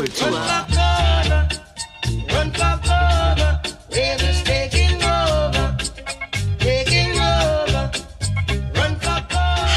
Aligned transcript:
Popkultur. 0.00 0.40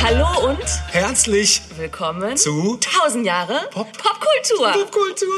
Hallo 0.02 0.50
und 0.50 0.60
Herzlich 0.92 1.62
willkommen 1.78 2.38
zu 2.38 2.80
1000 2.82 3.26
Jahre 3.26 3.60
Pop- 3.72 3.88
Popkultur. 3.98 4.72
Popkultur. 4.72 5.30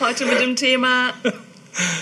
Heute 0.00 0.26
mit 0.26 0.40
dem 0.40 0.56
Thema 0.56 1.10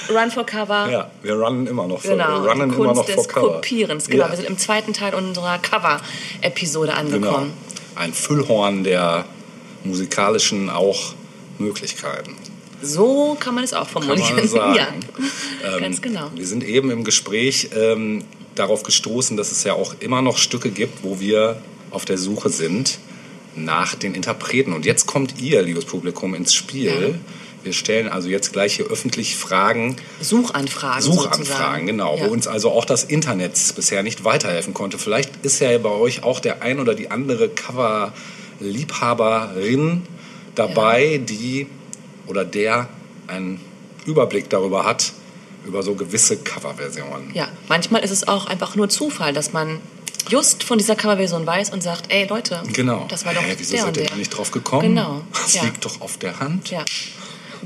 Run 0.08 0.30
for 0.30 0.46
Cover. 0.46 0.88
Ja, 0.90 1.10
wir 1.22 1.34
runnen 1.34 1.66
immer 1.66 1.86
noch 1.86 2.00
vor, 2.00 2.10
Genau, 2.12 2.44
wir 2.44 2.50
runnen 2.50 2.70
die 2.70 2.76
immer 2.76 2.86
Kunst 2.86 2.96
noch 3.00 3.06
des 3.06 3.14
vor 3.16 3.28
Cover. 3.28 3.54
Kopierens. 3.56 4.06
Genau, 4.08 4.24
Ja, 4.24 4.30
wir 4.30 4.36
sind 4.36 4.48
im 4.48 4.56
zweiten 4.58 4.92
Teil 4.94 5.14
unserer 5.14 5.58
Cover-Episode 5.58 6.92
genau. 6.96 7.00
angekommen. 7.16 7.52
Ein 7.96 8.12
Füllhorn 8.14 8.84
der 8.84 9.24
musikalischen 9.84 10.70
auch 10.70 11.14
Möglichkeiten. 11.58 12.36
So 12.82 13.36
kann 13.40 13.54
man 13.54 13.64
es 13.64 13.72
auch 13.72 13.90
Kann 13.90 14.02
formulieren. 14.02 14.36
man 14.36 14.48
sagen. 14.48 14.74
Ja, 14.76 14.88
Ähm, 15.76 15.80
ganz 15.80 16.02
genau. 16.02 16.30
Wir 16.34 16.46
sind 16.46 16.62
eben 16.64 16.90
im 16.90 17.04
Gespräch 17.04 17.70
ähm, 17.74 18.24
darauf 18.54 18.82
gestoßen, 18.82 19.36
dass 19.36 19.52
es 19.52 19.64
ja 19.64 19.72
auch 19.74 19.94
immer 20.00 20.20
noch 20.22 20.38
Stücke 20.38 20.70
gibt, 20.70 21.02
wo 21.02 21.20
wir 21.20 21.60
auf 21.90 22.04
der 22.04 22.18
Suche 22.18 22.50
sind 22.50 22.98
nach 23.56 23.94
den 23.94 24.14
Interpreten. 24.14 24.72
Und 24.72 24.84
jetzt 24.84 25.06
kommt 25.06 25.40
ihr, 25.40 25.62
liebes 25.62 25.84
Publikum, 25.86 26.34
ins 26.34 26.52
Spiel. 26.54 27.18
Wir 27.62 27.72
stellen 27.72 28.08
also 28.08 28.28
jetzt 28.28 28.52
gleich 28.52 28.74
hier 28.76 28.86
öffentlich 28.86 29.36
Fragen, 29.36 29.96
Suchanfragen. 30.20 31.00
Suchanfragen, 31.00 31.44
sozusagen. 31.46 31.86
genau, 31.86 32.18
Ja. 32.18 32.26
wo 32.26 32.30
uns 32.32 32.46
also 32.46 32.70
auch 32.70 32.84
das 32.84 33.04
Internet 33.04 33.52
bisher 33.74 34.02
nicht 34.02 34.24
weiterhelfen 34.24 34.74
konnte. 34.74 34.98
Vielleicht 34.98 35.30
ist 35.44 35.60
ja 35.60 35.78
bei 35.78 35.88
euch 35.88 36.22
auch 36.24 36.40
der 36.40 36.60
ein 36.62 36.78
oder 36.78 36.94
die 36.94 37.10
andere 37.10 37.48
Cover-Liebhaberin 37.48 40.02
dabei, 40.54 41.18
die 41.18 41.66
oder 42.26 42.44
der 42.44 42.88
einen 43.26 43.60
Überblick 44.06 44.48
darüber 44.50 44.84
hat, 44.84 45.12
über 45.66 45.82
so 45.82 45.94
gewisse 45.94 46.36
Coverversionen. 46.38 47.34
Ja, 47.34 47.48
manchmal 47.68 48.02
ist 48.04 48.10
es 48.10 48.28
auch 48.28 48.46
einfach 48.46 48.76
nur 48.76 48.88
Zufall, 48.88 49.32
dass 49.32 49.52
man 49.52 49.80
just 50.28 50.62
von 50.64 50.78
dieser 50.78 50.96
Coverversion 50.96 51.46
weiß 51.46 51.70
und 51.70 51.82
sagt, 51.82 52.12
ey 52.12 52.26
Leute, 52.26 52.62
Genau. 52.72 53.06
das 53.08 53.24
war 53.24 53.34
doch 53.34 53.42
Hä, 53.42 53.54
wieso 53.58 53.72
der 53.76 53.82
seid 53.84 53.96
ihr 53.96 54.06
da 54.06 54.14
nicht 54.16 54.30
drauf 54.30 54.50
gekommen? 54.50 54.82
Genau, 54.94 55.22
Das 55.32 55.54
ja. 55.54 55.64
liegt 55.64 55.84
doch 55.84 56.00
auf 56.00 56.16
der 56.18 56.38
Hand. 56.40 56.70
Ja. 56.70 56.84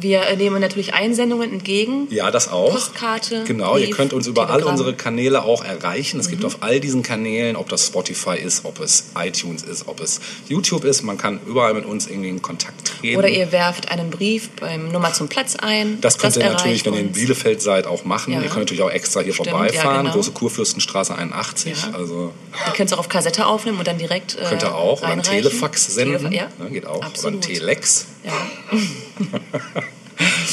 Wir 0.01 0.37
nehmen 0.37 0.61
natürlich 0.61 0.95
Einsendungen 0.95 1.53
entgegen. 1.53 2.07
Ja, 2.11 2.31
das 2.31 2.49
auch. 2.49 2.73
Postkarte, 2.73 3.45
Genau, 3.45 3.77
ihr 3.77 3.87
Brief, 3.87 3.97
könnt 3.97 4.13
uns 4.13 4.27
über 4.27 4.43
all 4.43 4.47
Telegramm. 4.49 4.75
Mhm. 4.75 4.79
unsere 4.81 4.95
Kanäle 4.97 5.43
auch 5.43 5.65
erreichen. 5.65 6.21
Es 6.21 6.29
gibt 6.29 6.45
auf 6.45 6.59
all 6.61 6.81
diesen 6.81 7.03
Kanälen, 7.03 7.57
ob 7.57 7.69
das 7.69 7.87
Spotify 7.87 8.37
ist, 8.39 8.65
ob 8.65 8.81
es 8.81 9.07
iTunes 9.17 9.63
ist, 9.63 9.89
ob 9.89 10.01
es 10.01 10.21
YouTube 10.49 10.85
ist, 10.85 11.03
man 11.03 11.19
kann 11.19 11.41
überall 11.47 11.75
mit 11.75 11.85
uns 11.85 12.07
irgendwie 12.07 12.29
in 12.29 12.43
Kontakt 12.43 12.87
treten. 13.01 13.17
Oder 13.19 13.29
ihr 13.29 13.51
werft 13.53 13.91
einen 13.91 14.11
Brief 14.11 14.51
beim 14.51 14.91
Nummer 14.93 15.13
zum 15.13 15.29
Platz 15.29 15.57
ein. 15.57 16.01
das 16.01 16.19
könnt 16.19 16.37
ihr 16.37 16.43
erreicht 16.43 16.59
natürlich, 16.59 16.85
wenn 16.87 16.95
ihr 16.95 17.01
in. 17.01 17.13
Bielefeld 17.13 17.61
seid, 17.63 17.87
auch 17.87 18.05
machen. 18.05 18.33
Ja. 18.33 18.41
Ihr 18.41 18.47
könnt 18.49 18.61
natürlich 18.61 18.83
auch 18.83 18.91
extra 18.91 19.21
hier 19.21 19.33
Stimmt, 19.33 19.51
vorbeifahren. 19.51 19.95
ja, 19.97 20.03
genau. 20.03 20.15
Große 20.15 20.33
Kurfürstenstraße 20.33 21.15
81. 21.15 21.73
Ja. 21.83 21.97
Also 21.99 22.33
Ihr 22.67 22.73
könnt 22.73 22.89
es 22.91 22.93
auch 22.95 22.99
auf 23.01 23.09
Kassette 23.09 23.47
aufnehmen 23.47 23.79
und 23.79 23.87
dann 23.87 23.99
direkt 23.99 24.37
äh, 24.37 24.45
könnt 24.49 24.63
ihr 24.63 24.75
auch. 24.75 24.99
Oder 24.99 25.09
ein 25.13 25.21
reinreichen. 25.21 25.43
Telefax 25.43 25.87
senden. 25.95 26.17
Telefa- 26.27 26.35
ja, 26.35 26.49
Ne, 26.59 26.71
geht 26.71 26.87
auch. 26.87 27.03
Absolut. 27.03 27.39
Oder 27.45 27.49
ein 27.49 27.55
Telex. 27.55 28.07
Ja. 28.25 28.33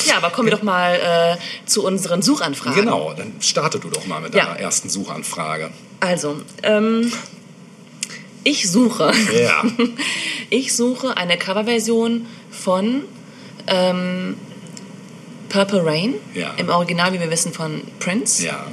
ja, 0.07 0.17
aber 0.17 0.29
kommen 0.29 0.47
wir 0.49 0.55
doch 0.55 0.63
mal 0.63 1.37
äh, 1.39 1.67
zu 1.67 1.83
unseren 1.85 2.21
Suchanfragen. 2.21 2.75
Genau, 2.85 3.13
dann 3.13 3.33
starte 3.39 3.79
du 3.79 3.89
doch 3.89 4.05
mal 4.05 4.21
mit 4.21 4.33
Ja. 4.35 4.45
deiner 4.45 4.59
ersten 4.59 4.89
Suchanfrage. 4.89 5.71
Also, 5.99 6.41
ähm, 6.63 7.11
ich 8.43 8.69
suche. 8.69 9.11
Ja. 9.33 9.63
Ich 10.51 10.75
suche 10.75 11.17
eine 11.17 11.37
Coverversion 11.39 12.27
von 12.51 13.01
ähm, 13.65 14.38
Purple 15.49 15.83
Rain. 15.83 16.13
Ja. 16.35 16.53
Im 16.57 16.69
Original, 16.69 17.13
wie 17.13 17.19
wir 17.19 17.31
wissen, 17.31 17.51
von 17.51 17.81
Prince. 17.99 18.45
Ja. 18.45 18.67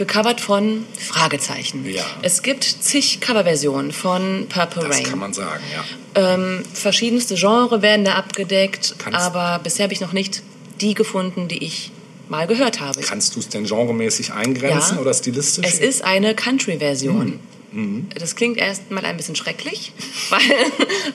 Gecovert 0.00 0.40
von 0.40 0.86
Fragezeichen. 0.98 1.84
Ja. 1.86 2.02
Es 2.22 2.40
gibt 2.42 2.64
zig 2.64 3.20
Coverversionen 3.20 3.92
von 3.92 4.46
Purple 4.48 4.88
Das 4.88 4.96
Rain. 4.96 5.04
kann 5.04 5.18
man 5.18 5.34
sagen, 5.34 5.62
ja. 5.74 6.34
Ähm, 6.34 6.62
verschiedenste 6.72 7.34
Genre 7.34 7.82
werden 7.82 8.06
da 8.06 8.14
abgedeckt, 8.14 8.94
Kannst- 8.96 9.18
aber 9.20 9.60
bisher 9.62 9.82
habe 9.84 9.92
ich 9.92 10.00
noch 10.00 10.14
nicht 10.14 10.42
die 10.80 10.94
gefunden, 10.94 11.48
die 11.48 11.62
ich 11.62 11.90
mal 12.30 12.46
gehört 12.46 12.80
habe. 12.80 12.98
Kannst 13.02 13.36
du 13.36 13.40
es 13.40 13.48
denn 13.50 13.64
genremäßig 13.64 14.32
eingrenzen 14.32 14.94
Ja. 14.94 15.00
oder 15.02 15.12
stilistisch? 15.12 15.66
Es 15.68 15.78
ist 15.78 16.02
eine 16.02 16.34
Country-Version. 16.34 17.38
Mhm. 17.72 18.08
Das 18.18 18.36
klingt 18.36 18.58
erstmal 18.58 19.04
ein 19.04 19.16
bisschen 19.16 19.36
schrecklich, 19.36 19.92
weil 20.30 20.40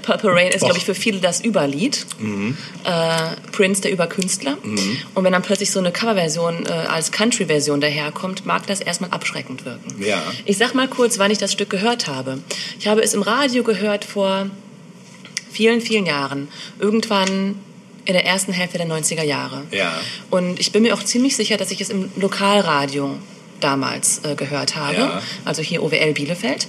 Purple 0.01 0.33
Rain 0.33 0.51
ist, 0.51 0.61
glaube 0.61 0.77
ich, 0.77 0.85
für 0.85 0.95
viele 0.95 1.19
das 1.19 1.43
Überlied. 1.43 2.05
Mhm. 2.19 2.57
Äh, 2.83 3.51
Prince, 3.51 3.81
der 3.81 3.91
Überkünstler. 3.91 4.57
Und 5.13 5.23
wenn 5.23 5.33
dann 5.33 5.41
plötzlich 5.41 5.71
so 5.71 5.79
eine 5.79 5.91
Coverversion 5.91 6.65
äh, 6.65 6.69
als 6.69 7.11
Country-Version 7.11 7.81
daherkommt, 7.81 8.45
mag 8.45 8.67
das 8.67 8.81
erstmal 8.81 9.11
abschreckend 9.11 9.65
wirken. 9.65 10.01
Ja. 10.01 10.21
Ich 10.45 10.57
sag 10.57 10.73
mal 10.73 10.87
kurz, 10.87 11.19
wann 11.19 11.31
ich 11.31 11.37
das 11.37 11.51
Stück 11.51 11.69
gehört 11.69 12.07
habe. 12.07 12.39
Ich 12.79 12.87
habe 12.87 13.01
es 13.01 13.13
im 13.13 13.21
Radio 13.21 13.63
gehört 13.63 14.05
vor 14.05 14.49
vielen, 15.51 15.81
vielen 15.81 16.05
Jahren. 16.05 16.47
Irgendwann 16.79 17.55
in 18.05 18.13
der 18.13 18.25
ersten 18.25 18.53
Hälfte 18.53 18.77
der 18.77 18.87
90er 18.87 19.23
Jahre. 19.23 19.63
Ja. 19.71 19.99
Und 20.29 20.59
ich 20.59 20.71
bin 20.71 20.83
mir 20.83 20.93
auch 20.93 21.03
ziemlich 21.03 21.35
sicher, 21.35 21.57
dass 21.57 21.71
ich 21.71 21.81
es 21.81 21.89
im 21.89 22.11
Lokalradio 22.15 23.17
damals 23.59 24.21
äh, 24.23 24.35
gehört 24.35 24.75
habe. 24.75 24.97
Ja. 24.97 25.21
Also 25.43 25.61
hier 25.61 25.83
OWL 25.83 26.13
Bielefeld. 26.13 26.67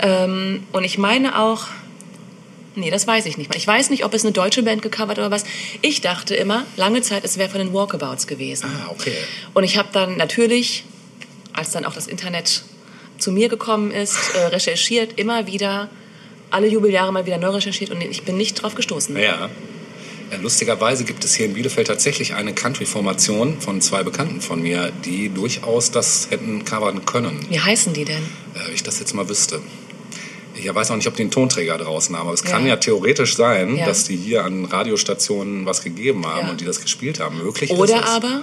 Ähm, 0.00 0.64
und 0.72 0.84
ich 0.84 0.98
meine 0.98 1.40
auch, 1.40 1.66
nee, 2.74 2.90
das 2.90 3.06
weiß 3.06 3.26
ich 3.26 3.38
nicht 3.38 3.50
mal. 3.50 3.56
Ich 3.56 3.66
weiß 3.66 3.90
nicht, 3.90 4.04
ob 4.04 4.14
es 4.14 4.24
eine 4.24 4.32
deutsche 4.32 4.62
Band 4.62 4.82
gecovert 4.82 5.18
oder 5.18 5.30
was. 5.30 5.44
Ich 5.82 6.00
dachte 6.00 6.34
immer, 6.34 6.64
lange 6.76 7.02
Zeit, 7.02 7.24
es 7.24 7.38
wäre 7.38 7.48
von 7.48 7.58
den 7.58 7.72
Walkabouts 7.72 8.26
gewesen. 8.26 8.70
Ah, 8.70 8.90
okay. 8.90 9.16
Und 9.54 9.64
ich 9.64 9.76
habe 9.78 9.88
dann 9.92 10.16
natürlich, 10.16 10.84
als 11.52 11.70
dann 11.70 11.84
auch 11.84 11.94
das 11.94 12.06
Internet 12.06 12.62
zu 13.18 13.32
mir 13.32 13.48
gekommen 13.48 13.90
ist, 13.90 14.16
äh, 14.34 14.46
recherchiert, 14.46 15.18
immer 15.18 15.46
wieder, 15.46 15.88
alle 16.50 16.68
Jubeljahre 16.68 17.12
mal 17.12 17.26
wieder 17.26 17.38
neu 17.38 17.48
recherchiert 17.48 17.90
und 17.90 18.00
ich 18.02 18.22
bin 18.22 18.36
nicht 18.36 18.62
drauf 18.62 18.74
gestoßen. 18.74 19.16
Ja. 19.16 19.48
Ja, 20.30 20.38
Lustigerweise 20.38 21.04
gibt 21.04 21.24
es 21.24 21.34
hier 21.34 21.46
in 21.46 21.54
Bielefeld 21.54 21.86
tatsächlich 21.86 22.34
eine 22.34 22.52
Country-Formation 22.52 23.60
von 23.60 23.80
zwei 23.80 24.02
Bekannten 24.02 24.40
von 24.40 24.60
mir, 24.60 24.90
die 25.04 25.28
durchaus 25.28 25.90
das 25.92 26.28
hätten 26.30 26.64
covern 26.64 27.04
können, 27.06 27.46
Wie 27.48 27.60
heißen 27.60 27.92
die 27.92 28.04
denn? 28.04 28.22
äh, 28.54 28.72
ich 28.74 28.82
das 28.82 28.98
jetzt 28.98 29.14
mal 29.14 29.28
wüsste. 29.28 29.60
Ich 30.56 30.74
weiß 30.74 30.90
auch 30.90 30.96
nicht, 30.96 31.06
ob 31.06 31.14
die 31.14 31.22
einen 31.22 31.30
Tonträger 31.30 31.76
draußen 31.78 32.16
haben, 32.16 32.26
aber 32.26 32.34
es 32.34 32.42
kann 32.42 32.62
Ja. 32.62 32.70
ja 32.70 32.76
theoretisch 32.76 33.36
sein, 33.36 33.76
Ja. 33.76 33.86
dass 33.86 34.04
die 34.04 34.16
hier 34.16 34.42
an 34.44 34.64
Radiostationen 34.64 35.64
was 35.66 35.82
gegeben 35.84 36.26
haben 36.26 36.46
Ja. 36.46 36.50
und 36.50 36.60
die 36.60 36.64
das 36.64 36.80
gespielt 36.80 37.20
haben. 37.20 37.38
Möglich 37.38 37.70
ist 37.70 37.78
Oder 37.78 37.96
es. 38.02 38.08
aber, 38.10 38.42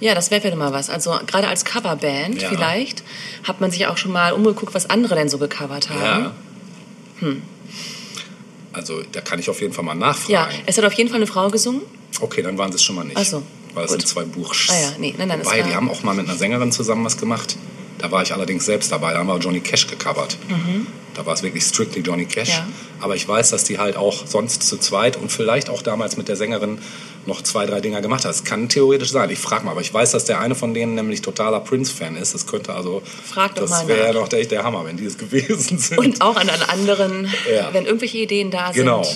ja, 0.00 0.14
das 0.14 0.30
wäre 0.30 0.40
vielleicht 0.40 0.56
mal 0.56 0.72
was. 0.72 0.88
Also 0.88 1.18
gerade 1.26 1.48
als 1.48 1.64
Coverband 1.66 2.40
Ja. 2.40 2.48
vielleicht 2.48 3.02
hat 3.42 3.60
man 3.60 3.70
sich 3.70 3.86
auch 3.86 3.98
schon 3.98 4.12
mal 4.12 4.32
umgeguckt, 4.32 4.72
was 4.72 4.88
andere 4.88 5.14
denn 5.16 5.28
so 5.28 5.36
gecovert 5.38 5.90
haben. 5.90 6.32
Ja. 7.20 7.32
Also 8.78 9.02
da 9.12 9.20
kann 9.20 9.38
ich 9.38 9.50
auf 9.50 9.60
jeden 9.60 9.72
Fall 9.74 9.84
mal 9.84 9.94
nachfragen. 9.94 10.32
Ja, 10.32 10.48
es 10.66 10.78
hat 10.78 10.84
auf 10.84 10.92
jeden 10.94 11.10
Fall 11.10 11.16
eine 11.18 11.26
Frau 11.26 11.50
gesungen. 11.50 11.82
Okay, 12.20 12.42
dann 12.42 12.56
waren 12.56 12.70
sie 12.72 12.76
es 12.76 12.84
schon 12.84 12.94
mal 12.96 13.04
nicht. 13.04 13.16
Ach 13.16 13.24
so, 13.24 13.42
Weil 13.74 13.84
es 13.84 13.90
gut. 13.90 14.00
sind 14.00 14.08
zwei 14.08 14.24
Buchs. 14.24 14.68
Ah 14.70 14.80
ja, 14.80 14.92
nee, 14.98 15.14
nein, 15.18 15.28
nein, 15.28 15.40
Wobei, 15.44 15.62
die 15.62 15.74
haben 15.74 15.90
auch 15.90 16.02
mal 16.04 16.14
mit 16.14 16.28
einer 16.28 16.38
Sängerin 16.38 16.72
zusammen 16.72 17.04
was 17.04 17.16
gemacht. 17.18 17.56
Da 17.98 18.12
war 18.12 18.22
ich 18.22 18.32
allerdings 18.32 18.64
selbst 18.64 18.92
dabei. 18.92 19.12
Da 19.12 19.18
haben 19.18 19.26
wir 19.26 19.38
Johnny 19.38 19.60
Cash 19.60 19.88
gecovert. 19.88 20.38
Da 21.14 21.26
war 21.26 21.34
es 21.34 21.42
wirklich 21.42 21.64
strictly 21.64 22.00
Johnny 22.00 22.26
Cash. 22.26 22.48
Mhm. 22.48 22.54
Ja. 22.54 22.68
Aber 23.00 23.16
ich 23.16 23.26
weiß, 23.26 23.50
dass 23.50 23.64
die 23.64 23.78
halt 23.80 23.96
auch 23.96 24.26
sonst 24.26 24.62
zu 24.62 24.78
zweit 24.78 25.16
und 25.16 25.32
vielleicht 25.32 25.68
auch 25.68 25.82
damals 25.82 26.16
mit 26.16 26.28
der 26.28 26.36
Sängerin 26.36 26.78
noch 27.28 27.42
zwei, 27.42 27.64
drei 27.66 27.80
Dinger 27.80 28.00
gemacht 28.00 28.24
hat. 28.24 28.30
Das 28.32 28.42
kann 28.42 28.68
theoretisch 28.68 29.10
sein. 29.12 29.30
Ich 29.30 29.38
frage 29.38 29.64
mal, 29.64 29.70
aber 29.70 29.80
ich 29.80 29.94
weiß, 29.94 30.10
dass 30.10 30.24
der 30.24 30.40
eine 30.40 30.56
von 30.56 30.74
denen 30.74 30.96
nämlich 30.96 31.22
totaler 31.22 31.60
Prince-Fan 31.60 32.16
ist. 32.16 32.34
Das 32.34 32.46
könnte 32.46 32.74
also. 32.74 33.02
Frag 33.24 33.54
doch 33.54 33.68
das 33.68 33.86
wäre 33.86 34.12
doch 34.14 34.32
echt 34.32 34.50
der 34.50 34.64
Hammer, 34.64 34.84
wenn 34.84 34.96
die 34.96 35.04
es 35.04 35.16
gewesen 35.16 35.78
sind. 35.78 35.98
Und 35.98 36.20
auch 36.20 36.36
an 36.36 36.48
anderen, 36.68 37.28
Ja. 37.54 37.72
wenn 37.72 37.86
irgendwelche 37.86 38.18
Ideen 38.18 38.50
da 38.50 38.72
sind, 38.72 38.82
Genau. 38.82 39.06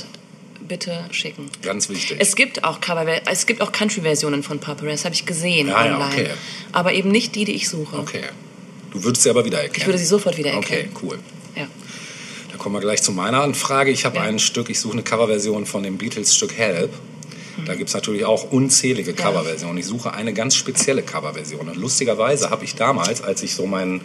bitte 0.68 1.04
schicken. 1.10 1.50
Ganz 1.62 1.88
wichtig. 1.88 2.16
Es 2.20 2.36
gibt 2.36 2.62
auch 2.62 2.80
Cover, 2.80 3.04
es 3.30 3.46
gibt 3.46 3.60
auch 3.60 3.72
Country-Versionen 3.72 4.42
von 4.44 4.60
Purple 4.60 4.86
Rain, 4.86 4.94
das 4.96 5.04
habe 5.04 5.14
ich 5.14 5.26
gesehen 5.26 5.66
Ja, 5.68 5.84
ja, 5.84 5.94
online. 5.94 6.12
okay. 6.12 6.30
Aber 6.70 6.92
eben 6.92 7.10
nicht 7.10 7.34
die, 7.34 7.44
die 7.44 7.54
ich 7.54 7.68
suche. 7.68 7.98
okay. 7.98 8.22
Du 8.92 9.02
würdest 9.04 9.22
sie 9.22 9.30
aber 9.30 9.44
wiedererkennen. 9.44 9.80
Ich 9.80 9.86
würde 9.86 9.98
sie 9.98 10.04
sofort 10.04 10.34
Okay, 10.34 10.44
wiedererkennen. 10.44 10.92
cool. 11.02 11.18
Ja. 11.56 11.66
Da 12.50 12.58
kommen 12.58 12.74
wir 12.74 12.80
gleich 12.80 13.02
zu 13.02 13.10
meiner 13.10 13.40
Anfrage. 13.42 13.90
Ich 13.90 14.04
habe 14.04 14.16
Ja. 14.16 14.22
ein 14.24 14.38
Stück, 14.38 14.68
ich 14.68 14.78
suche 14.80 14.92
eine 14.92 15.02
Coverversion 15.02 15.64
von 15.64 15.82
dem 15.82 15.96
Beatles-Stück 15.96 16.52
Help. 16.58 16.90
Da 17.66 17.74
gibt 17.74 17.88
es 17.88 17.94
natürlich 17.94 18.24
auch 18.24 18.50
unzählige 18.50 19.12
Coverversionen. 19.14 19.78
Ich 19.78 19.86
suche 19.86 20.12
eine 20.12 20.32
ganz 20.32 20.54
spezielle 20.54 21.02
Coverversion. 21.02 21.68
Und 21.68 21.76
lustigerweise 21.76 22.50
habe 22.50 22.64
ich 22.64 22.74
damals, 22.74 23.22
als 23.22 23.42
ich 23.42 23.54
so 23.54 23.66
mein, 23.66 24.00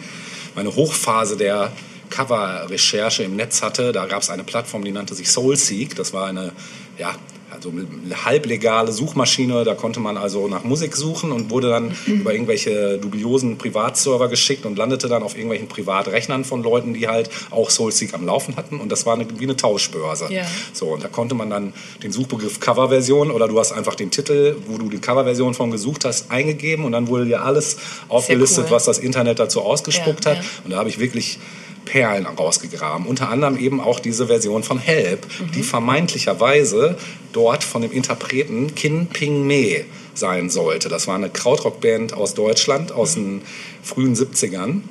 meine 0.54 0.74
Hochphase 0.74 1.36
der 1.36 1.72
Cover-Recherche 2.10 3.22
im 3.22 3.36
Netz 3.36 3.62
hatte, 3.62 3.92
da 3.92 4.06
gab 4.06 4.22
es 4.22 4.30
eine 4.30 4.44
Plattform, 4.44 4.84
die 4.84 4.92
nannte 4.92 5.14
sich 5.14 5.30
Soulseek. 5.30 5.94
Das 5.96 6.12
war 6.12 6.26
eine 6.26 6.52
ja, 6.98 7.14
also 7.50 7.70
eine 7.70 8.24
halblegale 8.24 8.92
Suchmaschine, 8.92 9.64
da 9.64 9.74
konnte 9.74 10.00
man 10.00 10.16
also 10.16 10.48
nach 10.48 10.64
Musik 10.64 10.96
suchen 10.96 11.32
und 11.32 11.50
wurde 11.50 11.70
dann 11.70 11.96
über 12.06 12.32
irgendwelche 12.32 12.98
dubiosen 12.98 13.56
Privatserver 13.58 14.28
geschickt 14.28 14.66
und 14.66 14.76
landete 14.76 15.08
dann 15.08 15.22
auf 15.22 15.34
irgendwelchen 15.34 15.68
Privatrechnern 15.68 16.44
von 16.44 16.62
Leuten, 16.62 16.94
die 16.94 17.08
halt 17.08 17.30
auch 17.50 17.70
Soulseek 17.70 18.14
am 18.14 18.26
Laufen 18.26 18.56
hatten 18.56 18.80
und 18.80 18.92
das 18.92 19.06
war 19.06 19.14
eine, 19.14 19.26
wie 19.38 19.44
eine 19.44 19.56
Tauschbörse. 19.56 20.26
Ja. 20.30 20.44
So, 20.72 20.86
und 20.88 21.02
da 21.02 21.08
konnte 21.08 21.34
man 21.34 21.50
dann 21.50 21.72
den 22.02 22.12
Suchbegriff 22.12 22.60
Coverversion 22.60 23.30
oder 23.30 23.48
du 23.48 23.58
hast 23.58 23.72
einfach 23.72 23.94
den 23.94 24.10
Titel, 24.10 24.56
wo 24.66 24.78
du 24.78 24.88
die 24.88 24.98
Coverversion 24.98 25.54
von 25.54 25.70
gesucht 25.70 26.04
hast, 26.04 26.30
eingegeben 26.30 26.84
und 26.84 26.92
dann 26.92 27.08
wurde 27.08 27.24
dir 27.24 27.42
alles 27.42 27.78
aufgelistet, 28.08 28.66
cool. 28.66 28.72
was 28.72 28.84
das 28.84 28.98
Internet 28.98 29.38
dazu 29.38 29.62
ausgespuckt 29.62 30.26
Ja, 30.26 30.32
hat. 30.32 30.38
ja. 30.38 30.44
Und 30.64 30.70
da 30.72 30.76
habe 30.78 30.88
ich 30.88 30.98
wirklich 30.98 31.38
Perlen 31.88 32.26
rausgegraben. 32.26 33.06
Unter 33.06 33.28
anderem 33.30 33.56
eben 33.58 33.80
auch 33.80 33.98
diese 34.00 34.26
Version 34.26 34.62
von 34.62 34.78
Help, 34.78 35.26
Mhm. 35.40 35.52
die 35.52 35.62
vermeintlicherweise 35.62 36.96
dort 37.32 37.64
von 37.64 37.82
dem 37.82 37.92
Interpreten 37.92 38.74
Kin 38.74 39.06
Ping 39.06 39.46
Me 39.46 39.84
sein 40.14 40.50
sollte. 40.50 40.88
Das 40.88 41.06
war 41.06 41.14
eine 41.14 41.30
Krautrockband 41.30 42.12
aus 42.12 42.34
Deutschland 42.34 42.92
aus 42.92 43.14
den 43.14 43.42
frühen 43.82 44.14
70ern. 44.14 44.82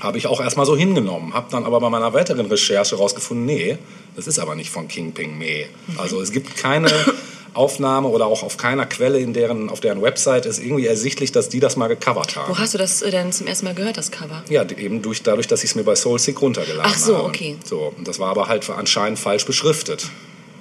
Habe 0.00 0.18
ich 0.18 0.26
auch 0.28 0.40
erstmal 0.40 0.66
so 0.66 0.76
hingenommen, 0.76 1.34
habe 1.34 1.48
dann 1.50 1.64
aber 1.64 1.80
bei 1.80 1.90
meiner 1.90 2.12
weiteren 2.12 2.46
Recherche 2.46 2.94
rausgefunden, 2.96 3.44
nee, 3.46 3.78
das 4.14 4.28
ist 4.28 4.38
aber 4.38 4.54
nicht 4.54 4.70
von 4.70 4.86
King 4.86 5.12
Ping 5.12 5.36
Me. 5.38 5.64
Mhm. 5.88 5.98
Also 5.98 6.20
es 6.20 6.30
gibt 6.30 6.56
keine 6.56 6.88
Aufnahme 7.58 8.08
oder 8.08 8.26
auch 8.26 8.44
auf 8.44 8.56
keiner 8.56 8.86
Quelle 8.86 9.18
in 9.18 9.32
deren, 9.32 9.68
auf 9.68 9.80
deren 9.80 10.00
Website 10.00 10.46
ist 10.46 10.60
irgendwie 10.60 10.86
ersichtlich, 10.86 11.32
dass 11.32 11.48
die 11.48 11.58
das 11.58 11.76
mal 11.76 11.88
gecovert 11.88 12.36
haben. 12.36 12.54
Wo 12.54 12.58
hast 12.58 12.72
du 12.72 12.78
das 12.78 13.02
äh, 13.02 13.10
denn 13.10 13.32
zum 13.32 13.48
ersten 13.48 13.66
Mal 13.66 13.74
gehört, 13.74 13.96
das 13.96 14.12
Cover? 14.12 14.44
Ja, 14.48 14.64
eben 14.70 15.02
durch, 15.02 15.22
dadurch, 15.24 15.48
dass 15.48 15.64
ich 15.64 15.70
es 15.70 15.74
mir 15.74 15.82
bei 15.82 15.96
SoulSeek 15.96 16.40
runtergeladen 16.40 16.92
Ach 16.94 16.96
so, 16.96 17.16
habe. 17.16 17.28
okay. 17.28 17.56
So, 17.64 17.92
das 18.04 18.20
war 18.20 18.30
aber 18.30 18.46
halt 18.46 18.70
anscheinend 18.70 19.18
falsch 19.18 19.44
beschriftet. 19.44 20.08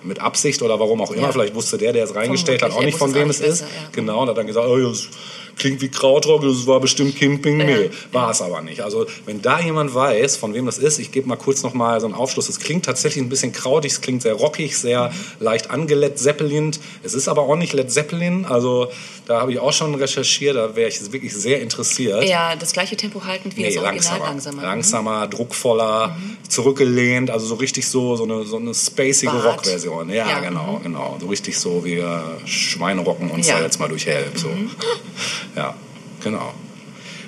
Mit 0.04 0.22
Absicht 0.22 0.62
oder 0.62 0.80
warum 0.80 1.02
auch 1.02 1.12
immer. 1.12 1.24
Ja. 1.24 1.32
Vielleicht 1.32 1.54
wusste 1.54 1.78
der, 1.78 1.94
der 1.94 2.04
es 2.06 2.16
reingestellt 2.16 2.62
hat, 2.64 2.72
auch 2.72 2.84
nicht, 2.84 2.98
von 2.98 3.14
wem 3.14 3.30
es 3.30 3.40
ist. 3.40 3.62
besser, 3.62 3.66
ja. 3.66 3.90
Genau, 3.92 4.22
und 4.22 4.30
hat 4.30 4.38
dann 4.38 4.48
gesagt, 4.48 4.68
oh, 4.68 4.78
ja, 4.78 4.90
das 4.90 5.08
klingt 5.58 5.82
wie 5.82 5.90
Krautrock, 5.90 6.42
das 6.42 6.68
war 6.68 6.80
bestimmt 6.80 7.16
King 7.16 7.42
Ping. 7.42 7.60
Ja. 7.68 7.78
War 8.12 8.32
es 8.32 8.42
aber 8.42 8.62
nicht. 8.62 8.82
Also, 8.82 9.06
wenn 9.26 9.42
da 9.42 9.60
jemand 9.60 9.94
weiß, 9.94 10.38
von 10.38 10.54
wem 10.54 10.66
das 10.66 10.78
ist, 10.78 11.00
ich 11.00 11.12
gebe 11.12 11.28
mal 11.28 11.36
kurz 11.36 11.64
nochmal 11.64 12.00
so 12.00 12.06
einen 12.08 12.16
Aufschluss. 12.16 12.50
Es 12.50 12.60
klingt 12.60 12.86
tatsächlich 12.86 13.24
ein 13.24 13.30
bisschen 13.30 13.52
krautig, 13.52 13.92
es 13.94 14.02
klingt 14.02 14.22
sehr 14.22 14.34
rockig, 14.34 14.78
sehr 14.78 15.12
leicht 15.40 15.70
angelett 15.72 16.20
Zeppelin. 16.20 16.72
Es 17.04 17.14
ist 17.14 17.28
aber 17.28 17.44
auch 17.44 17.56
nicht 17.56 17.74
Led 17.74 17.92
Zeppelin. 17.92 18.46
Also, 18.46 18.90
da 19.26 19.42
habe 19.42 19.52
ich 19.52 19.60
auch 19.60 19.74
schon 19.74 19.94
recherchiert, 19.96 20.56
da 20.56 20.76
wäre 20.76 20.88
ich 20.90 21.12
wirklich 21.12 21.34
sehr 21.36 21.62
interessiert. 21.62 22.24
Ja, 22.24 22.56
das 22.56 22.72
gleiche 22.72 22.96
Tempo 22.96 23.24
haltend 23.26 23.58
wie 23.58 23.62
Nee, 23.64 23.74
das 23.74 23.84
Original 23.84 24.20
langsamer. 24.20 24.26
langsamer. 24.26 24.62
Langsamer, 24.64 25.28
druckvoller, 25.28 26.18
zurückgelehnt, 26.48 27.30
also 27.30 27.46
so 27.46 27.56
richtig 27.56 27.88
so, 27.88 28.16
so 28.16 28.24
eine, 28.24 28.44
so 28.46 28.58
eine 28.58 28.74
spacige. 28.74 29.32
Rockversion. 29.32 30.10
Ja, 30.10 30.28
Ja, 30.28 30.40
genau, 30.40 30.80
genau. 30.82 31.18
So 31.20 31.28
richtig 31.28 31.58
so 31.60 31.84
wie 31.84 31.96
äh, 31.96 32.08
Schweine 32.46 33.02
rocken 33.02 33.30
uns 33.30 33.48
Ja. 33.48 33.56
Mhm. 33.56 33.60
da 33.60 33.66
jetzt 33.66 33.80
mal 33.80 33.90
durch 33.90 34.06
Help. 34.06 34.38
So. 34.38 34.48
Ja, 35.56 35.76
genau. 36.24 36.54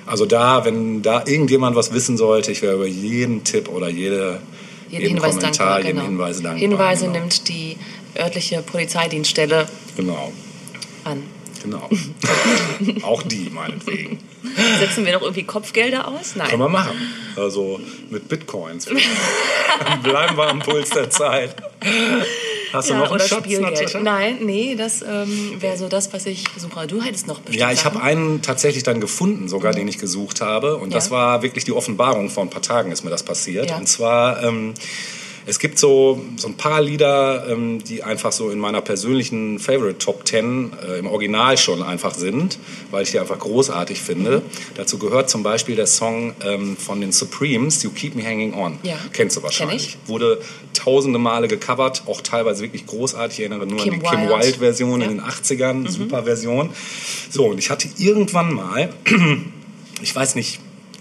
Also 0.06 0.26
da, 0.26 0.64
wenn 0.64 1.02
da 1.02 1.22
irgendjemand 1.26 1.76
was 1.76 1.92
wissen 1.92 2.16
sollte, 2.16 2.50
ich 2.52 2.62
wäre 2.62 2.74
über 2.74 2.86
jeden 2.86 3.44
Tipp 3.44 3.68
oder 3.68 3.88
jede, 3.88 4.40
Jeden 4.88 5.02
jeden 5.02 5.14
Hinweis 5.16 5.36
Kommentar, 5.36 5.50
dankbar, 5.52 5.78
jeden 5.78 5.96
genau. 5.96 6.08
Hinweis 6.08 6.36
dankbar. 6.42 6.58
Hinweise 6.58 7.06
genau. 7.06 7.18
nimmt 7.20 7.48
die 7.48 7.76
örtliche 8.18 8.60
Polizeidienststelle 8.62 9.66
Genau, 9.96 10.32
an. 11.04 11.22
genau. 11.62 11.88
Auch 13.02 13.22
die, 13.22 13.50
meinetwegen. 13.50 14.18
Setzen 14.80 15.04
wir 15.04 15.12
noch 15.12 15.22
irgendwie 15.22 15.44
Kopfgelder 15.44 16.08
aus? 16.08 16.34
Nein. 16.34 16.48
Können 16.48 16.62
wir 16.62 16.68
machen. 16.68 16.96
Also 17.36 17.78
mit 18.10 18.28
Bitcoins. 18.28 18.86
Bleiben 20.02 20.36
wir 20.36 20.48
am 20.48 20.58
Puls 20.58 20.90
der 20.90 21.10
Zeit. 21.10 21.54
Hast 22.72 22.88
du 22.88 22.94
ja, 22.94 23.00
noch 23.00 23.10
einen 23.10 23.20
Schatz, 23.20 23.44
Spielgeld. 23.44 24.02
Nein, 24.02 24.38
nee, 24.42 24.74
das 24.76 25.02
ähm, 25.02 25.56
wäre 25.60 25.76
so 25.76 25.88
das, 25.88 26.12
was 26.12 26.26
ich 26.26 26.44
suche. 26.56 26.86
Du 26.86 27.02
hättest 27.02 27.26
noch 27.26 27.40
bestimmt 27.40 27.60
Ja, 27.60 27.72
ich 27.72 27.84
habe 27.84 28.00
einen 28.02 28.42
tatsächlich 28.42 28.82
dann 28.82 29.00
gefunden, 29.00 29.48
sogar 29.48 29.72
den 29.72 29.88
ich 29.88 29.98
gesucht 29.98 30.40
habe. 30.40 30.76
Und 30.76 30.94
das 30.94 31.06
Ja. 31.06 31.12
war 31.12 31.42
wirklich 31.42 31.64
die 31.64 31.72
Offenbarung. 31.72 32.30
Vor 32.30 32.44
ein 32.44 32.50
paar 32.50 32.62
Tagen 32.62 32.92
ist 32.92 33.02
mir 33.04 33.10
das 33.10 33.22
passiert. 33.22 33.70
Ja. 33.70 33.76
Und 33.76 33.88
zwar, 33.88 34.42
ähm, 34.42 34.74
es 35.46 35.58
gibt 35.58 35.78
so, 35.78 36.20
so 36.36 36.48
ein 36.48 36.54
paar 36.54 36.80
Lieder, 36.82 37.46
ähm, 37.48 37.82
die 37.82 38.02
einfach 38.02 38.32
so 38.32 38.50
in 38.50 38.58
meiner 38.58 38.80
persönlichen 38.80 39.58
Favorite 39.58 39.98
Top 39.98 40.26
10 40.26 40.72
äh, 40.86 40.98
im 40.98 41.06
Original 41.06 41.56
schon 41.58 41.82
einfach 41.82 42.14
sind, 42.14 42.58
weil 42.90 43.02
ich 43.02 43.10
die 43.10 43.18
einfach 43.18 43.38
großartig 43.38 44.00
finde. 44.00 44.42
Dazu 44.74 44.98
gehört 44.98 45.30
zum 45.30 45.42
Beispiel 45.42 45.76
der 45.76 45.86
Song 45.86 46.34
ähm, 46.44 46.76
von 46.76 47.00
den 47.00 47.12
Supremes, 47.12 47.82
You 47.82 47.90
Keep 47.90 48.14
Me 48.14 48.24
Hanging 48.24 48.54
On. 48.54 48.78
Ja. 48.82 48.96
Kennst 49.12 49.36
du 49.36 49.40
Kenn 49.40 49.44
wahrscheinlich. 49.46 49.98
ich. 50.02 50.08
Wurde 50.08 50.40
tausende 50.74 51.18
Male 51.18 51.48
gecovert, 51.48 52.02
auch 52.06 52.20
teilweise 52.20 52.62
wirklich 52.62 52.86
großartig. 52.86 53.38
Ich 53.38 53.44
erinnere 53.46 53.66
nur 53.66 53.78
Kim 53.78 53.94
an 53.94 54.00
die 54.00 54.06
Kim 54.06 54.20
Wilde. 54.28 54.44
Wilde-Version 54.44 55.00
Ja. 55.00 55.06
in 55.08 55.16
den 55.18 55.20
80ern, 55.24 55.88
super 55.88 56.24
Version. 56.24 56.70
So, 57.30 57.46
und 57.46 57.58
ich 57.58 57.70
hatte 57.70 57.88
irgendwann 57.98 58.52
mal, 58.52 58.90
ich 60.02 60.14
weiß 60.14 60.34
nicht 60.34 60.60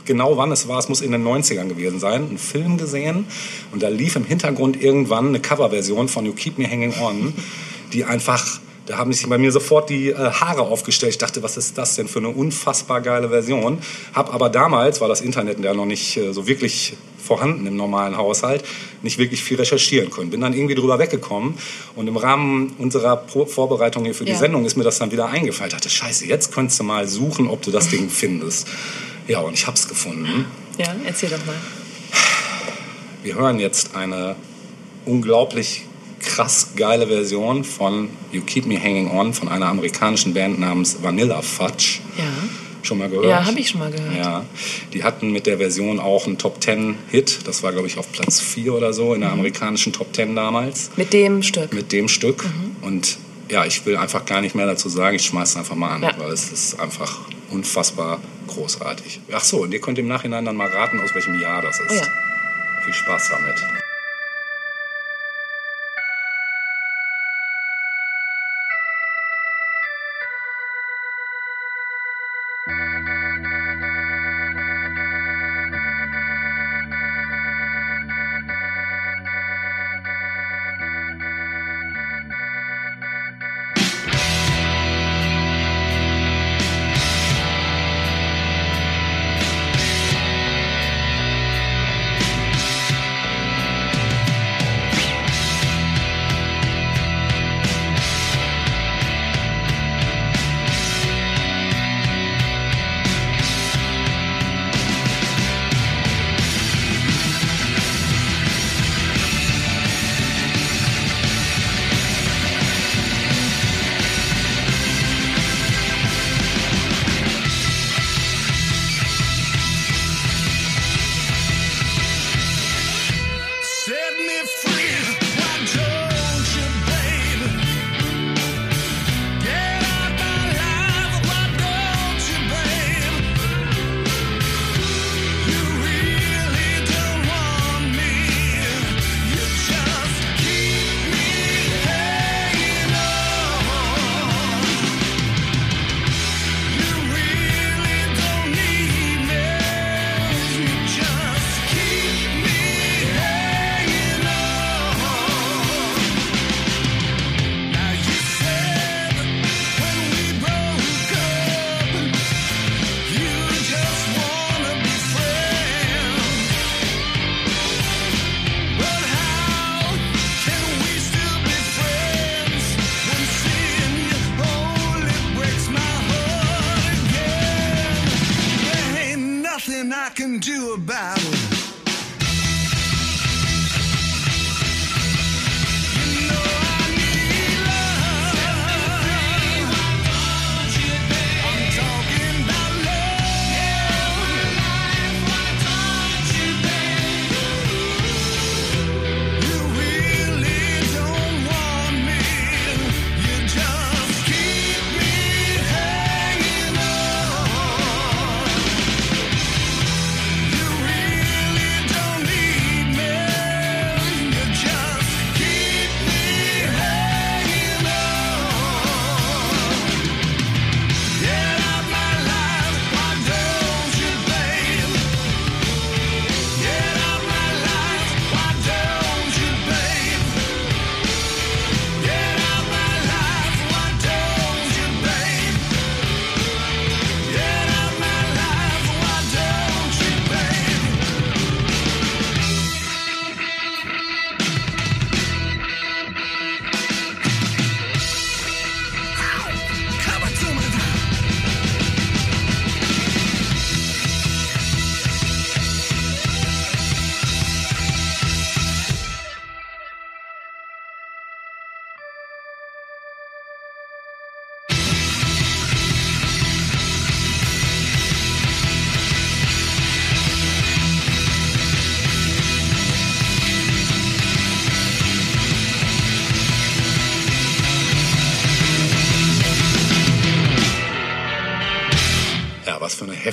genau 0.09 0.37
wann 0.37 0.51
es 0.51 0.67
war, 0.67 0.79
es 0.79 0.89
muss 0.89 1.01
in 1.01 1.11
den 1.11 1.23
90ern 1.23 1.67
gewesen 1.67 1.99
sein, 1.99 2.27
einen 2.29 2.39
Film 2.39 2.79
gesehen 2.79 3.25
und 3.71 3.83
da 3.83 3.89
lief 3.89 4.15
im 4.15 4.25
Hintergrund 4.25 4.81
irgendwann 4.81 5.27
eine 5.27 5.39
Coverversion 5.39 6.07
von 6.07 6.25
You 6.25 6.33
Keep 6.33 6.57
Me 6.57 6.67
Hanging 6.67 6.95
On, 6.99 7.31
die 7.93 8.05
einfach, 8.05 8.59
da 8.87 8.97
haben 8.97 9.13
sich 9.13 9.29
bei 9.29 9.37
mir 9.37 9.51
sofort 9.51 9.91
die 9.91 10.09
äh, 10.09 10.15
Haare 10.15 10.63
aufgestellt. 10.63 11.11
Ich 11.11 11.19
dachte, 11.19 11.43
was 11.43 11.57
ist 11.57 11.77
das 11.77 11.95
denn 11.95 12.07
für 12.07 12.17
eine 12.17 12.29
unfassbar 12.29 13.01
geile 13.01 13.29
Version? 13.29 13.77
Hab 14.15 14.33
aber 14.33 14.49
damals, 14.49 14.99
war 14.99 15.07
das 15.07 15.21
Internet 15.21 15.63
ja 15.63 15.75
noch 15.75 15.85
nicht 15.85 16.17
äh, 16.17 16.33
so 16.33 16.47
wirklich 16.47 16.93
vorhanden 17.23 17.67
im 17.67 17.75
normalen 17.75 18.17
Haushalt, 18.17 18.63
nicht 19.03 19.19
wirklich 19.19 19.43
viel 19.43 19.57
recherchieren 19.57 20.09
können. 20.09 20.31
Bin 20.31 20.41
dann 20.41 20.53
irgendwie 20.53 20.73
drüber 20.73 20.97
weggekommen 20.97 21.53
und 21.95 22.07
im 22.07 22.17
Rahmen 22.17 22.73
unserer 22.79 23.15
Pro 23.15 23.45
Vorbereitung 23.45 24.05
hier 24.05 24.15
für 24.15 24.25
die 24.25 24.31
Ja. 24.31 24.39
Sendung 24.39 24.65
ist 24.65 24.75
mir 24.75 24.83
das 24.83 24.97
dann 24.97 25.11
wieder 25.11 25.27
eingefallen. 25.27 25.67
Ich 25.67 25.75
dachte, 25.75 25.91
scheiße, 25.91 26.25
jetzt 26.25 26.51
könntest 26.51 26.79
du 26.79 26.83
mal 26.83 27.07
suchen, 27.07 27.47
ob 27.47 27.61
du 27.61 27.69
das 27.69 27.89
Ding 27.89 28.09
findest. 28.09 28.67
Ja, 29.29 29.41
und 29.41 29.53
ich 29.53 29.67
hab's 29.67 29.87
gefunden. 29.87 30.45
Ja, 30.79 30.87
erzähl 31.05 31.29
doch 31.29 31.45
mal. 31.45 31.55
Wir 33.21 33.35
hören 33.35 33.59
jetzt 33.59 33.95
eine 33.95 34.35
unglaublich 35.05 35.83
krass 36.19 36.71
geile 36.75 37.05
Version 37.05 37.63
von 37.63 38.09
You 38.31 38.41
Keep 38.41 38.65
Me 38.65 38.81
Hanging 38.81 39.11
On 39.11 39.31
von 39.33 39.47
einer 39.47 39.67
amerikanischen 39.67 40.33
Band 40.33 40.59
namens 40.59 40.97
Vanilla 41.03 41.43
Fudge. 41.43 41.99
Ja. 42.17 42.23
Schon 42.81 42.97
mal 42.97 43.09
gehört? 43.09 43.27
Ja, 43.27 43.45
habe 43.45 43.59
ich 43.59 43.69
schon 43.69 43.81
mal 43.81 43.91
gehört. 43.91 44.15
Ja, 44.15 44.45
die 44.93 45.03
hatten 45.03 45.31
mit 45.31 45.45
der 45.45 45.59
Version 45.59 45.99
auch 45.99 46.25
einen 46.25 46.39
Top 46.39 46.63
10 46.63 46.95
Hit. 47.11 47.41
Das 47.45 47.61
war, 47.61 47.71
glaube 47.71 47.87
ich, 47.87 47.99
auf 47.99 48.11
Platz 48.11 48.39
4 48.41 48.73
oder 48.73 48.93
so 48.93 49.13
in 49.13 49.21
der 49.21 49.31
amerikanischen 49.31 49.93
Top 49.93 50.15
10 50.15 50.35
damals. 50.35 50.89
Mit 50.95 51.13
dem 51.13 51.43
Stück. 51.43 51.71
Mit 51.71 51.91
dem 51.91 52.07
Stück. 52.07 52.45
Und 52.81 53.19
ja, 53.49 53.65
ich 53.65 53.85
will 53.85 53.97
einfach 53.97 54.25
gar 54.25 54.41
nicht 54.41 54.55
mehr 54.55 54.65
dazu 54.65 54.89
sagen. 54.89 55.15
Ich 55.15 55.25
schmeiß 55.25 55.49
es 55.51 55.57
einfach 55.57 55.75
mal 55.75 55.89
an, 55.95 56.03
Ja. 56.03 56.11
weil 56.17 56.31
es 56.31 56.51
ist 56.51 56.79
einfach 56.79 57.19
unfassbar 57.49 58.19
großartig. 58.47 59.21
Ach 59.31 59.43
so, 59.43 59.63
und 59.63 59.73
ihr 59.73 59.81
könnt 59.81 59.97
im 59.99 60.07
Nachhinein 60.07 60.45
dann 60.45 60.55
mal 60.55 60.67
raten, 60.69 60.99
aus 61.01 61.13
welchem 61.15 61.39
Jahr 61.41 61.61
das 61.61 61.79
ist. 61.79 61.91
Oh 61.91 61.95
ja. 61.95 62.83
Viel 62.85 62.93
Spaß 62.93 63.29
damit. 63.29 63.55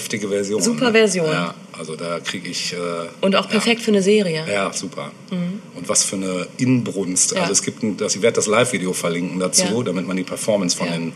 Heftige 0.06 0.28
Version. 0.28 0.62
Super 0.62 0.86
ne? 0.86 0.92
Version. 0.92 1.26
Ja, 1.26 1.54
also 1.76 1.96
da 1.96 2.20
kriege 2.20 2.48
ich. 2.48 2.72
Äh, 2.72 2.76
Und 3.20 3.34
auch 3.36 3.48
perfekt 3.48 3.82
für 3.82 3.90
eine 3.90 4.02
Serie. 4.02 4.44
Ja, 4.46 4.52
ja 4.52 4.72
super. 4.72 5.10
Und 5.30 5.88
was 5.88 6.04
für 6.04 6.16
eine 6.16 6.46
Inbrunst. 6.58 7.32
Ja. 7.32 7.40
Also 7.42 7.52
es 7.52 7.62
gibt, 7.62 7.82
ein, 7.82 7.96
das, 7.96 8.14
ich 8.14 8.22
werde 8.22 8.36
das 8.36 8.46
Live-Video 8.46 8.92
verlinken 8.92 9.38
dazu, 9.40 9.64
Ja. 9.78 9.82
damit 9.82 10.06
man 10.06 10.16
die 10.16 10.22
Performance 10.22 10.76
von, 10.76 10.86
Ja. 10.86 10.92
den, 10.94 11.12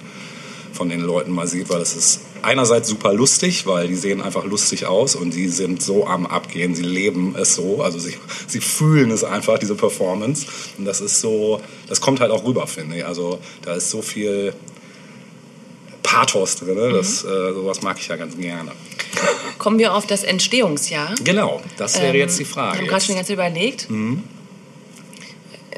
von 0.73 0.89
den 0.89 1.01
Leuten 1.01 1.31
mal 1.31 1.47
sieht, 1.47 1.69
weil 1.71 1.81
es 1.81 1.95
ist 1.95 2.21
einerseits 2.43 2.89
super 2.89 3.13
lustig, 3.13 3.67
weil 3.67 3.87
die 3.89 3.95
sehen 3.97 4.21
einfach 4.23 4.45
lustig 4.45 4.87
aus 4.87 5.15
und 5.15 5.35
die 5.35 5.49
sind 5.49 5.83
so 5.83 6.07
am 6.07 6.27
Abgehen, 6.27 6.75
sie 6.75 6.83
leben 6.83 7.37
es 7.39 7.55
so, 7.55 7.83
also 7.83 7.99
sie, 7.99 8.15
sie 8.47 8.61
fühlen 8.61 9.11
es 9.11 9.23
einfach, 9.23 9.59
diese 9.59 9.75
Performance. 9.75 10.47
Und 10.79 10.85
das 10.87 11.01
ist 11.01 11.21
so, 11.21 11.61
das 11.89 12.01
kommt 12.01 12.21
halt 12.21 12.31
auch 12.33 12.45
rüber, 12.45 12.67
finde 12.67 12.97
ich. 12.99 13.07
Also 13.07 13.39
da 13.63 13.75
ist 13.75 13.91
so 13.91 14.01
viel 14.03 14.55
Pathos 16.11 16.57
drin, 16.57 16.75
ne? 16.75 16.93
das, 16.93 17.25
äh, 17.25 17.53
sowas 17.55 17.83
mag 17.83 17.99
ich 17.99 18.09
ja 18.09 18.17
ganz 18.17 18.37
gerne. 18.37 18.73
Kommen 19.59 19.79
wir 19.79 19.95
auf 19.95 20.07
das 20.07 20.23
Entstehungsjahr. 20.25 21.15
Genau, 21.23 21.61
das 21.77 22.01
wäre 22.01 22.09
Ähm, 22.15 22.17
jetzt 22.21 22.39
die 22.39 22.45
Frage. 22.45 22.79
haben 22.79 22.87
gerade 22.87 23.05
schon 23.05 23.17
Zeit 23.17 23.31
überlegt. 23.31 23.89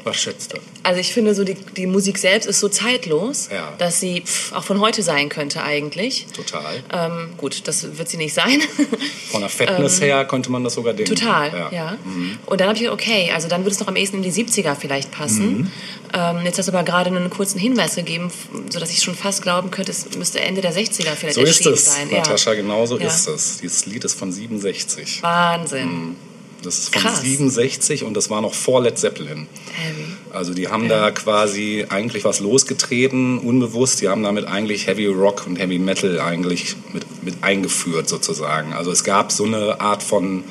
Was 0.03 0.17
schätzt 0.17 0.53
du? 0.53 0.57
Also 0.83 0.99
ich 0.99 1.13
finde, 1.13 1.33
so 1.33 1.43
die, 1.43 1.55
die 1.55 1.87
Musik 1.87 2.17
selbst 2.17 2.45
ist 2.45 2.59
so 2.59 2.67
zeitlos, 2.69 3.49
Ja. 3.51 3.73
dass 3.77 3.99
sie 3.99 4.21
pff, 4.21 4.51
auch 4.53 4.63
von 4.63 4.79
heute 4.81 5.01
sein 5.03 5.29
könnte 5.29 5.63
eigentlich. 5.63 6.27
Total. 6.35 6.83
Ähm, 6.91 7.29
gut, 7.37 7.67
das 7.67 7.97
wird 7.97 8.09
sie 8.09 8.17
nicht 8.17 8.33
sein. 8.33 8.61
Von 9.31 9.41
der 9.41 9.49
Fatness 9.49 9.99
her 10.01 10.25
könnte 10.25 10.51
man 10.51 10.63
das 10.63 10.73
sogar 10.75 10.93
denken. 10.93 11.11
Ähm, 11.13 11.17
Total, 11.19 11.69
ja. 11.71 11.97
Und 12.45 12.59
dann 12.61 12.67
habe 12.67 12.75
ich 12.77 12.83
gedacht, 12.83 12.93
okay, 12.99 13.31
also 13.33 13.47
dann 13.47 13.61
würde 13.63 13.71
es 13.71 13.79
noch 13.79 13.87
am 13.87 13.95
ehesten 13.95 14.17
in 14.17 14.23
die 14.23 14.31
70er 14.31 14.75
vielleicht 14.75 15.11
passen. 15.11 15.71
Ähm, 16.13 16.41
jetzt 16.45 16.59
hast 16.59 16.67
du 16.67 16.71
aber 16.73 16.83
gerade 16.83 17.09
einen 17.09 17.29
kurzen 17.29 17.57
Hinweis 17.59 17.95
gegeben, 17.95 18.31
sodass 18.69 18.91
ich 18.91 19.01
schon 19.01 19.15
fast 19.15 19.41
glauben 19.41 19.71
könnte, 19.71 19.91
es 19.91 20.05
müsste 20.15 20.39
Ende 20.41 20.61
der 20.61 20.71
60er 20.73 21.15
vielleicht 21.15 21.35
So 21.35 21.41
ist 21.41 21.65
es, 21.65 21.85
sein. 21.95 22.09
Natascha, 22.11 22.53
genau 22.53 22.85
so 22.85 22.99
Ja. 22.99 23.07
ist 23.07 23.27
es. 23.27 23.57
Dieses 23.61 23.85
Lied 23.87 24.03
ist 24.03 24.19
von 24.19 24.31
67. 24.31 25.23
Wahnsinn. 25.23 26.15
Das 26.63 26.79
ist 26.79 26.93
von 26.93 27.01
Krass. 27.03 27.21
67 27.21 28.03
und 28.03 28.15
das 28.15 28.29
war 28.29 28.41
noch 28.41 28.53
vor 28.53 28.81
Led 28.81 28.97
Zeppelin. 28.97 29.47
Heavy. 29.73 30.05
Also 30.31 30.53
die 30.53 30.67
haben 30.69 30.89
da 30.89 31.11
quasi 31.11 31.85
eigentlich 31.89 32.23
was 32.25 32.39
losgetreten, 32.39 33.37
unbewusst. 33.37 34.01
Die 34.01 34.09
haben 34.09 34.23
damit 34.23 34.45
eigentlich 34.45 34.87
Heavy 34.87 35.05
Rock 35.07 35.45
und 35.45 35.57
Heavy 35.57 35.77
Metal 35.77 36.19
eigentlich 36.19 36.75
mit, 36.93 37.05
mit 37.23 37.35
eingeführt 37.43 38.09
sozusagen. 38.09 38.73
Also 38.73 38.91
es 38.91 39.03
gab 39.03 39.31
so 39.31 39.43
eine 39.45 39.79
Art 39.79 40.01
von 40.01 40.43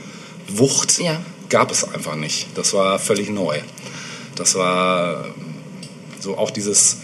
Wucht, 0.49 0.99
Ja. 1.01 1.21
gab 1.49 1.71
es 1.73 1.83
einfach 1.93 2.15
nicht. 2.17 2.47
Das 2.55 2.75
war 2.75 2.99
völlig 2.99 3.31
neu. 3.31 3.59
Das 4.37 4.55
war 4.55 5.25
ähm, 5.27 5.33
so 6.21 6.37
auch 6.39 6.51
dieses, 6.51 6.99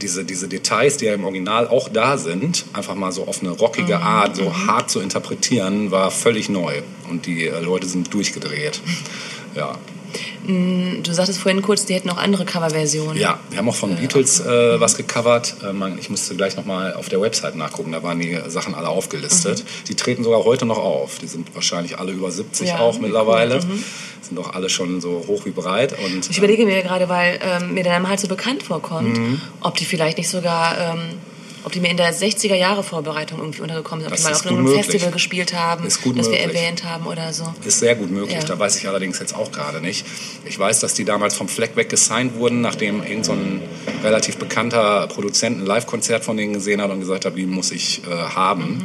diese, 0.00 0.24
diese 0.24 0.48
Details, 0.48 0.96
die 0.96 1.06
ja 1.06 1.14
im 1.14 1.24
Original 1.24 1.68
auch 1.68 1.88
da 1.88 2.18
sind, 2.18 2.64
einfach 2.72 2.94
mal 2.94 3.12
so 3.12 3.26
auf 3.26 3.40
eine 3.40 3.50
rockige 3.50 3.98
Art, 4.00 4.36
so 4.36 4.54
hart 4.66 4.90
zu 4.90 5.00
interpretieren, 5.00 5.90
war 5.90 6.10
völlig 6.10 6.48
neu. 6.48 6.82
Und 7.10 7.26
die 7.26 7.46
äh, 7.46 7.60
Leute 7.60 7.86
sind 7.86 8.12
durchgedreht. 8.12 8.80
Ja. 9.54 9.76
Du 10.46 11.12
sagtest 11.12 11.40
vorhin 11.40 11.60
kurz, 11.62 11.84
die 11.84 11.94
hätten 11.94 12.08
auch 12.10 12.16
andere 12.16 12.44
Coverversionen. 12.44 13.16
Ja, 13.18 13.38
wir 13.50 13.58
haben 13.58 13.68
auch 13.68 13.74
von 13.74 13.96
Beatles 13.96 14.40
äh, 14.40 14.80
was 14.80 14.96
gecovert. 14.96 15.56
Äh, 15.62 15.72
man, 15.72 15.98
ich 15.98 16.08
musste 16.10 16.36
gleich 16.36 16.56
nochmal 16.56 16.94
auf 16.94 17.08
der 17.08 17.20
Website 17.20 17.56
nachgucken, 17.56 17.92
da 17.92 18.02
waren 18.02 18.18
die 18.20 18.38
Sachen 18.46 18.74
alle 18.74 18.88
aufgelistet. 18.88 19.64
Die 19.88 19.94
treten 19.94 20.24
sogar 20.24 20.44
heute 20.44 20.64
noch 20.64 20.78
auf. 20.78 21.18
Die 21.18 21.26
sind 21.26 21.54
wahrscheinlich 21.54 21.98
alle 21.98 22.12
über 22.12 22.30
70 22.30 22.68
Ja, 22.68 22.78
auch 22.78 22.96
wie 22.96 23.02
mittlerweile. 23.02 23.60
Sind 24.22 24.38
auch 24.38 24.54
alle 24.54 24.68
schon 24.68 25.00
so 25.00 25.24
hoch 25.26 25.44
wie 25.44 25.50
breit. 25.50 25.94
Und, 26.04 26.30
Ich 26.30 26.38
überlege 26.38 26.64
mir 26.64 26.82
gerade, 26.82 27.08
weil 27.08 27.38
ähm, 27.42 27.74
mir 27.74 27.82
der 27.82 27.92
Name 27.94 28.08
halt 28.08 28.20
so 28.20 28.28
bekannt 28.28 28.62
vorkommt, 28.62 29.18
Mhm. 29.18 29.40
ob 29.60 29.76
die 29.76 29.84
vielleicht 29.84 30.18
nicht 30.18 30.28
sogar, 30.30 30.78
ähm, 30.78 31.00
ob 31.64 31.72
die 31.72 31.80
mir 31.80 31.90
in 31.90 31.96
der 31.96 32.12
60er 32.14 32.54
Jahre 32.54 32.82
Vorbereitung 32.82 33.38
irgendwie 33.38 33.62
untergekommen 33.62 34.04
sind, 34.04 34.12
ob 34.12 34.16
Das 34.18 34.22
die 34.24 34.28
mal 34.30 34.36
auf 34.36 34.46
einem 34.46 34.62
möglich. 34.64 34.84
Festival 34.86 35.10
gespielt 35.12 35.54
haben, 35.54 35.86
Ist 35.86 36.02
gut 36.02 36.18
das 36.18 36.30
wir 36.30 36.38
möglich. 36.38 36.56
erwähnt 36.62 36.84
haben 36.84 37.06
oder 37.06 37.32
so. 37.32 37.52
Ist 37.64 37.78
sehr 37.80 37.94
gut 37.94 38.10
möglich, 38.10 38.34
Ja. 38.38 38.44
da 38.44 38.58
weiß 38.58 38.76
ich 38.78 38.88
allerdings 38.88 39.18
jetzt 39.18 39.34
auch 39.34 39.50
gerade 39.52 39.80
nicht. 39.80 40.06
Ich 40.44 40.58
weiß, 40.58 40.80
dass 40.80 40.94
die 40.94 41.04
damals 41.04 41.34
vom 41.34 41.48
Fleck 41.48 41.76
weg 41.76 41.88
gesigned 41.88 42.36
wurden, 42.36 42.60
nachdem 42.60 43.02
irgend 43.02 43.24
so 43.26 43.32
ein 43.32 43.62
relativ 44.02 44.36
bekannter 44.38 45.06
Produzent 45.08 45.58
ein 45.60 45.66
Live-Konzert 45.66 46.24
von 46.24 46.36
denen 46.36 46.52
gesehen 46.54 46.80
hat 46.80 46.90
und 46.90 47.00
gesagt 47.00 47.24
hat, 47.24 47.36
die 47.36 47.46
muss 47.46 47.70
ich 47.72 48.02
äh, 48.04 48.10
haben. 48.10 48.84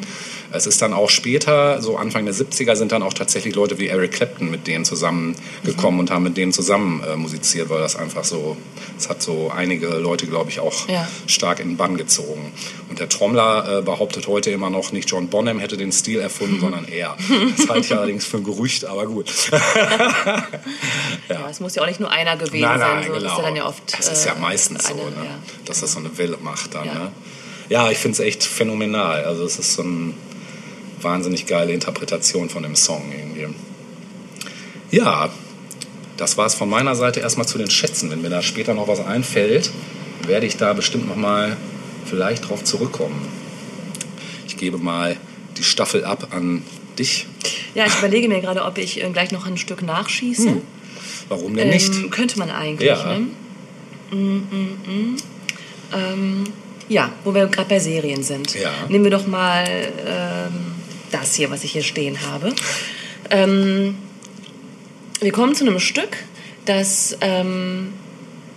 Es 0.55 0.67
ist 0.67 0.81
dann 0.83 0.93
auch 0.93 1.09
später, 1.09 1.81
so 1.81 1.97
Anfang 1.97 2.25
der 2.25 2.33
70er, 2.33 2.75
sind 2.75 2.91
dann 2.91 3.01
auch 3.01 3.13
tatsächlich 3.13 3.55
Leute 3.55 3.79
wie 3.79 3.87
Eric 3.87 4.11
Clapton 4.11 4.51
mit 4.51 4.67
denen 4.67 4.85
zusammengekommen 4.85 5.99
und 5.99 6.11
haben 6.11 6.23
mit 6.23 6.37
denen 6.37 6.53
zusammen 6.53 7.03
äh, 7.03 7.15
musiziert, 7.15 7.69
weil 7.69 7.79
das 7.79 7.95
einfach 7.95 8.23
so, 8.23 8.55
es 8.97 9.09
hat 9.09 9.23
so 9.23 9.51
einige 9.55 9.87
Leute, 9.87 10.27
glaube 10.27 10.51
ich, 10.51 10.59
auch 10.59 10.87
Ja. 10.87 11.07
stark 11.25 11.59
in 11.59 11.69
den 11.69 11.77
Bann 11.77 11.97
gezogen. 11.97 12.53
Und 12.89 12.99
der 12.99 13.09
Trommler 13.09 13.79
äh, 13.79 13.81
behauptet 13.81 14.27
heute 14.27 14.51
immer 14.51 14.69
noch, 14.69 14.91
nicht 14.91 15.09
John 15.09 15.27
Bonham 15.27 15.57
hätte 15.59 15.75
den 15.75 15.91
Stil 15.91 16.19
erfunden, 16.19 16.59
sondern 16.61 16.87
er. 16.87 17.17
Das 17.57 17.67
halte 17.67 17.87
ich 17.87 17.93
allerdings 17.97 18.25
für 18.25 18.37
ein 18.37 18.43
Gerücht, 18.43 18.85
aber 18.85 19.05
gut. 19.07 19.31
Ja. 21.29 21.49
es 21.49 21.59
muss 21.59 21.75
ja 21.75 21.81
auch 21.81 21.87
nicht 21.87 21.99
nur 21.99 22.11
einer 22.11 22.35
gewesen 22.37 22.61
Nein, 22.61 22.79
sein, 22.79 22.95
nein, 22.95 23.07
so 23.07 23.13
genau. 23.13 23.31
ist 23.31 23.37
ja 23.37 23.43
dann 23.43 23.55
ja 23.55 23.65
oft. 23.65 23.97
das 23.97 24.07
ist 24.09 24.25
ja 24.25 24.33
äh, 24.33 24.39
meistens 24.39 24.85
eine, 24.85 24.99
so, 24.99 25.05
ne? 25.05 25.15
ja. 25.25 25.31
dass 25.65 25.79
das 25.81 25.93
so 25.93 25.99
eine 25.99 26.15
Welle 26.17 26.37
macht 26.41 26.75
dann. 26.75 26.85
Ja. 26.85 26.93
Ne? 26.93 27.11
Ja, 27.69 27.89
ich 27.91 27.97
finde 27.97 28.13
es 28.13 28.19
echt 28.19 28.43
phänomenal. 28.43 29.23
Also 29.23 29.45
es 29.45 29.57
ist 29.57 29.73
so 29.73 29.83
eine 29.83 30.13
wahnsinnig 31.03 31.45
geile 31.45 31.73
Interpretation 31.73 32.49
von 32.49 32.63
dem 32.63 32.75
Song 32.75 33.11
irgendwie. 33.11 33.47
Ja, 34.91 35.29
das 36.17 36.37
war 36.37 36.45
es 36.45 36.53
von 36.55 36.69
meiner 36.69 36.95
Seite 36.95 37.19
erstmal 37.19 37.47
zu 37.47 37.57
den 37.57 37.69
Schätzen. 37.69 38.11
Wenn 38.11 38.21
mir 38.21 38.29
da 38.29 38.41
später 38.41 38.73
noch 38.73 38.87
was 38.87 38.99
einfällt, 38.99 39.71
werde 40.27 40.45
ich 40.45 40.57
da 40.57 40.73
bestimmt 40.73 41.07
noch 41.07 41.15
mal 41.15 41.57
vielleicht 42.05 42.47
drauf 42.49 42.63
zurückkommen. 42.63 43.27
Ich 44.47 44.57
gebe 44.57 44.77
mal 44.77 45.17
die 45.57 45.63
Staffel 45.63 46.05
ab 46.05 46.27
an 46.31 46.61
dich. 46.99 47.27
Ja, 47.75 47.85
ich 47.87 47.97
überlege 47.97 48.27
mir 48.27 48.39
gerade, 48.41 48.63
ob 48.63 48.77
ich 48.77 49.03
äh, 49.03 49.09
gleich 49.09 49.31
noch 49.31 49.47
ein 49.47 49.57
Stück 49.57 49.81
nachschieße. 49.81 50.49
Hm, 50.49 50.61
Warum 51.29 51.55
denn 51.55 51.69
nicht? 51.69 51.93
Ähm, 51.93 52.09
könnte 52.11 52.37
man 52.37 52.51
eigentlich, 52.51 52.87
Ja. 52.87 53.17
ne? 53.17 53.27
Mm, 54.11 54.15
mm, 54.15 54.77
mm. 54.85 55.17
Ähm, 55.95 56.43
ja, 56.89 57.11
wo 57.23 57.33
wir 57.33 57.47
gerade 57.47 57.69
bei 57.69 57.79
Serien 57.79 58.23
sind. 58.23 58.53
Ja. 58.53 58.69
Nehmen 58.89 59.05
wir 59.05 59.11
doch 59.11 59.25
mal 59.25 59.65
ähm, 60.05 60.72
das 61.13 61.35
hier, 61.35 61.49
was 61.51 61.63
ich 61.63 61.71
hier 61.71 61.83
stehen 61.83 62.19
habe. 62.29 62.53
Ähm, 63.29 63.97
wir 65.19 65.31
kommen 65.31 65.55
zu 65.55 65.65
einem 65.65 65.79
Stück, 65.79 66.17
das 66.65 67.17
ähm, 67.21 67.93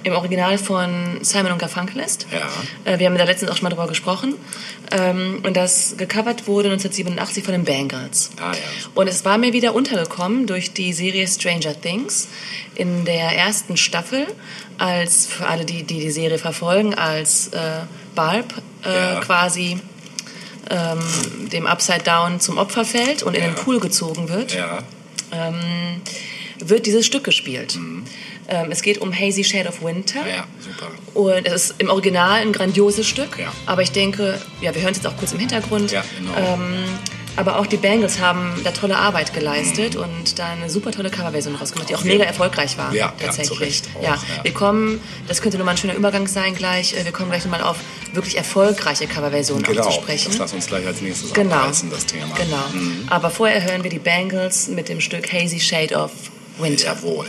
im 0.03 0.13
Original 0.13 0.57
von 0.59 1.19
Simon 1.23 1.53
und 1.53 1.59
Garfunkel 1.59 2.01
ist. 2.01 2.27
Ja. 2.33 2.93
Äh, 2.93 2.99
wir 2.99 3.07
haben 3.07 3.19
da 3.19 3.25
letztens 3.25 3.51
auch 3.51 3.57
schon 3.57 3.65
mal 3.65 3.71
drüber 3.71 3.89
gesprochen. 3.89 4.35
Ähm, 4.93 5.41
und 5.45 5.57
das 5.57 5.97
gecovert 5.97 6.47
wurde 6.47 6.69
1987 6.71 7.43
von 7.45 7.53
den 7.53 7.65
Bangles. 7.65 8.31
Ah, 8.41 8.53
ja. 8.53 8.59
Und 8.95 9.09
es 9.09 9.25
war 9.25 9.37
mir 9.39 9.53
wieder 9.53 9.75
untergekommen 9.75 10.47
durch 10.47 10.73
die 10.73 10.93
Serie 10.93 11.27
Stranger 11.27 11.81
Things 11.81 12.29
in 12.77 13.05
der 13.05 13.33
ersten 13.37 13.77
Staffel, 13.77 14.27
als 14.79 15.27
für 15.27 15.47
alle, 15.47 15.65
die 15.65 15.83
die, 15.83 15.99
die 15.99 16.11
Serie 16.11 16.39
verfolgen, 16.39 16.95
als 16.95 17.49
äh, 17.49 17.59
Barb 18.15 18.55
äh, 18.85 18.89
Ja. 19.15 19.21
quasi 19.21 19.79
ähm, 20.71 21.49
dem 21.53 21.67
Upside 21.67 22.03
Down 22.05 22.41
zum 22.41 22.59
Opfer 22.59 22.85
fällt 22.85 23.23
und 23.23 23.35
in 23.35 23.43
Ja. 23.43 23.49
den 23.51 23.55
Pool 23.57 23.79
gezogen 23.81 24.29
wird 24.29 24.55
Ja. 24.55 24.79
ähm, 25.33 26.01
wird 26.59 26.87
dieses 26.87 27.05
Stück 27.07 27.25
gespielt. 27.25 27.79
Ähm, 28.49 28.71
es 28.71 28.81
geht 28.83 28.99
um 28.99 29.13
Hazy 29.13 29.43
Shade 29.45 29.69
of 29.69 29.83
Winter. 29.83 30.21
Ja, 30.27 30.47
super. 30.61 30.91
Und 31.15 31.47
es 31.47 31.71
ist 31.71 31.75
im 31.79 31.91
Original 31.91 32.41
ein 32.41 32.53
grandioses 32.53 33.07
Stück. 33.07 33.39
Ja. 33.39 33.53
Aber 33.67 33.83
ich 33.83 33.91
denke, 33.93 34.41
ja, 34.61 34.75
wir 34.75 34.83
hören 34.83 34.93
es 34.93 34.99
jetzt 34.99 35.07
auch 35.07 35.17
kurz 35.17 35.33
im 35.33 35.39
Hintergrund. 35.41 35.91
Ja, 35.91 36.05
genau. 36.19 36.55
Aber 37.37 37.59
auch 37.59 37.67
die 37.67 37.77
Bangles 37.77 38.19
haben 38.21 38.53
da 38.65 38.71
tolle 38.73 38.97
Arbeit 38.97 39.33
geleistet 39.35 39.97
und 39.97 40.39
da 40.39 40.47
eine 40.47 40.69
super 40.71 40.91
tolle 40.91 41.11
Coverversion 41.11 41.55
rausgemacht, 41.55 41.89
die 41.91 41.95
auch 41.97 42.03
Mhm. 42.05 42.09
mega 42.11 42.25
erfolgreich 42.25 42.77
war. 42.79 42.93
Ja, 42.93 43.07
ja, 43.07 43.27
tatsächlich. 43.27 43.61
Recht 43.61 43.89
auch, 43.97 44.03
ja, 44.03 44.09
ja. 44.15 44.45
wir 44.45 44.53
kommen, 44.55 45.01
das 45.29 45.43
könnte 45.43 45.59
nochmal 45.59 45.75
ein 45.75 45.79
schöner 45.79 45.95
Übergang 45.95 46.27
sein 46.27 46.55
gleich. 46.55 46.95
äh, 46.95 47.05
Wir 47.05 47.13
kommen 47.13 47.31
gleich 47.31 47.45
nochmal 47.45 47.63
auf 47.63 47.77
wirklich 48.13 48.37
erfolgreiche 48.37 49.07
Coverversionen 49.07 49.65
auch 49.65 49.69
Genau, 49.71 49.85
zu 49.85 49.93
sprechen. 49.93 50.29
das 50.31 50.39
lass 50.39 50.53
uns 50.53 50.67
gleich 50.67 50.87
als 50.87 51.01
nächstes 51.01 51.33
Genau. 51.33 51.55
abreißen, 51.57 51.91
das 51.91 52.07
Thema. 52.07 52.35
Genau. 52.37 52.65
Mhm. 52.73 53.05
Aber 53.09 53.31
vorher 53.31 53.63
hören 53.63 53.83
wir 53.83 53.91
die 53.91 53.99
Bangles 53.99 54.69
mit 54.69 54.89
dem 54.89 55.01
Stück 55.01 55.33
Hazy 55.33 55.61
Shade 55.61 55.95
of 55.97 56.11
Winter. 56.59 56.87
Jawohl. 56.87 57.27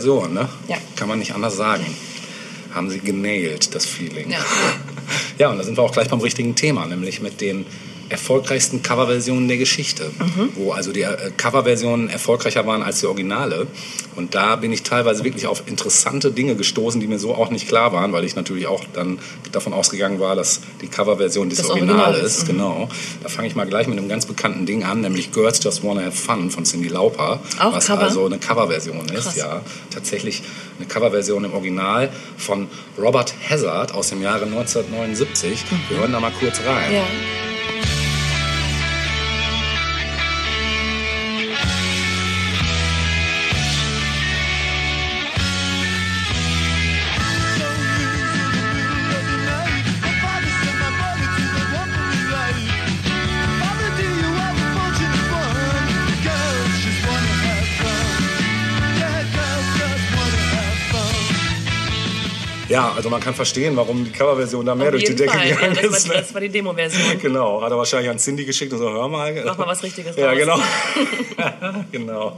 Version, 0.00 0.32
ne? 0.32 0.48
Ja. 0.66 0.78
Kann 0.96 1.08
man 1.08 1.18
nicht 1.18 1.34
anders 1.34 1.56
sagen. 1.56 1.84
Haben 2.74 2.88
sie 2.88 3.00
genailt, 3.00 3.74
das 3.74 3.86
Feeling. 3.86 4.30
Ja. 4.30 4.38
Ja, 5.38 5.48
und 5.48 5.56
da 5.56 5.64
sind 5.64 5.76
wir 5.76 5.82
auch 5.82 5.90
gleich 5.90 6.08
beim 6.08 6.20
richtigen 6.20 6.54
Thema, 6.54 6.86
nämlich 6.86 7.20
mit 7.22 7.40
den 7.40 7.64
erfolgreichsten 8.10 8.82
Coverversionen 8.82 9.48
der 9.48 9.56
Geschichte, 9.56 10.10
Mhm. 10.18 10.50
wo 10.56 10.72
also 10.72 10.92
die 10.92 11.02
äh, 11.02 11.30
Coverversionen 11.36 12.08
erfolgreicher 12.10 12.66
waren 12.66 12.82
als 12.82 13.00
die 13.00 13.06
Originale. 13.06 13.66
Und 14.16 14.34
da 14.34 14.56
bin 14.56 14.72
ich 14.72 14.82
teilweise 14.82 15.24
wirklich 15.24 15.46
auf 15.46 15.62
interessante 15.66 16.30
Dinge 16.32 16.56
gestoßen, 16.56 17.00
die 17.00 17.06
mir 17.06 17.18
so 17.18 17.34
auch 17.34 17.50
nicht 17.50 17.68
klar 17.68 17.92
waren, 17.92 18.12
weil 18.12 18.24
ich 18.24 18.36
natürlich 18.36 18.66
auch 18.66 18.82
dann 18.92 19.18
davon 19.52 19.72
ausgegangen 19.72 20.20
war, 20.20 20.36
dass 20.36 20.60
die 20.82 20.88
Coverversion 20.88 21.48
das, 21.48 21.58
Das 21.58 21.70
Original, 21.70 22.00
Original 22.00 22.26
ist. 22.26 22.42
mhm. 22.42 22.46
Genau. 22.48 22.88
Da 23.22 23.28
fange 23.28 23.48
ich 23.48 23.54
mal 23.54 23.66
gleich 23.66 23.86
mit 23.86 23.96
einem 23.98 24.08
ganz 24.08 24.26
bekannten 24.26 24.66
Ding 24.66 24.84
an, 24.84 25.00
nämlich 25.00 25.32
Girls 25.32 25.62
Just 25.62 25.82
Wanna 25.84 26.02
Have 26.02 26.12
Fun 26.12 26.50
von 26.50 26.64
Cindy 26.64 26.88
Lauper, 26.88 27.40
Auch 27.60 27.72
was 27.72 27.86
Cover? 27.86 28.02
also 28.02 28.26
eine 28.26 28.38
Coverversion 28.38 29.06
ist, 29.06 29.24
Krass. 29.24 29.36
ja. 29.36 29.62
Tatsächlich 29.90 30.42
eine 30.78 30.86
Coverversion 30.88 31.44
im 31.44 31.54
Original 31.54 32.10
von 32.36 32.68
Robert 32.98 33.32
Hazard 33.48 33.94
aus 33.94 34.08
dem 34.08 34.20
Jahre 34.22 34.44
1979. 34.46 35.64
Wir 35.88 35.98
hören 35.98 36.12
da 36.12 36.20
mal 36.20 36.32
kurz 36.38 36.58
rein. 36.66 36.92
Ja. 36.92 37.04
Ja, 62.70 62.92
also 62.94 63.10
man 63.10 63.20
kann 63.20 63.34
verstehen, 63.34 63.76
warum 63.76 64.04
die 64.04 64.12
Coverversion 64.12 64.64
da 64.64 64.76
mehr 64.76 64.86
Auf 64.86 64.92
durch 64.92 65.04
die 65.04 65.16
Decke 65.16 65.32
Fall. 65.32 65.48
Ja, 65.48 65.56
gegangen 65.56 65.78
das, 65.82 65.98
ist. 65.98 66.08
war, 66.08 66.14
ne? 66.14 66.22
das 66.22 66.34
war 66.34 66.40
die 66.40 66.48
Demo-Version. 66.48 67.18
Genau, 67.20 67.60
hat 67.62 67.72
er 67.72 67.76
wahrscheinlich 67.78 68.08
an 68.10 68.18
Cindy 68.18 68.44
geschickt 68.44 68.72
und 68.72 68.78
so, 68.78 68.88
hör 68.88 69.08
mal. 69.08 69.42
Mach 69.44 69.58
mal 69.58 69.66
was 69.66 69.82
Richtiges 69.82 70.16
Ja, 70.16 70.28
raus. 70.30 70.38
genau. 70.38 70.60
genau. 71.92 72.36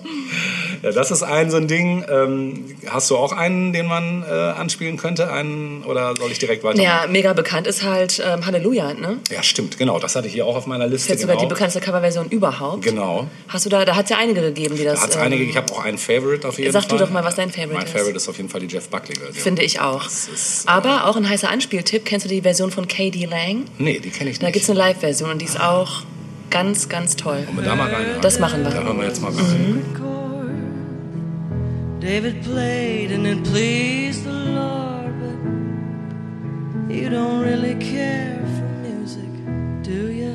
Ja, 0.83 0.91
das 0.91 1.11
ist 1.11 1.23
ein 1.23 1.51
so 1.51 1.59
ein 1.59 1.69
Ding. 1.69 2.05
Ähm, 2.11 2.65
hast 2.89 3.11
du 3.11 3.17
auch 3.17 3.33
einen, 3.33 3.73
den 3.75 3.87
man 3.87 4.25
äh, 4.29 4.33
anspielen 4.33 4.97
könnte? 4.97 5.31
Einen, 5.31 5.85
oder 5.85 6.15
soll 6.17 6.31
ich 6.31 6.39
direkt 6.39 6.65
weitermachen? 6.65 6.85
Ja, 6.85 7.07
mega 7.09 7.35
bekannt 7.35 7.67
ist 7.67 7.83
halt 7.83 8.23
ähm, 8.27 8.47
Halleluja, 8.47 8.95
ne? 8.95 9.19
Ja, 9.31 9.43
stimmt, 9.43 9.77
genau. 9.79 9.99
Das 9.99 10.17
hatte 10.17 10.27
ich 10.29 10.33
hier 10.33 10.47
auch 10.47 10.57
auf 10.57 10.67
meiner 10.67 10.85
Das 10.85 10.93
Liste. 10.93 11.07
ist 11.07 11.11
jetzt 11.11 11.21
sogar 11.23 11.37
genau. 11.37 11.49
die 11.49 11.55
bekannteste 11.55 11.81
Coverversion 11.81 12.29
überhaupt. 12.31 12.83
Genau. 12.83 13.27
Hast 13.49 13.67
du 13.67 13.71
da, 13.71 13.85
da 13.85 13.97
hat 13.97 14.05
es 14.05 14.11
ja 14.11 14.17
einige 14.17 14.41
gegeben, 14.41 14.77
die 14.77 14.85
das. 14.85 14.95
Da 14.97 15.03
hat 15.03 15.11
es 15.11 15.17
ähm, 15.17 15.23
einige. 15.23 15.45
Ich 15.45 15.57
habe 15.57 15.71
auch 15.73 15.85
einen 15.85 15.99
Favorite 15.99 16.49
auf 16.49 16.59
jeden 16.59 16.73
Sag 16.73 16.85
du 16.85 16.97
Fall. 16.97 16.99
doch 17.07 17.11
mal, 17.11 17.23
was 17.23 17.35
dein 17.37 17.51
Favorite 17.51 17.75
mein 17.75 17.85
ist. 17.85 17.93
Favorite 17.93 18.17
ist 18.17 18.29
auf 18.29 18.37
jeden 18.39 18.49
Fall 18.49 18.61
die 18.63 18.67
Jeff 18.67 18.89
Buckley-Version. 18.89 19.43
Finde 19.43 19.63
ich 19.63 19.81
auch. 19.81 20.05
Das 20.05 20.22
Aber 20.67 21.07
auch 21.07 21.17
ein 21.17 21.29
heißer 21.29 21.49
Anspieltipp. 21.51 22.05
Kennst 22.05 22.25
du 22.27 22.29
die 22.31 22.43
Version 22.43 22.71
von 22.71 22.87
K.D. 22.89 23.27
Lang? 23.27 23.65
Nee, 23.79 23.99
die 24.01 24.11
kenne 24.11 24.31
ich 24.31 24.39
Da 24.39 24.47
nicht. 24.47 24.55
gibt 24.55 24.65
es 24.65 24.71
eine 24.71 24.79
Live-Version 24.79 25.31
und 25.31 25.41
die 25.41 25.47
ist 25.47 25.61
auch 25.61 26.03
ganz, 26.51 26.89
ganz 26.89 27.17
toll. 27.17 27.45
Wollen 27.47 27.57
wir 27.59 27.65
da 27.65 27.75
mal 27.77 27.91
rein? 27.93 28.07
Das 28.21 28.39
machen 28.39 28.63
wir. 28.65 28.71
Da 28.71 28.83
hören 28.83 28.99
wir 28.99 29.07
jetzt 29.07 29.21
mal 29.23 29.33
rein. 29.33 29.85
chord 29.97 30.03
David 32.03 32.43
played 32.43 33.13
and 33.13 33.27
it 33.27 33.43
pleased 33.45 34.25
the 34.25 34.31
Lord, 34.31 35.13
but 36.89 36.95
you 36.95 37.09
don't 37.09 37.41
really 37.43 37.75
care 37.77 38.41
for 38.57 38.67
music, 38.83 39.31
do 39.85 40.11
ya? 40.11 40.33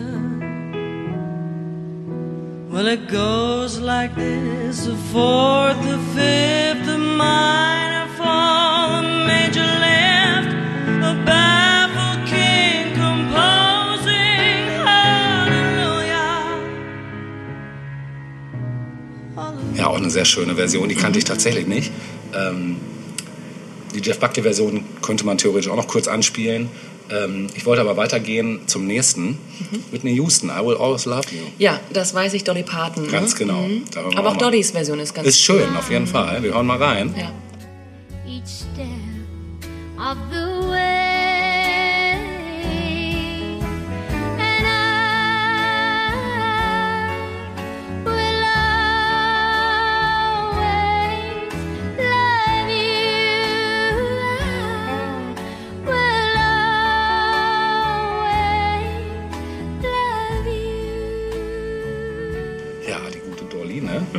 Well, 2.71 2.87
it 2.87 3.09
goes 3.09 3.79
like 3.79 4.15
this: 4.15 4.85
the 4.85 4.95
fourth, 5.11 5.77
the 5.83 5.97
fifth, 6.15 6.85
the 6.85 6.97
minor 6.97 7.76
eine 20.07 20.13
sehr 20.13 20.25
schöne 20.25 20.55
Version. 20.55 20.87
Die 20.89 20.95
kannte 20.95 21.19
ich 21.19 21.25
tatsächlich 21.25 21.67
nicht. 21.67 21.91
Ähm, 22.33 22.77
die 23.93 23.99
Jeff 24.01 24.19
Buckley-Version 24.19 24.83
könnte 25.01 25.25
man 25.25 25.37
theoretisch 25.37 25.69
auch 25.69 25.75
noch 25.75 25.87
kurz 25.87 26.07
anspielen. 26.07 26.69
Ähm, 27.09 27.47
ich 27.55 27.65
wollte 27.65 27.81
aber 27.81 27.95
weitergehen 27.97 28.61
zum 28.67 28.85
nächsten. 28.87 29.29
Mhm. 29.31 29.37
Whitney 29.91 30.13
Houston, 30.15 30.49
I 30.49 30.65
Will 30.65 30.75
Always 30.77 31.05
Love 31.05 31.23
You. 31.31 31.41
Ja, 31.57 31.79
das 31.91 32.13
weiß 32.13 32.33
ich, 32.33 32.43
Dolly 32.43 32.63
Parton. 32.63 33.03
ne? 33.05 33.11
Ganz 33.11 33.35
genau. 33.35 33.65
Da 33.93 34.01
hören 34.01 34.11
wir 34.11 34.17
Aber 34.19 34.29
auch 34.29 34.33
mal. 34.35 34.39
Dollys 34.39 34.71
Version 34.71 34.99
ist 34.99 35.13
ganz 35.13 35.27
Ist 35.27 35.41
schön, 35.41 35.75
auf 35.77 35.89
jeden 35.89 36.07
Fall. 36.07 36.41
Wir 36.43 36.53
hören 36.53 36.65
mal 36.67 36.81
rein. 36.81 37.13
Ja. 37.17 37.31
each 38.25 38.45
step 38.45 38.85
of 39.97 40.17
the 40.31 40.67
way. 40.69 41.16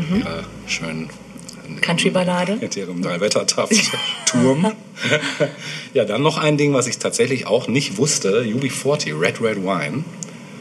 Mhm. 0.09 0.21
Ja, 0.21 0.45
schön. 0.67 1.09
Country-Ballade. 1.83 2.57
Mit 2.61 2.77
ihrem 2.77 3.03
Drei-Wetter-Turm. 3.03 3.69
ja, 5.95 6.05
dann 6.07 6.23
noch 6.23 6.39
ein 6.39 6.57
Ding, 6.57 6.73
was 6.73 6.87
ich 6.87 6.97
tatsächlich 6.99 7.47
auch 7.47 7.69
nicht 7.69 7.99
wusste. 7.99 8.43
UB40, 8.43 9.21
Red 9.21 9.41
Red 9.43 9.59
Wine. 9.63 10.05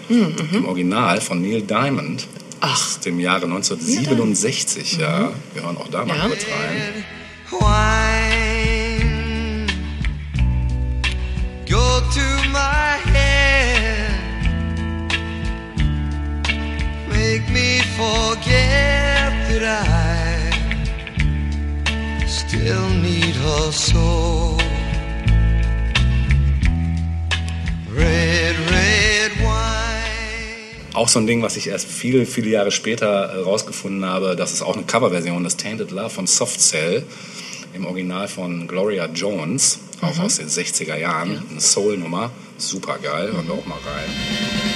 Im 0.10 0.66
Original 0.66 1.22
von 1.22 1.42
Neil 1.42 1.62
Diamond. 1.62 2.22
Mhm, 2.22 2.28
Ach. 2.60 2.74
Aus 2.74 3.00
dem 3.02 3.20
Jahre 3.20 3.46
1967, 3.46 4.98
ja. 4.98 5.32
Wir 5.54 5.64
hören 5.64 5.78
auch 5.78 5.88
da 5.90 6.04
mal 6.06 6.18
Ja. 6.18 6.28
kurz 6.28 6.44
rein. 6.46 7.04
wine 7.50 7.62
go 11.70 12.00
to 12.14 12.20
my 12.52 12.98
head 13.14 14.12
make 17.10 17.50
me 17.52 17.82
forget 17.98 19.17
that 19.60 19.88
I 19.88 20.52
still 22.28 22.89
need 23.02 23.36
her 23.36 23.72
so 23.72 24.58
red 27.89 28.56
red 28.70 29.32
wine 29.41 30.93
Auch 30.93 31.08
so 31.08 31.20
ein 31.20 31.28
Ding, 31.28 31.41
was 31.41 31.58
ich 31.58 31.67
erst 31.67 31.88
viele, 31.88 32.26
viele 32.26 32.50
Jahre 32.50 32.72
später 32.72 33.08
äh, 33.08 33.41
rausgefunden 33.41 34.06
habe. 34.06 34.36
Das 34.36 34.52
ist 34.52 34.62
auch 34.62 34.76
eine 34.76 34.86
Coverversion 34.86 35.43
des 35.43 35.58
Tainted 35.58 35.91
Love 35.91 36.10
von 36.10 36.28
Soft 36.28 36.60
Cell. 36.60 37.04
Im 37.74 37.86
Original 37.86 38.28
von 38.28 38.67
Gloria 38.67 39.08
Jones. 39.08 39.80
Mhm. 40.02 40.08
Auch 40.08 40.20
aus 40.20 40.38
den 40.38 40.48
60er 40.48 40.98
Jahren. 40.98 41.43
Eine 41.52 41.62
Soul-Nummer. 41.62 42.32
Super 42.58 42.98
geil. 42.98 43.32
Hören 43.32 43.48
wir 43.48 43.54
auch 43.54 43.65
mal 43.65 43.76
rein. 43.76 44.67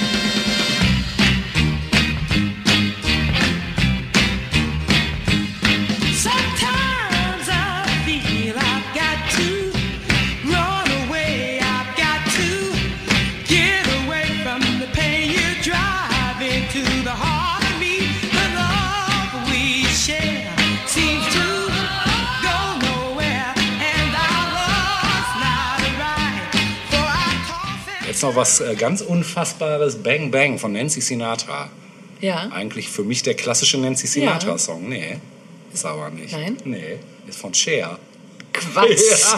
Jetzt 28.22 28.28
noch 28.28 28.36
was 28.40 28.60
äh, 28.60 28.76
ganz 28.76 29.00
Unfassbares. 29.00 30.00
Bang 30.00 30.30
Bang 30.30 30.56
von 30.56 30.70
Nancy 30.70 31.00
Sinatra. 31.00 31.68
Ja. 32.20 32.52
Eigentlich 32.52 32.88
für 32.88 33.02
mich 33.02 33.24
der 33.24 33.34
klassische 33.34 33.78
Nancy 33.78 34.06
Sinatra-Song. 34.06 34.88
Nee, 34.88 35.18
ist 35.74 35.84
aber 35.84 36.08
nicht. 36.10 36.30
Nein? 36.30 36.56
Nee, 36.64 37.00
ist 37.26 37.40
von 37.40 37.52
Cher. 37.52 37.98
Quatsch. 38.52 39.00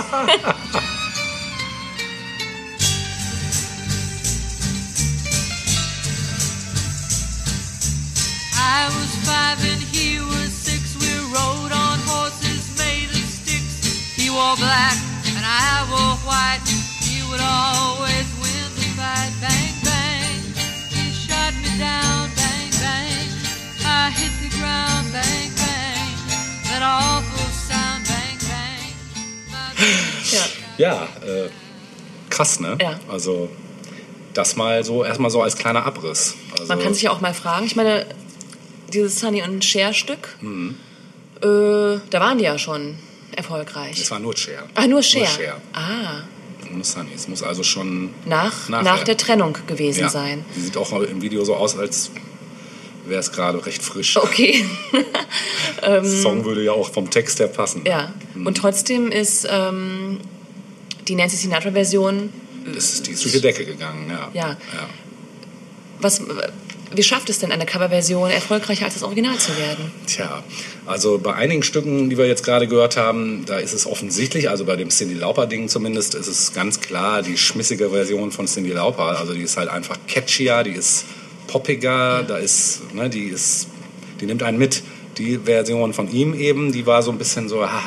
I 8.52 8.88
was 8.90 9.16
five 9.24 9.64
and 9.64 9.82
he 9.90 10.18
was 10.20 10.52
six. 10.52 10.94
We 11.00 11.08
rode 11.32 11.72
on 11.72 11.98
horses 12.06 12.68
made 12.76 13.08
of 13.08 13.24
sticks. 13.30 13.80
He 14.14 14.28
wore 14.28 14.56
black 14.56 14.98
and 15.34 15.46
I 15.46 15.86
wore 15.88 16.18
white. 16.28 16.60
He 17.00 17.22
would 17.30 17.40
always 17.40 17.93
Ja. 30.32 30.40
Ja, 30.76 31.04
äh, 31.24 31.48
krass, 32.30 32.58
ne? 32.58 32.76
Ja. 32.80 32.98
Also, 33.08 33.48
das 34.32 34.56
mal 34.56 34.82
so, 34.82 35.04
erstmal 35.04 35.30
so 35.30 35.40
als 35.40 35.56
kleiner 35.56 35.86
Abriss. 35.86 36.34
Also, 36.52 36.66
Man 36.66 36.82
kann 36.82 36.94
sich 36.94 37.04
ja 37.04 37.12
auch 37.12 37.20
mal 37.20 37.32
fragen, 37.32 37.64
ich 37.66 37.76
meine, 37.76 38.06
dieses 38.92 39.20
Sunny 39.20 39.42
und 39.42 39.64
Cher-Stück, 39.64 40.36
Mhm. 40.40 40.74
äh, 41.40 41.46
da 42.10 42.20
waren 42.20 42.38
die 42.38 42.44
ja 42.44 42.58
schon 42.58 42.96
erfolgreich. 43.36 44.00
Es 44.00 44.10
war 44.10 44.18
nur 44.18 44.36
Cher. 44.36 44.64
Ah, 44.74 44.88
nur 44.88 45.02
Cher. 45.02 45.20
Nur 45.20 45.28
Cher. 45.28 45.60
Ah, 45.74 46.22
Nur 46.72 46.82
Sunny. 46.82 47.10
Es 47.14 47.28
muss 47.28 47.42
also 47.44 47.62
schon 47.62 48.10
nach, 48.24 48.68
nach 48.68 49.04
der 49.04 49.16
Trennung 49.16 49.56
gewesen 49.68 50.00
ja, 50.00 50.08
sein. 50.08 50.44
Die 50.56 50.60
sieht 50.60 50.76
auch 50.76 50.90
im 51.02 51.22
Video 51.22 51.44
so 51.44 51.54
aus, 51.54 51.78
als 51.78 52.10
wäre 53.06 53.20
es 53.20 53.32
gerade 53.32 53.64
recht 53.64 53.82
frisch. 53.82 54.16
Okay. 54.16 54.64
Der 55.82 56.04
Song 56.04 56.44
würde 56.44 56.62
ja 56.62 56.72
auch 56.72 56.92
vom 56.92 57.10
Text 57.10 57.38
her 57.40 57.48
passen. 57.48 57.82
ja. 57.86 58.12
Mhm. 58.34 58.46
Und 58.46 58.56
trotzdem 58.56 59.10
ist 59.10 59.46
ähm, 59.50 60.20
die 61.08 61.14
Nancy 61.14 61.36
Sinatra-Version, 61.36 62.30
Das 62.74 62.94
ist, 62.94 63.06
die 63.06 63.12
ist 63.12 63.24
durch 63.24 63.34
die 63.34 63.40
Decke 63.40 63.64
gegangen, 63.64 64.08
ja. 64.08 64.30
Ja. 64.32 64.48
ja. 64.50 64.56
was, 66.00 66.22
wie 66.94 67.02
schafft 67.02 67.28
es 67.28 67.38
denn 67.38 67.52
eine 67.52 67.66
Coverversion 67.66 68.30
erfolgreicher 68.30 68.84
als 68.84 68.94
das 68.94 69.02
Original 69.02 69.36
zu 69.38 69.56
werden? 69.58 69.90
Tja, 70.06 70.42
also 70.86 71.18
bei 71.18 71.34
einigen 71.34 71.62
Stücken, 71.62 72.08
die 72.08 72.16
wir 72.16 72.26
jetzt 72.26 72.44
gerade 72.44 72.68
gehört 72.68 72.96
haben, 72.96 73.44
da 73.46 73.58
ist 73.58 73.72
es 73.72 73.86
offensichtlich, 73.86 74.48
also 74.48 74.64
bei 74.64 74.76
dem 74.76 74.90
Cindy 74.90 75.14
Lauper-Ding 75.14 75.68
zumindest, 75.68 76.14
ist 76.14 76.28
es 76.28 76.52
ganz 76.52 76.80
klar 76.80 77.22
die 77.22 77.36
schmissige 77.36 77.90
Version 77.90 78.30
von 78.30 78.46
Cindy 78.46 78.70
Lauper. 78.70 79.18
Also 79.18 79.34
die 79.34 79.42
ist 79.42 79.56
halt 79.56 79.68
einfach 79.68 79.98
catchier, 80.06 80.62
die 80.62 80.72
ist 80.72 81.04
poppiger, 81.46 82.22
da 82.22 82.36
ist, 82.38 82.82
ne, 82.94 83.08
die 83.10 83.24
ist, 83.24 83.68
die 84.20 84.26
nimmt 84.26 84.42
einen 84.42 84.58
mit. 84.58 84.82
Die 85.18 85.38
Version 85.38 85.92
von 85.92 86.10
ihm 86.10 86.34
eben, 86.34 86.72
die 86.72 86.86
war 86.86 87.02
so 87.02 87.12
ein 87.12 87.18
bisschen 87.18 87.48
so, 87.48 87.62
ah, 87.62 87.82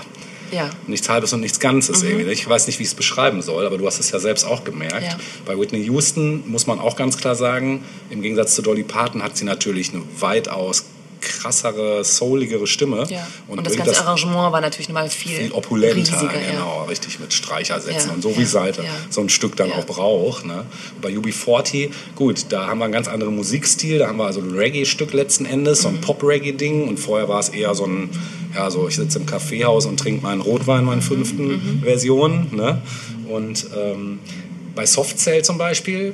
Ja. 0.51 0.69
nichts 0.87 1.09
Halbes 1.09 1.33
und 1.33 1.41
nichts 1.41 1.59
Ganzes 1.59 2.03
irgendwie. 2.03 2.31
Ich 2.31 2.47
weiß 2.47 2.67
nicht, 2.67 2.79
wie 2.79 2.83
ich 2.83 2.89
es 2.89 2.95
beschreiben 2.95 3.41
soll, 3.41 3.65
aber 3.65 3.77
du 3.77 3.85
hast 3.85 3.99
es 3.99 4.11
ja 4.11 4.19
selbst 4.19 4.45
auch 4.45 4.63
gemerkt. 4.63 5.03
Ja. 5.03 5.17
Bei 5.45 5.59
Whitney 5.59 5.83
Houston 5.83 6.43
muss 6.49 6.67
man 6.67 6.79
auch 6.79 6.95
ganz 6.95 7.17
klar 7.17 7.35
sagen, 7.35 7.83
im 8.09 8.21
Gegensatz 8.21 8.55
zu 8.55 8.61
Dolly 8.61 8.83
Parton 8.83 9.21
hat 9.23 9.35
sie 9.35 9.43
natürlich 9.43 9.93
eine 9.93 10.03
weitaus 10.19 10.85
krassere, 11.21 12.03
souligere 12.03 12.67
Stimme. 12.67 13.05
Ja. 13.09 13.27
Und, 13.47 13.65
das 13.65 13.73
bringt 13.75 13.85
ganze 13.85 14.01
Arrangement 14.05 14.51
war 14.51 14.61
natürlich 14.61 14.89
nochmal 14.89 15.09
viel, 15.09 15.31
viel 15.37 15.51
opulenter, 15.51 15.95
riesiger. 15.97 16.29
genau, 16.51 16.83
richtig 16.85 17.19
mit 17.19 17.33
Streichersätzen 17.33 18.09
Ja, 18.09 18.15
und 18.15 18.21
so 18.21 18.35
wie 18.37 18.41
ja, 18.41 18.47
Seite 18.47 18.83
ja. 18.83 18.89
so 19.09 19.21
ein 19.21 19.29
Stück 19.29 19.55
dann 19.55 19.69
Ja. 19.69 19.75
auch 19.75 19.85
braucht. 19.85 20.45
Ne? 20.45 20.65
Und 20.95 21.01
bei 21.01 21.09
UB40, 21.11 21.89
gut, 22.15 22.45
da 22.49 22.67
haben 22.67 22.79
wir 22.79 22.85
einen 22.85 22.93
ganz 22.93 23.07
anderen 23.07 23.35
Musikstil, 23.35 23.99
da 23.99 24.07
haben 24.07 24.17
wir 24.17 24.25
also 24.25 24.39
ein 24.41 24.51
Reggae-Stück 24.51 25.13
letzten 25.13 25.45
Endes, 25.45 25.79
Mhm. 25.79 25.83
so 25.83 25.87
ein 25.89 26.01
Pop-Reggae-Ding 26.01 26.87
und 26.87 26.97
vorher 26.99 27.27
war 27.27 27.39
es 27.39 27.49
eher 27.49 27.73
so 27.75 27.85
ein, 27.85 28.09
ja, 28.55 28.69
so 28.71 28.87
ich 28.87 28.95
sitze 28.95 29.19
im 29.19 29.25
Kaffeehaus 29.25 29.85
und 29.85 29.99
trinke 29.99 30.23
meinen 30.23 30.41
Rotwein, 30.41 30.85
meinen 30.85 30.97
Mhm, 30.99 31.01
fünften 31.03 31.81
Version. 31.83 32.47
Ne? 32.51 32.81
Und 33.29 33.67
ähm, 33.77 34.19
bei 34.75 34.85
Soft 34.85 35.19
Cell 35.19 35.43
zum 35.43 35.57
Beispiel 35.57 36.13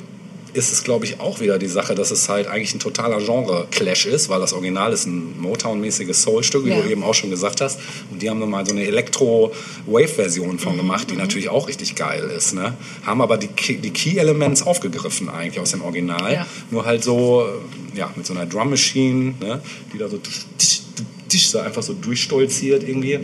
ist 0.54 0.72
es, 0.72 0.84
glaube 0.84 1.04
ich, 1.04 1.20
auch 1.20 1.40
wieder 1.40 1.58
die 1.58 1.66
Sache, 1.66 1.94
dass 1.94 2.10
es 2.10 2.28
halt 2.28 2.46
eigentlich 2.46 2.72
ein 2.74 2.78
totaler 2.78 3.18
Genre-Clash 3.18 4.06
ist, 4.06 4.28
weil 4.28 4.40
das 4.40 4.52
Original 4.52 4.92
ist 4.92 5.04
ein 5.06 5.34
Motown-mäßiges 5.40 6.22
Soul-Stück, 6.22 6.64
wie 6.64 6.70
Ja. 6.70 6.80
du 6.80 6.88
eben 6.88 7.02
auch 7.02 7.12
schon 7.14 7.30
gesagt 7.30 7.60
hast. 7.60 7.78
Und 8.10 8.22
die 8.22 8.30
haben 8.30 8.40
dann 8.40 8.50
mal 8.50 8.64
so 8.64 8.72
eine 8.72 8.84
Elektro-Wave-Version 8.86 10.58
von 10.58 10.76
gemacht, 10.76 11.10
die 11.10 11.16
natürlich 11.16 11.48
auch 11.48 11.68
richtig 11.68 11.94
geil 11.94 12.24
ist. 12.36 12.54
Ne? 12.54 12.74
Haben 13.04 13.20
aber 13.20 13.36
die, 13.36 13.48
Key- 13.48 13.78
die 13.78 13.90
Key-Elements 13.90 14.62
aufgegriffen 14.62 15.28
eigentlich 15.28 15.60
aus 15.60 15.72
dem 15.72 15.82
Original. 15.82 16.32
Ja. 16.32 16.46
Nur 16.70 16.84
halt 16.84 17.02
so, 17.04 17.46
äh, 17.94 17.98
ja, 17.98 18.10
mit 18.16 18.26
so 18.26 18.32
einer 18.34 18.46
Drum-Machine, 18.46 19.34
ne? 19.40 19.60
die 19.92 19.98
da 19.98 20.08
so, 20.08 20.18
tisch, 20.18 20.40
tisch, 20.58 20.80
tisch, 21.28 21.48
so 21.48 21.58
einfach 21.58 21.82
so 21.82 21.94
durchstolziert 21.94 22.82
irgendwie. 22.88 23.18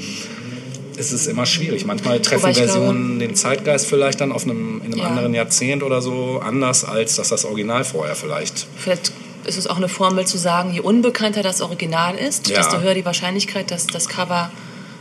Es 1.00 1.12
ist 1.12 1.26
immer 1.26 1.46
schwierig. 1.46 1.86
Manchmal 1.86 2.20
treffen 2.20 2.52
Versionen 2.54 3.18
den 3.18 3.34
Zeitgeist 3.34 3.86
vielleicht 3.86 4.20
dann 4.20 4.32
auf 4.32 4.44
einem, 4.44 4.82
in 4.84 4.92
einem 4.92 4.98
Ja. 4.98 5.06
anderen 5.06 5.32
Jahrzehnt 5.32 5.82
oder 5.82 6.02
so 6.02 6.40
anders, 6.44 6.84
als 6.84 7.16
dass 7.16 7.28
das 7.30 7.46
Original 7.46 7.84
vorher 7.84 8.14
vielleicht. 8.14 8.66
Vielleicht 8.76 9.10
ist 9.44 9.56
es 9.56 9.66
auch 9.66 9.78
eine 9.78 9.88
Formel 9.88 10.26
zu 10.26 10.36
sagen, 10.36 10.72
je 10.74 10.80
unbekannter 10.80 11.42
das 11.42 11.62
Original 11.62 12.16
ist, 12.16 12.48
Ja. 12.48 12.56
desto 12.58 12.80
höher 12.80 12.92
die 12.94 13.04
Wahrscheinlichkeit, 13.06 13.70
dass 13.70 13.86
das 13.86 14.08
Cover 14.08 14.50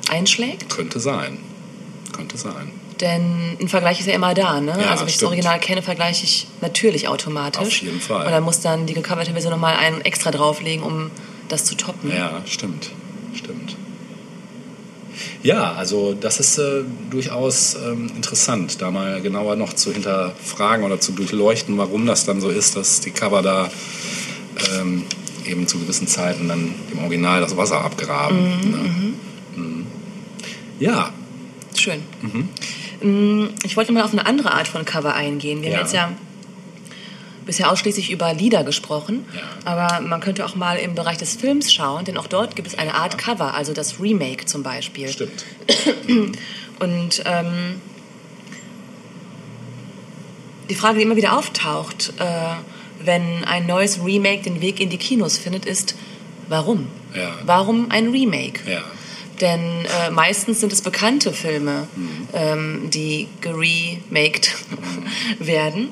einschlägt. 0.09 0.69
Könnte 0.69 1.01
sein. 1.01 1.38
Könnte 2.13 2.38
sein. 2.38 2.71
Denn 3.01 3.57
ein 3.62 3.67
Vergleich 3.67 3.99
ist 3.99 4.05
ja 4.07 4.13
immer 4.13 4.33
da. 4.33 4.62
Ne? 4.62 4.77
Ja, 4.79 4.91
also 4.91 5.01
wenn 5.01 5.09
ich 5.09 5.15
das. 5.17 5.23
Original 5.23 5.59
kenne, 5.59 5.81
vergleiche 5.81 6.23
ich 6.23 6.47
natürlich 6.62 7.07
automatisch. 7.09 7.62
Auf 7.62 7.81
jeden 7.81 7.99
Fall. 7.99 8.25
Und 8.25 8.31
dann 8.31 8.43
muss 8.43 8.62
dann 8.62 8.85
die 8.85 8.93
gecoverte 8.93 9.31
Version 9.31 9.51
nochmal 9.51 9.75
einen 9.75 10.01
extra 10.01 10.31
drauflegen, 10.31 10.83
um 10.83 11.12
das 11.49 11.65
zu 11.65 11.75
toppen. 11.75 12.09
Ja, 12.15 12.41
stimmt. 12.45 12.89
Stimmt. 13.35 13.75
Ja, 15.41 15.71
also 15.73 16.13
das 16.19 16.39
ist 16.39 16.58
äh, 16.58 16.82
durchaus 17.10 17.75
ähm, 17.75 18.08
interessant, 18.15 18.82
da 18.82 18.91
mal 18.91 19.21
genauer 19.21 19.56
noch 19.56 19.71
zu 19.73 19.93
hinterfragen 19.93 20.84
oder 20.84 20.99
zu 20.99 21.13
durchleuchten, 21.13 21.78
warum 21.78 22.06
das 22.06 22.25
dann 22.25 22.41
so 22.41 22.49
ist, 22.49 22.75
dass 22.75 22.99
die 22.99 23.12
Cover 23.12 23.41
da 23.41 23.69
ähm, 24.78 25.04
eben 25.45 25.65
zu 25.67 25.80
gewissen 25.80 26.08
Zeiten 26.08 26.49
dann 26.49 26.73
dem 26.91 26.99
Original 26.99 27.39
das 27.39 27.56
Wasser 27.56 27.82
abgraben. 27.82 28.38
ne? 28.71 28.78
Mhm. 29.56 29.88
Ja, 30.80 31.12
Schön. 31.78 32.02
Mm, 33.02 33.45
Ich 33.63 33.78
wollte 33.78 33.93
mal 33.93 34.04
auf 34.04 34.12
eine 34.12 34.25
andere 34.25 34.52
Art 34.52 34.67
von 34.67 34.84
Cover 34.84 35.13
eingehen. 35.13 35.62
Wir 35.62 35.69
Ja. 35.69 35.75
haben 35.78 35.84
jetzt 35.84 35.93
ja 35.93 36.12
bisher 37.49 37.71
ausschließlich 37.71 38.12
über 38.12 38.31
Lieder 38.31 38.63
gesprochen, 38.63 39.25
Ja. 39.33 39.41
aber 39.65 40.01
man 40.01 40.19
könnte 40.21 40.45
auch 40.45 40.55
mal 40.55 40.75
im 40.77 40.93
Bereich 40.93 41.17
des 41.17 41.35
Films 41.35 41.73
schauen, 41.73 42.05
denn 42.05 42.15
auch 42.15 42.27
dort 42.27 42.55
gibt 42.55 42.67
es 42.67 42.77
eine 42.77 42.93
Art 42.93 43.17
Cover, 43.17 43.55
also 43.55 43.73
das 43.73 43.99
Remake 43.99 44.45
zum 44.45 44.62
Beispiel. 44.62 45.07
stimmt. 45.09 45.45
Und 46.79 47.23
ähm, 47.25 47.81
die 50.69 50.75
Frage, 50.75 50.97
die 50.99 51.03
immer 51.03 51.15
wieder 51.15 51.35
auftaucht, 51.38 52.13
äh, 52.19 52.23
wenn 53.03 53.43
ein 53.45 53.65
neues 53.65 53.99
Remake 54.05 54.43
den 54.43 54.62
Weg 54.62 54.79
in 54.79 54.89
die 54.91 54.97
Kinos 54.97 55.38
findet, 55.39 55.65
ist, 55.65 55.95
warum? 56.47 56.88
Ja. 57.15 57.31
Warum 57.45 57.89
ein 57.89 58.09
Remake? 58.09 58.59
Ja. 58.69 58.81
Denn 59.41 59.86
äh, 59.86 60.10
meistens 60.12 60.60
sind 60.60 60.73
es 60.73 60.82
bekannte 60.82 61.32
Filme, 61.34 61.88
Mhm. 61.95 62.28
ähm, 62.34 62.89
die 62.89 63.28
geremaked 63.41 64.56
werden. 65.39 65.89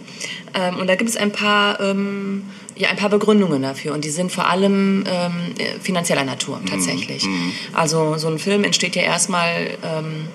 Ähm, 0.53 0.77
und 0.77 0.87
da 0.87 0.95
gibt 0.95 1.09
es 1.09 1.17
ein 1.17 1.31
paar, 1.31 1.79
ähm, 1.79 2.43
ja, 2.75 2.89
ein 2.89 2.97
paar 2.97 3.09
Begründungen 3.09 3.61
dafür. 3.61 3.93
Und 3.93 4.03
die 4.05 4.09
sind 4.09 4.31
vor 4.31 4.47
allem 4.47 5.03
ähm, 5.07 5.33
äh, 5.57 5.79
finanzieller 5.81 6.23
Natur 6.23 6.59
tatsächlich. 6.69 7.25
Also 7.73 8.17
so 8.17 8.27
ein 8.27 8.39
Film 8.39 8.63
entsteht 8.63 8.95
ja 8.95 9.03
erstmal 9.03 9.69
ähm, 9.83 10.27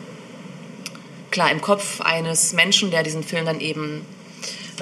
klar 1.30 1.50
im 1.50 1.60
Kopf 1.60 2.00
eines 2.00 2.52
Menschen, 2.52 2.90
der 2.90 3.02
diesen 3.02 3.22
Film 3.22 3.46
dann 3.46 3.60
eben 3.60 4.02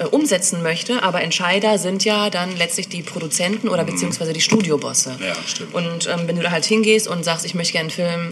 äh, 0.00 0.04
umsetzen 0.04 0.62
möchte, 0.62 1.02
aber 1.02 1.20
Entscheider 1.22 1.78
sind 1.78 2.04
ja 2.04 2.30
dann 2.30 2.56
letztlich 2.56 2.88
die 2.88 3.02
Produzenten 3.02 3.68
oder 3.68 3.84
beziehungsweise 3.84 4.32
die 4.32 4.40
Studiobosse. 4.40 5.16
Ja, 5.20 5.34
stimmt. 5.46 5.74
Und 5.74 6.06
ähm, 6.08 6.20
wenn 6.26 6.36
du 6.36 6.42
da 6.42 6.50
halt 6.50 6.64
hingehst 6.64 7.06
und 7.06 7.24
sagst, 7.24 7.44
ich 7.44 7.54
möchte 7.54 7.72
gerne 7.74 7.88
einen 7.88 7.90
Film, 7.90 8.30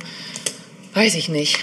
weiß 0.94 1.14
ich 1.14 1.28
nicht, 1.28 1.58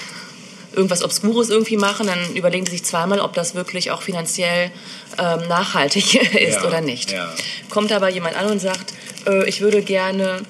irgendwas 0.73 1.03
Obskures 1.03 1.49
irgendwie 1.49 1.77
machen, 1.77 2.07
dann 2.07 2.35
überlegen 2.35 2.65
die 2.65 2.71
sich 2.71 2.83
zweimal, 2.83 3.19
ob 3.19 3.33
das 3.33 3.55
wirklich 3.55 3.91
auch 3.91 4.01
finanziell 4.01 4.71
ähm, 5.17 5.47
nachhaltig 5.47 6.15
ist 6.33 6.55
Ja, 6.55 6.65
oder 6.67 6.81
nicht. 6.81 7.11
ja. 7.11 7.33
Kommt 7.69 7.91
aber 7.91 8.09
jemand 8.09 8.35
an 8.35 8.47
und 8.51 8.59
sagt, 8.59 8.93
äh, 9.25 9.47
ich 9.47 9.61
würde 9.61 9.81
gerne 9.81 10.41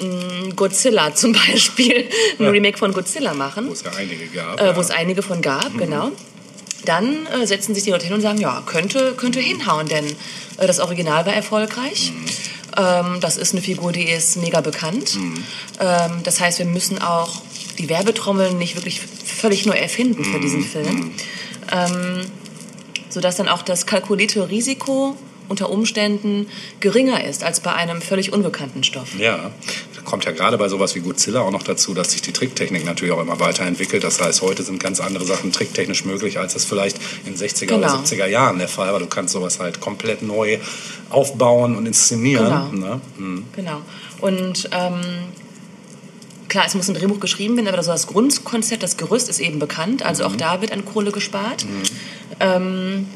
mh, 0.00 0.54
Godzilla 0.54 1.14
zum 1.14 1.32
Beispiel, 1.48 2.08
ein 2.38 2.46
Remake 2.46 2.78
von 2.78 2.92
Godzilla 2.92 3.34
machen 3.34 3.68
Wo 3.68 3.72
es 3.72 3.82
ja 3.82 3.90
einige 3.98 4.26
gab. 4.28 4.60
äh, 4.60 4.66
ja. 4.66 4.76
wo 4.76 4.80
es 4.80 4.90
einige 4.90 5.20
von 5.22 5.42
gab, 5.42 5.76
genau. 5.76 6.12
Dann 6.84 7.26
äh, 7.26 7.46
setzen 7.46 7.74
sich 7.74 7.84
die 7.84 7.90
Leute 7.90 8.06
hin 8.06 8.14
und 8.14 8.20
sagen, 8.20 8.40
ja, 8.40 8.62
könnte, 8.66 9.14
könnte 9.16 9.40
hinhauen, 9.40 9.86
denn 9.86 10.06
äh, 10.58 10.66
das 10.66 10.80
Original 10.80 11.26
war 11.26 11.34
erfolgreich. 11.34 12.12
Ähm, 12.76 13.20
das 13.20 13.36
ist 13.36 13.52
eine 13.52 13.62
Figur, 13.62 13.92
die 13.92 14.08
ist 14.08 14.36
mega 14.36 14.60
bekannt. 14.60 15.16
Ähm, 15.80 16.22
das 16.24 16.40
heißt, 16.40 16.58
wir 16.58 16.66
müssen 16.66 17.00
auch 17.00 17.42
die 17.78 17.88
Werbetrommeln 17.88 18.58
nicht 18.58 18.76
wirklich 18.76 19.00
völlig 19.00 19.66
neu 19.66 19.74
erfinden 19.74 20.24
für 20.24 20.40
diesen 20.40 20.64
Film. 20.64 21.12
Ähm, 21.70 22.20
sodass 23.08 23.36
dann 23.36 23.48
auch 23.48 23.62
das 23.62 23.86
kalkulierte 23.86 24.48
Risiko 24.48 25.16
unter 25.48 25.70
Umständen 25.70 26.46
geringer 26.80 27.24
ist 27.24 27.44
als 27.44 27.60
bei 27.60 27.72
einem 27.74 28.00
völlig 28.00 28.32
unbekannten 28.32 28.84
Stoff. 28.84 29.18
Ja, 29.18 29.50
kommt 30.04 30.24
ja 30.24 30.32
gerade 30.32 30.58
bei 30.58 30.68
sowas 30.68 30.94
wie 30.94 31.00
Godzilla 31.00 31.40
auch 31.40 31.50
noch 31.50 31.62
dazu, 31.62 31.94
dass 31.94 32.12
sich 32.12 32.22
die 32.22 32.32
Tricktechnik 32.32 32.84
natürlich 32.84 33.12
auch 33.12 33.20
immer 33.20 33.38
weiterentwickelt. 33.40 34.02
Das 34.04 34.20
heißt, 34.20 34.42
heute 34.42 34.62
sind 34.62 34.82
ganz 34.82 35.00
andere 35.00 35.24
Sachen 35.24 35.52
tricktechnisch 35.52 36.04
möglich, 36.04 36.38
als 36.38 36.54
es 36.54 36.64
vielleicht 36.64 36.98
in 37.24 37.36
60er 37.36 37.76
oder 37.76 37.88
Genau. 37.88 38.02
70er 38.02 38.26
Jahren 38.26 38.58
der 38.58 38.68
Fall 38.68 38.92
war. 38.92 38.98
Du 39.00 39.06
kannst 39.06 39.32
sowas 39.32 39.60
halt 39.60 39.80
komplett 39.80 40.22
neu 40.22 40.58
aufbauen 41.10 41.76
und 41.76 41.86
inszenieren. 41.86 42.70
Genau. 42.72 42.94
Ne? 42.94 43.00
Mhm. 43.18 43.44
Genau. 43.54 43.80
Und 44.20 44.68
ähm, 44.72 45.00
klar, 46.48 46.64
es 46.66 46.74
muss 46.74 46.88
ein 46.88 46.94
Drehbuch 46.94 47.20
geschrieben 47.20 47.56
werden, 47.56 47.68
aber 47.68 47.82
so 47.82 47.92
das 47.92 48.06
Grundkonzept, 48.06 48.82
das 48.82 48.96
Gerüst 48.96 49.28
ist 49.28 49.40
eben 49.40 49.58
bekannt. 49.58 50.04
Also 50.04 50.24
auch 50.24 50.36
da 50.36 50.60
wird 50.60 50.72
an 50.72 50.84
Kohle 50.84 51.12
gespart. 51.12 51.64
Ähm, 52.40 53.06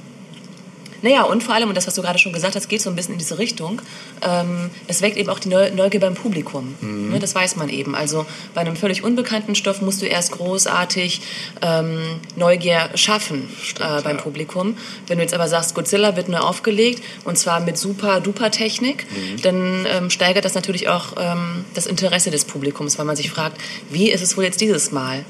naja, 1.02 1.22
und 1.22 1.42
vor 1.42 1.54
allem, 1.54 1.68
und 1.68 1.74
das, 1.74 1.86
was 1.86 1.94
du 1.94 2.02
gerade 2.02 2.18
schon 2.18 2.32
gesagt 2.32 2.56
hast, 2.56 2.68
geht 2.68 2.82
so 2.82 2.90
ein 2.90 2.96
bisschen 2.96 3.14
in 3.14 3.18
diese 3.18 3.38
Richtung, 3.38 3.82
ähm, 4.22 4.70
es 4.86 5.02
weckt 5.02 5.16
eben 5.16 5.28
auch 5.28 5.38
die 5.38 5.48
Neu 5.48 5.70
Neugier 5.70 6.00
beim 6.00 6.14
Publikum. 6.14 6.74
Ne, 6.80 7.18
das 7.18 7.34
weiß 7.34 7.56
man 7.56 7.68
eben. 7.68 7.94
Also 7.94 8.26
bei 8.54 8.60
einem 8.60 8.76
völlig 8.76 9.04
unbekannten 9.04 9.54
Stoff 9.54 9.82
musst 9.82 10.02
du 10.02 10.06
erst 10.06 10.32
großartig 10.32 11.20
ähm, 11.62 12.00
Neugier 12.36 12.90
schaffen 12.94 13.48
äh, 13.78 14.02
beim 14.02 14.16
ja. 14.16 14.22
Publikum. 14.22 14.76
Wenn 15.06 15.18
du 15.18 15.22
jetzt 15.22 15.34
aber 15.34 15.48
sagst, 15.48 15.74
Godzilla 15.74 16.16
wird 16.16 16.28
neu 16.28 16.38
aufgelegt 16.38 17.02
und 17.24 17.38
zwar 17.38 17.60
mit 17.60 17.78
super 17.78 18.20
duper 18.20 18.50
Technik, 18.50 19.06
dann 19.42 19.86
ähm, 19.88 20.10
steigert 20.10 20.44
das 20.44 20.54
natürlich 20.54 20.88
auch 20.88 21.14
ähm, 21.18 21.64
das 21.74 21.86
Interesse 21.86 22.30
des 22.30 22.44
Publikums, 22.44 22.98
weil 22.98 23.04
man 23.04 23.16
sich 23.16 23.30
fragt, 23.30 23.60
wie 23.90 24.10
ist 24.10 24.22
es 24.22 24.36
wohl 24.36 24.44
jetzt 24.44 24.60
dieses 24.60 24.92
Mal? 24.92 25.24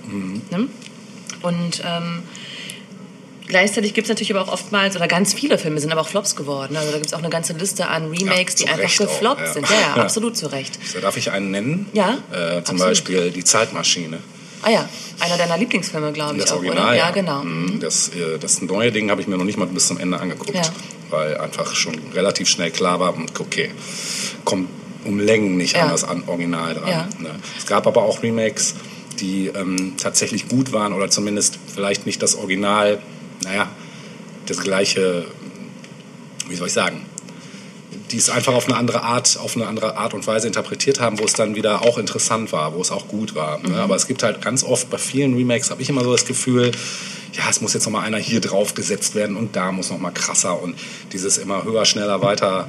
Ne? 0.50 0.68
Und 1.42 1.83
ähm, 1.85 2.22
Gleichzeitig 3.46 3.94
gibt 3.94 4.06
es 4.06 4.09
natürlich 4.09 4.35
aber 4.35 4.42
auch 4.42 4.52
oftmals, 4.52 4.96
oder 4.96 5.06
ganz 5.09 5.32
viele 5.35 5.59
Filme 5.59 5.80
sind 5.80 5.92
aber 5.92 6.00
auch 6.00 6.09
Flops 6.09 6.35
geworden. 6.37 6.76
Also 6.76 6.90
da 6.90 6.96
gibt 6.96 7.06
es 7.06 7.12
auch 7.14 7.18
eine 7.20 7.28
ganze 7.30 7.52
Liste 7.52 7.87
an 7.88 8.11
Remakes, 8.11 8.54
Ja, 8.61 8.66
die 8.66 8.68
einfach 8.72 8.82
Recht 8.85 9.00
auch, 9.00 9.06
gefloppt 9.06 9.40
ja. 9.40 9.52
sind. 9.52 9.70
Ja, 9.70 9.76
ja, 9.96 10.02
absolut 10.02 10.37
zu 10.37 10.46
Recht. 10.50 10.78
So, 10.92 11.00
darf 11.00 11.16
ich 11.16 11.30
einen 11.30 11.50
nennen? 11.50 11.87
Ja, 11.92 12.18
Äh, 12.32 12.48
zum 12.64 12.76
absolut. 12.76 12.80
Beispiel 12.80 13.30
Die 13.30 13.44
Zeitmaschine. 13.44 14.18
Ah 14.62 14.70
ja, 14.70 14.88
einer 15.20 15.37
deiner 15.37 15.59
Lieblingsfilme, 15.59 16.12
glaube 16.12 16.37
ich 16.37 16.42
Das 16.42 16.52
auch, 16.52 16.56
Original, 16.56 16.87
oder? 16.88 16.96
ja. 16.96 17.11
Genau. 17.12 17.42
Mhm, 17.44 17.78
Das, 17.80 18.09
äh, 18.09 18.38
das 18.40 18.62
neue 18.62 18.90
Ding 18.90 19.11
habe 19.11 19.20
ich 19.20 19.28
mir 19.28 19.37
noch 19.37 19.44
nicht 19.44 19.59
mal 19.59 19.66
bis 19.66 19.87
zum 19.87 19.98
Ende 19.98 20.18
angeguckt, 20.18 20.54
Ja. 20.54 20.62
weil 21.11 21.37
einfach 21.38 21.74
schon 21.76 21.94
relativ 22.14 22.48
schnell 22.48 22.70
klar 22.72 22.98
war, 22.98 23.14
hm, 23.14 23.26
okay, 23.38 23.70
kommt 24.44 24.68
um 25.04 25.20
Längen 25.20 25.56
nicht 25.56 25.76
Ja. 25.76 25.82
an 25.85 25.90
das 25.90 26.02
an 26.02 26.24
Original 26.26 26.74
dran. 26.74 26.88
Ja. 26.88 27.09
Ne? 27.20 27.30
Es 27.56 27.66
gab 27.66 27.87
aber 27.87 28.02
auch 28.02 28.24
Remakes, 28.24 28.74
die 29.20 29.48
ähm, 29.54 29.94
tatsächlich 29.98 30.48
gut 30.48 30.72
waren 30.72 30.92
oder 30.92 31.11
zumindest 31.11 31.59
vielleicht 31.72 32.06
nicht 32.06 32.20
das 32.22 32.35
Original, 32.35 32.98
naja, 33.44 33.68
das 34.46 34.61
gleiche, 34.61 35.27
wie 36.49 36.57
soll 36.57 36.68
ich 36.68 36.72
sagen, 36.72 37.05
die 38.11 38.18
es 38.18 38.31
einfach 38.31 38.55
auf 38.55 38.66
eine 38.66 38.77
andere 38.77 39.03
Art, 39.03 39.38
auf 39.38 39.57
eine 39.57 39.66
andere 39.66 39.96
Art 39.96 40.14
und 40.14 40.27
Weise 40.27 40.46
interpretiert 40.46 41.01
haben, 41.01 41.18
wo 41.18 41.25
es 41.25 41.33
dann 41.33 41.55
wieder 41.57 41.83
auch 41.83 41.99
interessant 41.99 42.53
war, 42.53 42.75
wo 42.75 42.81
es 42.81 42.90
auch 42.90 43.09
gut 43.09 43.35
war. 43.35 43.59
Mhm. 43.59 43.72
Ne? 43.72 43.81
Aber 43.81 43.96
es 43.96 44.07
gibt 44.07 44.22
halt 44.22 44.40
ganz 44.42 44.62
oft 44.62 44.90
bei 44.90 44.99
vielen 44.99 45.35
Remakes 45.35 45.70
habe 45.70 45.83
ich 45.83 45.88
immer 45.88 46.05
so 46.05 46.12
das 46.12 46.25
Gefühl, 46.25 46.72
ja, 47.33 47.44
es 47.51 47.61
muss 47.61 47.75
jetzt 47.75 47.85
noch 47.85 47.92
mal 47.92 48.03
einer 48.03 48.18
hier 48.18 48.40
drauf 48.40 48.75
gesetzt 48.75 49.14
werden 49.14 49.37
und 49.37 49.57
da 49.57 49.72
muss 49.72 49.90
noch 49.90 49.99
mal 49.99 50.11
krasser 50.11 50.61
und 50.62 50.77
dieses 51.12 51.38
immer 51.38 51.64
höher, 51.64 51.85
schneller, 51.85 52.22
weiter 52.22 52.68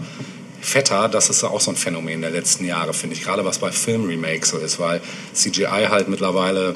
fetter, 0.59 1.07
das 1.07 1.29
ist 1.29 1.43
auch 1.43 1.61
so 1.61 1.71
ein 1.71 1.77
Phänomen 1.77 2.21
der 2.21 2.31
letzten 2.31 2.65
Jahre, 2.65 2.93
finde 2.93 3.15
ich. 3.15 3.23
Gerade 3.23 3.45
was 3.45 3.59
bei 3.59 3.71
Filmremakes 3.71 4.49
so 4.49 4.57
ist, 4.57 4.79
weil 4.79 5.01
CGI 5.33 5.87
halt 5.89 6.09
mittlerweile 6.09 6.75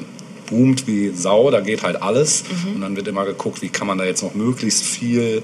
boomt 0.52 0.86
wie 0.86 1.10
Sau, 1.14 1.50
da 1.50 1.60
geht 1.60 1.82
halt 1.82 2.00
alles. 2.02 2.44
Mhm. 2.44 2.74
Und 2.76 2.80
dann 2.82 2.96
wird 2.96 3.08
immer 3.08 3.24
geguckt, 3.24 3.62
wie 3.62 3.70
kann 3.70 3.86
man 3.86 3.98
da 3.98 4.04
jetzt 4.04 4.22
noch 4.22 4.34
möglichst 4.34 4.84
viel 4.84 5.42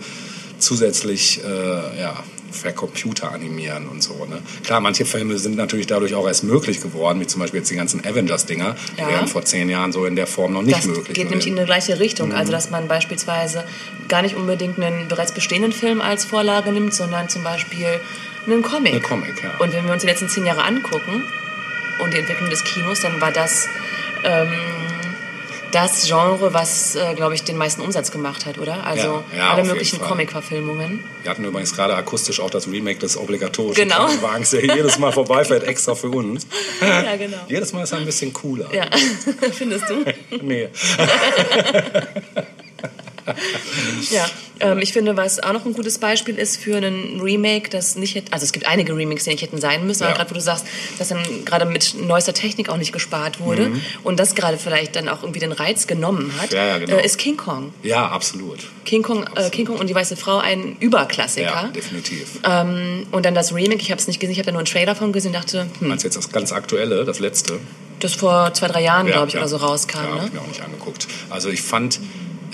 zusätzlich 0.59 1.41
äh, 1.45 2.01
ja, 2.01 2.23
per 2.63 2.73
Computer 2.73 3.33
animieren 3.33 3.89
und 3.89 4.03
so. 4.03 4.15
Ne? 4.29 4.41
Klar, 4.65 4.81
manche 4.81 5.05
Filme 5.05 5.39
sind 5.39 5.57
natürlich 5.57 5.87
dadurch 5.87 6.15
auch 6.15 6.27
erst 6.27 6.45
möglich 6.45 6.81
geworden, 6.83 7.21
wie 7.21 7.27
zum 7.27 7.41
Beispiel 7.41 7.61
jetzt 7.61 7.71
die 7.71 7.77
ganzen 7.77 8.05
Avengers-Dinger, 8.05 8.75
die 8.97 9.01
Ja. 9.01 9.09
wären 9.09 9.29
vor 9.29 9.45
zehn 9.45 9.69
Jahren 9.71 9.93
so 9.93 10.05
in 10.05 10.17
der 10.17 10.27
Form 10.27 10.53
noch 10.53 10.63
nicht 10.63 10.79
das 10.79 10.87
möglich 10.87 11.15
geht 11.15 11.31
nämlich 11.31 11.47
in 11.47 11.57
eine 11.57 11.67
gleiche 11.67 11.99
Richtung. 12.01 12.31
Mhm. 12.31 12.35
Also, 12.35 12.53
dass 12.53 12.71
man 12.71 12.89
beispielsweise 12.89 13.65
gar 14.09 14.23
nicht 14.23 14.35
unbedingt 14.35 14.79
einen 14.81 15.09
bereits 15.09 15.33
bestehenden 15.33 15.73
Film 15.73 16.01
als 16.01 16.25
Vorlage 16.25 16.73
nimmt, 16.73 16.95
sondern 16.95 17.29
zum 17.29 17.45
Beispiel 17.45 18.01
einen 18.47 18.63
Comic. 18.63 18.95
Ein 18.95 19.03
Comic, 19.03 19.43
ja. 19.43 19.51
Und 19.59 19.73
wenn 19.73 19.85
wir 19.87 19.93
uns 19.93 20.03
die 20.03 20.09
letzten 20.09 20.29
zehn 20.29 20.45
Jahre 20.47 20.65
angucken 20.65 21.23
und 22.03 22.15
die 22.15 22.19
Entwicklung 22.19 22.51
des 22.51 22.65
Kinos, 22.65 23.01
dann 23.01 23.21
war 23.21 23.31
das 23.31 23.69
ähm, 24.25 24.49
das 25.73 26.07
Genre, 26.07 26.53
was, 26.55 26.95
äh, 26.95 27.15
glaube 27.15 27.35
ich, 27.35 27.45
den 27.45 27.57
meisten 27.57 27.83
Umsatz 27.83 28.11
gemacht 28.11 28.47
hat, 28.47 28.59
oder? 28.59 28.85
Also 28.87 29.23
Ja, 29.33 29.39
ja, 29.39 29.51
alle 29.53 29.65
möglichen. 29.65 30.01
Comic-Verfilmungen. 30.01 31.05
Wir 31.23 31.31
hatten 31.31 31.45
übrigens 31.45 31.75
gerade 31.75 31.95
akustisch 31.95 32.41
auch 32.41 32.51
das 32.51 32.67
Remake 32.69 32.99
des 32.99 33.17
obligatorischen 33.17 33.83
Genau. 33.85 34.07
Krankenwagens, 34.07 34.51
der 34.51 34.65
jedes 34.65 34.99
Mal 34.99 35.13
vorbeifährt, 35.13 35.65
extra 35.65 35.95
für 35.95 36.09
uns. 36.11 36.47
Ja, 36.81 37.17
genau. 37.17 37.37
Jedes 37.49 37.73
Mal 37.73 37.83
ist 37.83 37.93
er 37.93 37.99
ein 37.99 38.07
bisschen 38.07 38.33
cooler. 38.33 38.73
Ja, 38.73 38.87
findest 39.53 39.85
du? 39.89 40.05
Nee. 40.43 40.69
Ja, 44.11 44.27
ähm, 44.61 44.79
ich 44.79 44.93
finde, 44.93 45.17
was 45.17 45.41
auch 45.43 45.53
noch 45.53 45.65
ein 45.67 45.73
gutes 45.73 45.99
Beispiel 45.99 46.37
ist 46.39 46.57
für 46.57 46.77
einen 46.77 47.21
Remake, 47.21 47.69
das 47.71 47.97
nicht 47.97 48.15
hätte, 48.15 48.33
also 48.33 48.45
es 48.45 48.53
gibt 48.53 48.67
einige 48.67 48.97
Remakes, 48.97 49.25
die 49.25 49.31
nicht 49.31 49.43
hätten 49.43 49.61
sein 49.61 49.87
müssen, 49.87 50.03
aber 50.05 50.13
Ja. 50.13 50.17
gerade 50.19 50.31
wo 50.31 50.35
du 50.35 50.41
sagst, 50.41 50.65
dass 50.99 51.09
dann 51.09 51.19
gerade 51.45 51.65
mit 51.65 51.95
neuester 52.01 52.33
Technik 52.35 52.69
auch 52.69 52.77
nicht 52.77 52.93
gespart 52.93 53.41
wurde 53.41 53.71
und 54.05 54.19
das 54.19 54.35
gerade 54.35 54.57
vielleicht 54.59 54.97
dann 54.97 55.09
auch 55.09 55.23
irgendwie 55.23 55.41
den 55.41 55.53
Reiz 55.53 55.87
genommen 55.87 56.33
hat, 56.41 56.51
Mhm. 56.51 56.57
Ja, 56.57 56.67
ja, 56.67 56.79
genau. 56.79 56.97
äh, 56.97 57.05
ist 57.05 57.19
King 57.19 57.37
Kong. 57.37 57.73
Ja, 57.83 58.09
absolut. 58.09 58.61
King 58.85 59.03
Kong, 59.03 59.25
äh, 59.37 59.51
King 59.51 59.67
Kong 59.67 59.77
und 59.77 59.89
die 59.89 59.95
weiße 59.95 60.17
Frau 60.17 60.39
ein 60.39 60.77
Überklassiker. 60.81 61.47
Ja, 61.47 61.69
definitiv. 61.69 62.41
ähm, 62.45 63.07
und 63.13 63.25
dann 63.27 63.35
das 63.35 63.55
Remake, 63.55 63.81
ich 63.83 63.91
habe 63.91 64.01
es 64.01 64.07
nicht 64.09 64.21
gesehen, 64.21 64.33
ich 64.33 64.39
habe 64.39 64.47
da 64.47 64.53
nur 64.53 64.61
einen 64.61 64.67
Trailer 64.67 64.95
von 64.95 65.13
gesehen, 65.13 65.33
dachte, 65.33 65.67
hm, 65.79 65.89
Meinst 65.89 66.05
du 66.05 66.09
jetzt 66.09 66.17
das 66.17 66.31
ganz 66.33 66.53
aktuelle, 66.53 67.05
das 67.05 67.19
letzte? 67.21 67.59
das 68.01 68.15
vor 68.15 68.55
zwei, 68.55 68.69
drei 68.69 68.83
Jahren, 68.85 69.07
Ja, 69.09 69.15
glaube 69.15 69.27
ich, 69.29 69.35
ja. 69.35 69.41
oder 69.41 69.49
so 69.49 69.57
rauskam. 69.57 69.99
Ja, 70.05 70.15
ne? 70.15 70.27
ich 70.29 70.33
mir 70.33 70.41
auch 70.41 70.47
nicht 70.47 70.61
angeguckt. 70.63 71.09
Also 71.31 71.49
ich 71.51 71.63
fand, 71.63 71.99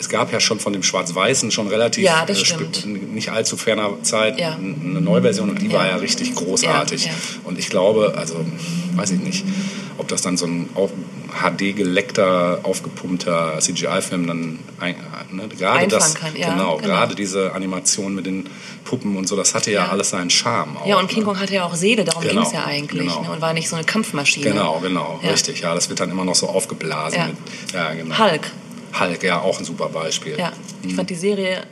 es 0.05 0.11
gab 0.11 0.31
ja 0.33 0.38
schon 0.38 0.61
von 0.61 0.75
dem 0.75 0.83
Schwarz-Weißen 0.83 1.51
schon 1.51 1.67
relativ 1.69 2.05
Ja, 2.05 2.27
das 2.27 2.43
äh, 2.43 2.87
nicht 2.87 3.31
allzu 3.31 3.57
ferner 3.57 3.90
Zeit 4.03 4.38
Ja. 4.38 4.53
eine 4.57 5.01
Neuversion 5.01 5.49
und 5.49 5.62
die 5.62 5.73
war 5.73 5.87
Ja. 5.87 5.93
ja 5.93 5.97
richtig 5.97 6.35
großartig. 6.35 7.07
Ja, 7.07 7.11
ja. 7.12 7.17
Und 7.45 7.59
ich 7.59 7.71
glaube, 7.71 8.12
also 8.19 8.37
weiß 8.97 9.12
ich 9.12 9.21
nicht, 9.21 9.47
ob 9.97 10.09
das 10.09 10.21
dann 10.21 10.37
so 10.37 10.45
ein 10.47 10.69
auf, 10.75 10.90
HD 11.43 11.75
geleckter, 11.75 12.61
aufgepumpter 12.64 13.59
CGI-Film 13.61 14.27
dann 14.27 14.59
ein, 14.79 14.95
ne, 15.33 15.49
gerade 15.49 15.73
Einfangen 15.81 15.88
das, 15.90 16.14
kann, 16.14 16.37
ja, 16.37 16.51
genau, 16.53 16.77
genau. 16.77 16.87
gerade 16.88 17.14
diese 17.14 17.53
Animation 17.55 18.14
mit 18.14 18.27
den 18.27 18.47
Puppen 18.85 19.17
und 19.17 19.27
so, 19.27 19.35
das 19.37 19.55
hatte 19.55 19.71
ja, 19.73 19.85
Ja. 19.87 19.90
alles 19.90 20.11
seinen 20.11 20.31
Charme. 20.31 20.77
Auch, 20.77 20.87
Ja, 20.87 20.99
und 20.99 21.09
King 21.09 21.21
ne? 21.21 21.25
Kong 21.25 21.40
hatte 21.40 21.55
ja 21.55 21.64
auch 21.64 21.75
Seele, 21.75 22.05
darum 22.05 22.23
Genau, 22.23 22.35
ging 22.43 22.43
es 22.43 22.53
ja 22.53 22.64
eigentlich. 22.67 23.01
genau. 23.09 23.23
Ne? 23.23 23.31
Und 23.31 23.40
war 23.40 23.53
nicht 23.55 23.69
so 23.69 23.75
eine 23.77 23.85
Kampfmaschine. 23.85 24.51
Genau, 24.51 24.79
genau, 24.81 25.19
Ja. 25.23 25.31
richtig. 25.31 25.61
Ja, 25.61 25.75
das 25.75 25.88
wird 25.88 25.99
dann 26.01 26.11
immer 26.11 26.25
noch 26.25 26.35
so 26.37 26.49
aufgeblasen. 26.49 27.19
Ja. 27.19 27.27
Mit, 27.29 27.37
ja, 27.73 27.95
genau. 27.95 28.19
Hulk. 28.19 28.51
Hulk, 28.99 29.23
ja, 29.23 29.41
auch 29.41 29.59
ein 29.59 29.65
super 29.65 29.89
Beispiel. 29.89 30.39
Ja, 30.39 30.53
ich 30.83 30.95
fand 30.95 31.11
die 31.11 31.15
Serie 31.15 31.65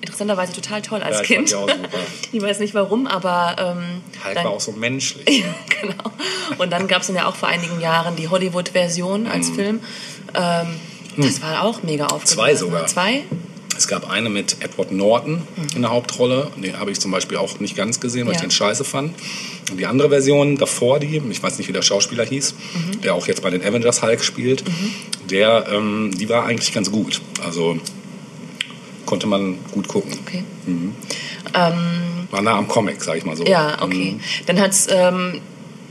interessanterweise 0.00 0.52
total 0.52 0.82
toll 0.82 1.00
als 1.02 1.16
Ja, 1.18 1.22
ich 1.22 1.28
Kind. 1.28 1.48
super. 1.50 1.74
ich 2.32 2.42
weiß 2.42 2.58
nicht 2.58 2.74
warum, 2.74 3.06
aber 3.06 3.56
ähm, 3.58 4.02
Hulk 4.24 4.34
dann, 4.34 4.44
war 4.44 4.52
auch 4.52 4.60
so 4.60 4.72
menschlich. 4.72 5.44
genau. 5.80 5.94
Und 6.58 6.70
dann 6.70 6.88
gab 6.88 7.02
es 7.02 7.06
dann 7.06 7.16
ja 7.16 7.26
auch 7.26 7.36
vor 7.36 7.48
einigen 7.48 7.80
Jahren 7.80 8.16
die 8.16 8.28
Hollywood-Version 8.28 9.26
als 9.26 9.50
Film. 9.50 9.80
Ähm, 10.34 10.66
das 11.16 11.40
war 11.42 11.62
auch 11.62 11.82
mega 11.82 12.06
aufgeblasen. 12.06 12.34
Mhm. 12.34 12.36
Zwei 12.36 12.54
sogar. 12.56 12.86
Zwei? 12.86 13.22
Es 13.76 13.86
gab 13.88 14.08
eine 14.10 14.28
mit 14.28 14.56
Edward 14.60 14.92
Norton 14.92 15.42
in 15.74 15.82
der 15.82 15.90
Hauptrolle. 15.90 16.50
Den 16.56 16.78
habe 16.78 16.90
ich 16.90 17.00
zum 17.00 17.10
Beispiel 17.10 17.38
auch 17.38 17.58
nicht 17.60 17.76
ganz 17.76 18.00
gesehen, 18.00 18.26
weil 18.26 18.32
Ja. 18.34 18.36
ich 18.38 18.42
den 18.42 18.50
scheiße 18.50 18.84
fand. 18.84 19.14
Und 19.72 19.78
die 19.78 19.86
andere 19.86 20.08
Version 20.10 20.56
davor, 20.56 21.00
die, 21.00 21.20
ich 21.30 21.42
weiß 21.42 21.58
nicht, 21.58 21.66
wie 21.68 21.72
der 21.72 21.82
Schauspieler 21.82 22.24
hieß, 22.24 22.54
Mhm. 22.54 23.00
der 23.00 23.14
auch 23.14 23.26
jetzt 23.26 23.42
bei 23.42 23.50
den 23.50 23.62
Avengers 23.64 24.02
Hulk 24.02 24.22
spielt, 24.22 24.62
der, 25.30 25.66
ähm, 25.72 26.10
die 26.16 26.28
war 26.28 26.44
eigentlich 26.44 26.72
ganz 26.72 26.90
gut. 26.92 27.20
Also 27.44 27.78
konnte 29.06 29.26
man 29.26 29.56
gut 29.72 29.88
gucken. 29.88 30.12
Okay. 30.26 30.44
War 32.30 32.42
nah 32.42 32.56
am 32.56 32.68
Comic, 32.68 33.02
sag 33.02 33.16
ich 33.18 33.24
mal 33.24 33.36
so. 33.36 33.44
Ja, 33.44 33.82
okay. 33.82 34.12
Mhm. 34.12 34.20
Dann 34.46 34.60
hat 34.60 34.70
es 34.70 34.86
ähm, 34.90 35.40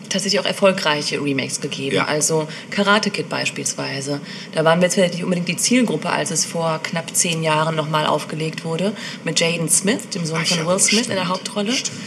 tatsächlich 0.10 0.40
auch 0.40 0.46
erfolgreiche 0.46 1.22
Remakes 1.24 1.62
gegeben. 1.62 1.98
Ja. 1.98 2.06
Also 2.06 2.48
Karate 2.72 3.12
Kid 3.12 3.30
beispielsweise. 3.30 4.20
Da 4.54 4.66
waren 4.66 4.80
wir 4.80 4.86
jetzt 4.88 4.96
vielleicht 4.96 5.14
nicht 5.14 5.24
unbedingt 5.24 5.48
die 5.48 5.58
Zielgruppe, 5.58 6.10
als 6.10 6.32
es 6.32 6.46
vor 6.46 6.80
knapp 6.84 7.16
zehn 7.16 7.44
Jahren 7.44 7.76
nochmal 7.76 8.06
aufgelegt 8.08 8.66
wurde. 8.66 8.94
Mit 9.24 9.40
Jaden 9.40 9.70
Smith, 9.70 10.10
dem 10.10 10.26
Sohn 10.26 10.40
Ach 10.42 10.48
von 10.48 10.58
ja, 10.58 10.68
Will 10.68 10.80
Smith 10.80 11.02
in 11.04 11.10
der 11.10 11.18
stimmt. 11.18 11.30
Hauptrolle. 11.30 11.72
Stimmt, 11.74 11.98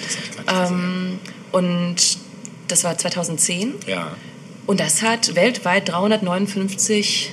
das 0.47 0.71
Ähm, 0.71 1.19
und 1.55 1.97
das 2.69 2.85
war 2.85 2.97
2010. 2.99 3.37
gesehen. 3.37 3.75
Ja. 3.87 4.13
Und 4.67 4.81
das 4.81 5.03
hat 5.03 5.35
weltweit 5.35 5.89
359 5.91 7.33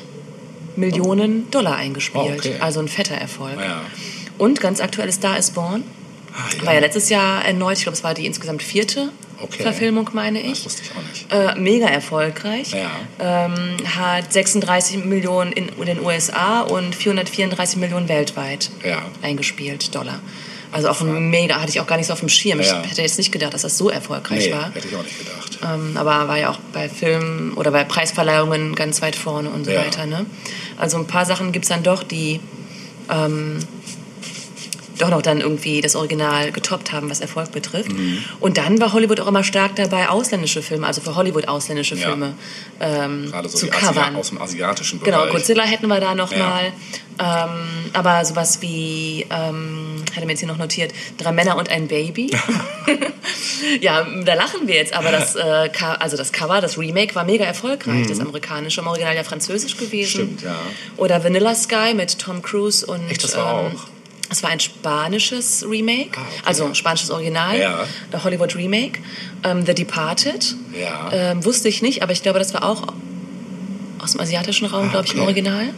Millionen 0.76 1.50
Dollar 1.52 1.76
eingespielt. 1.76 2.26
Oh, 2.28 2.34
okay. 2.38 2.56
Also 2.60 2.80
ein 2.80 2.88
fetter 2.88 3.16
Erfolg. 3.16 3.60
Ja. 3.60 3.82
Und 4.38 4.60
ganz 4.62 4.80
aktuell 4.82 5.12
Star 5.12 5.38
is 5.38 5.52
Born. 5.52 5.84
Ah, 6.34 6.66
War 6.66 6.74
ja 6.76 6.80
letztes 6.80 7.10
Jahr 7.10 7.44
erneut, 7.44 7.78
ich 7.78 7.84
glaube, 7.84 7.98
es 7.98 8.04
war 8.04 8.14
die 8.14 8.26
insgesamt 8.26 8.64
vierte 8.64 9.10
Okay. 9.44 9.64
Verfilmung, 9.64 10.08
meine 10.14 10.40
Das 10.44 10.60
ich. 10.60 10.66
wusste 10.66 10.84
ich 10.84 10.92
auch 10.92 11.02
nicht. 11.10 11.34
Äh, 11.58 11.60
mega 11.60 11.88
erfolgreich. 11.88 12.74
Ja. 12.74 12.92
Ähm, 13.48 13.76
hat 13.98 14.32
36 14.32 15.04
Millionen 15.04 15.52
in 15.52 15.68
den 15.84 16.00
USA 16.00 16.62
und 16.62 16.94
434 16.94 17.78
Millionen 17.80 18.08
weltweit 18.08 18.70
Ja. 18.86 19.02
eingespielt, 19.24 19.96
Dollar. 19.96 20.20
Also 20.72 20.90
auch 20.90 21.02
ein 21.02 21.30
mega, 21.30 21.56
hatte 21.60 21.70
ich 21.70 21.80
auch 21.82 21.88
gar 21.88 21.98
nicht 21.98 22.08
so 22.08 22.14
auf 22.14 22.20
dem 22.22 22.30
Schirm. 22.30 22.60
Ja. 22.62 22.82
Ich 22.84 22.92
hätte 22.92 23.02
jetzt 23.02 23.18
nicht 23.18 23.32
gedacht, 23.32 23.54
dass 23.54 23.64
das 23.64 23.78
so 23.78 23.90
erfolgreich 23.90 24.46
Nee, 24.48 24.54
war. 24.54 24.74
hätte 24.74 24.88
ich 24.88 24.96
auch 24.96 25.04
nicht 25.04 25.20
gedacht. 25.20 25.60
Ähm, 25.64 25.98
aber 25.98 26.28
war 26.28 26.38
ja 26.38 26.50
auch 26.50 26.60
bei 26.74 26.88
Filmen 26.90 27.54
oder 27.54 27.72
bei 27.72 27.84
Preisverleihungen 27.84 28.74
ganz 28.76 29.02
weit 29.02 29.16
vorne 29.16 29.50
und 29.50 29.66
so 29.66 29.72
Ja. 29.72 29.82
weiter. 29.86 30.06
Ne? 30.06 30.26
Also 30.78 30.98
ein 30.98 31.08
paar 31.08 31.26
Sachen 31.26 31.52
gibt 31.52 31.66
es 31.66 31.70
dann 31.70 31.84
doch, 31.84 32.04
die 32.04 32.40
ähm, 33.10 33.60
doch 35.02 35.10
noch 35.10 35.22
dann 35.22 35.42
irgendwie 35.42 35.82
das 35.82 35.96
Original 35.96 36.52
getoppt 36.52 36.92
haben, 36.92 37.10
was 37.10 37.20
Erfolg 37.20 37.52
betrifft. 37.52 37.92
Mhm. 37.92 38.24
Und 38.40 38.58
dann 38.58 38.80
war 38.80 38.94
Hollywood 38.94 39.20
auch 39.20 39.28
immer 39.28 39.44
stark 39.44 39.76
dabei, 39.76 40.10
ausländische 40.10 40.62
Filme, 40.62 40.88
also 40.88 41.02
für 41.02 41.16
Hollywood 41.16 41.48
ausländische 41.48 41.96
Ja. 41.96 42.08
Filme 42.08 42.34
ähm, 42.80 43.28
Gerade 43.32 43.50
so 43.50 43.58
zu 43.58 43.66
die 43.66 43.72
covern. 43.72 44.16
aus 44.16 44.30
dem 44.30 44.42
asiatischen 44.42 45.00
Bereich. 45.00 45.14
Genau, 45.14 45.32
Godzilla 45.32 45.64
hätten 45.64 45.88
wir 45.88 46.00
da 46.00 46.16
noch 46.16 46.32
Ja. 46.32 46.38
mal. 46.48 46.74
Ähm, 47.20 47.90
aber 47.94 48.24
sowas 48.26 48.62
wie, 48.62 49.26
ähm, 49.30 50.04
hatte 50.16 50.26
mir 50.26 50.32
jetzt 50.32 50.40
hier 50.40 50.48
noch 50.48 50.58
notiert, 50.58 50.92
Drei 51.18 51.32
Männer 51.32 51.58
und 51.58 51.70
ein 51.70 51.88
Baby. 51.88 52.32
ja, 53.82 54.06
da 54.26 54.34
lachen 54.34 54.68
wir 54.68 54.76
jetzt, 54.76 54.94
aber 54.94 55.12
das, 55.12 55.36
äh, 55.36 55.70
also 56.00 56.18
das 56.18 56.32
Cover, 56.32 56.62
das 56.62 56.78
Remake 56.78 57.14
war 57.16 57.24
mega 57.24 57.44
erfolgreich, 57.46 58.08
das 58.08 58.20
amerikanische, 58.20 58.82
im 58.82 58.88
Original 58.88 59.16
ja 59.16 59.24
französisch 59.24 59.78
gewesen. 59.78 60.22
Mhm. 60.22 60.38
Stimmt, 60.38 60.42
ja. 60.44 60.56
Oder 60.98 61.24
Vanilla 61.24 61.54
Sky 61.56 61.94
mit 61.94 62.18
Tom 62.20 62.42
Cruise 62.42 62.86
und... 62.86 63.10
Echt, 63.12 63.24
das 63.24 63.36
war 63.36 63.54
auch? 63.54 63.72
Es 64.32 64.42
war 64.44 64.50
ein 64.50 64.62
spanisches 64.62 65.66
Remake, 65.70 66.12
Ah, 66.18 66.22
okay. 66.22 66.42
also 66.46 66.74
spanisches 66.74 67.12
Original, 67.12 67.60
Ja. 67.60 67.84
der 68.14 68.24
Hollywood 68.24 68.56
Remake. 68.56 69.02
Ähm, 69.44 69.66
The 69.66 69.74
Departed, 69.74 70.56
Ja. 70.80 71.10
ähm, 71.12 71.44
wusste 71.44 71.68
ich 71.68 71.82
nicht, 71.82 72.02
aber 72.02 72.14
ich 72.14 72.24
glaube, 72.24 72.40
das 72.40 72.54
war 72.54 72.64
auch 72.64 72.88
aus 74.00 74.14
dem 74.14 74.22
asiatischen 74.22 74.68
Raum, 74.68 74.90
glaube 74.90 75.06
ich, 75.08 75.14
im 75.14 75.20
Ah. 75.20 75.24
Original. 75.24 75.70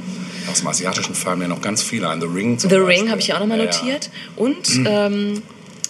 Aus 0.52 0.60
dem 0.60 0.68
Asiatischen 0.68 1.16
fallen 1.16 1.40
mir 1.40 1.48
noch 1.48 1.62
ganz 1.62 1.82
viele 1.82 2.08
ein. 2.10 2.22
The 2.22 2.28
Ring 2.28 2.60
zum 2.60 2.70
The 2.70 2.76
Beispiel. 2.78 2.96
Ring 3.02 3.10
habe 3.10 3.22
ich 3.22 3.28
ja 3.28 3.36
auch 3.36 3.40
nochmal 3.40 3.58
Ja, 3.58 3.66
notiert. 3.66 4.10
Und 4.36 4.70
ähm, 4.86 5.42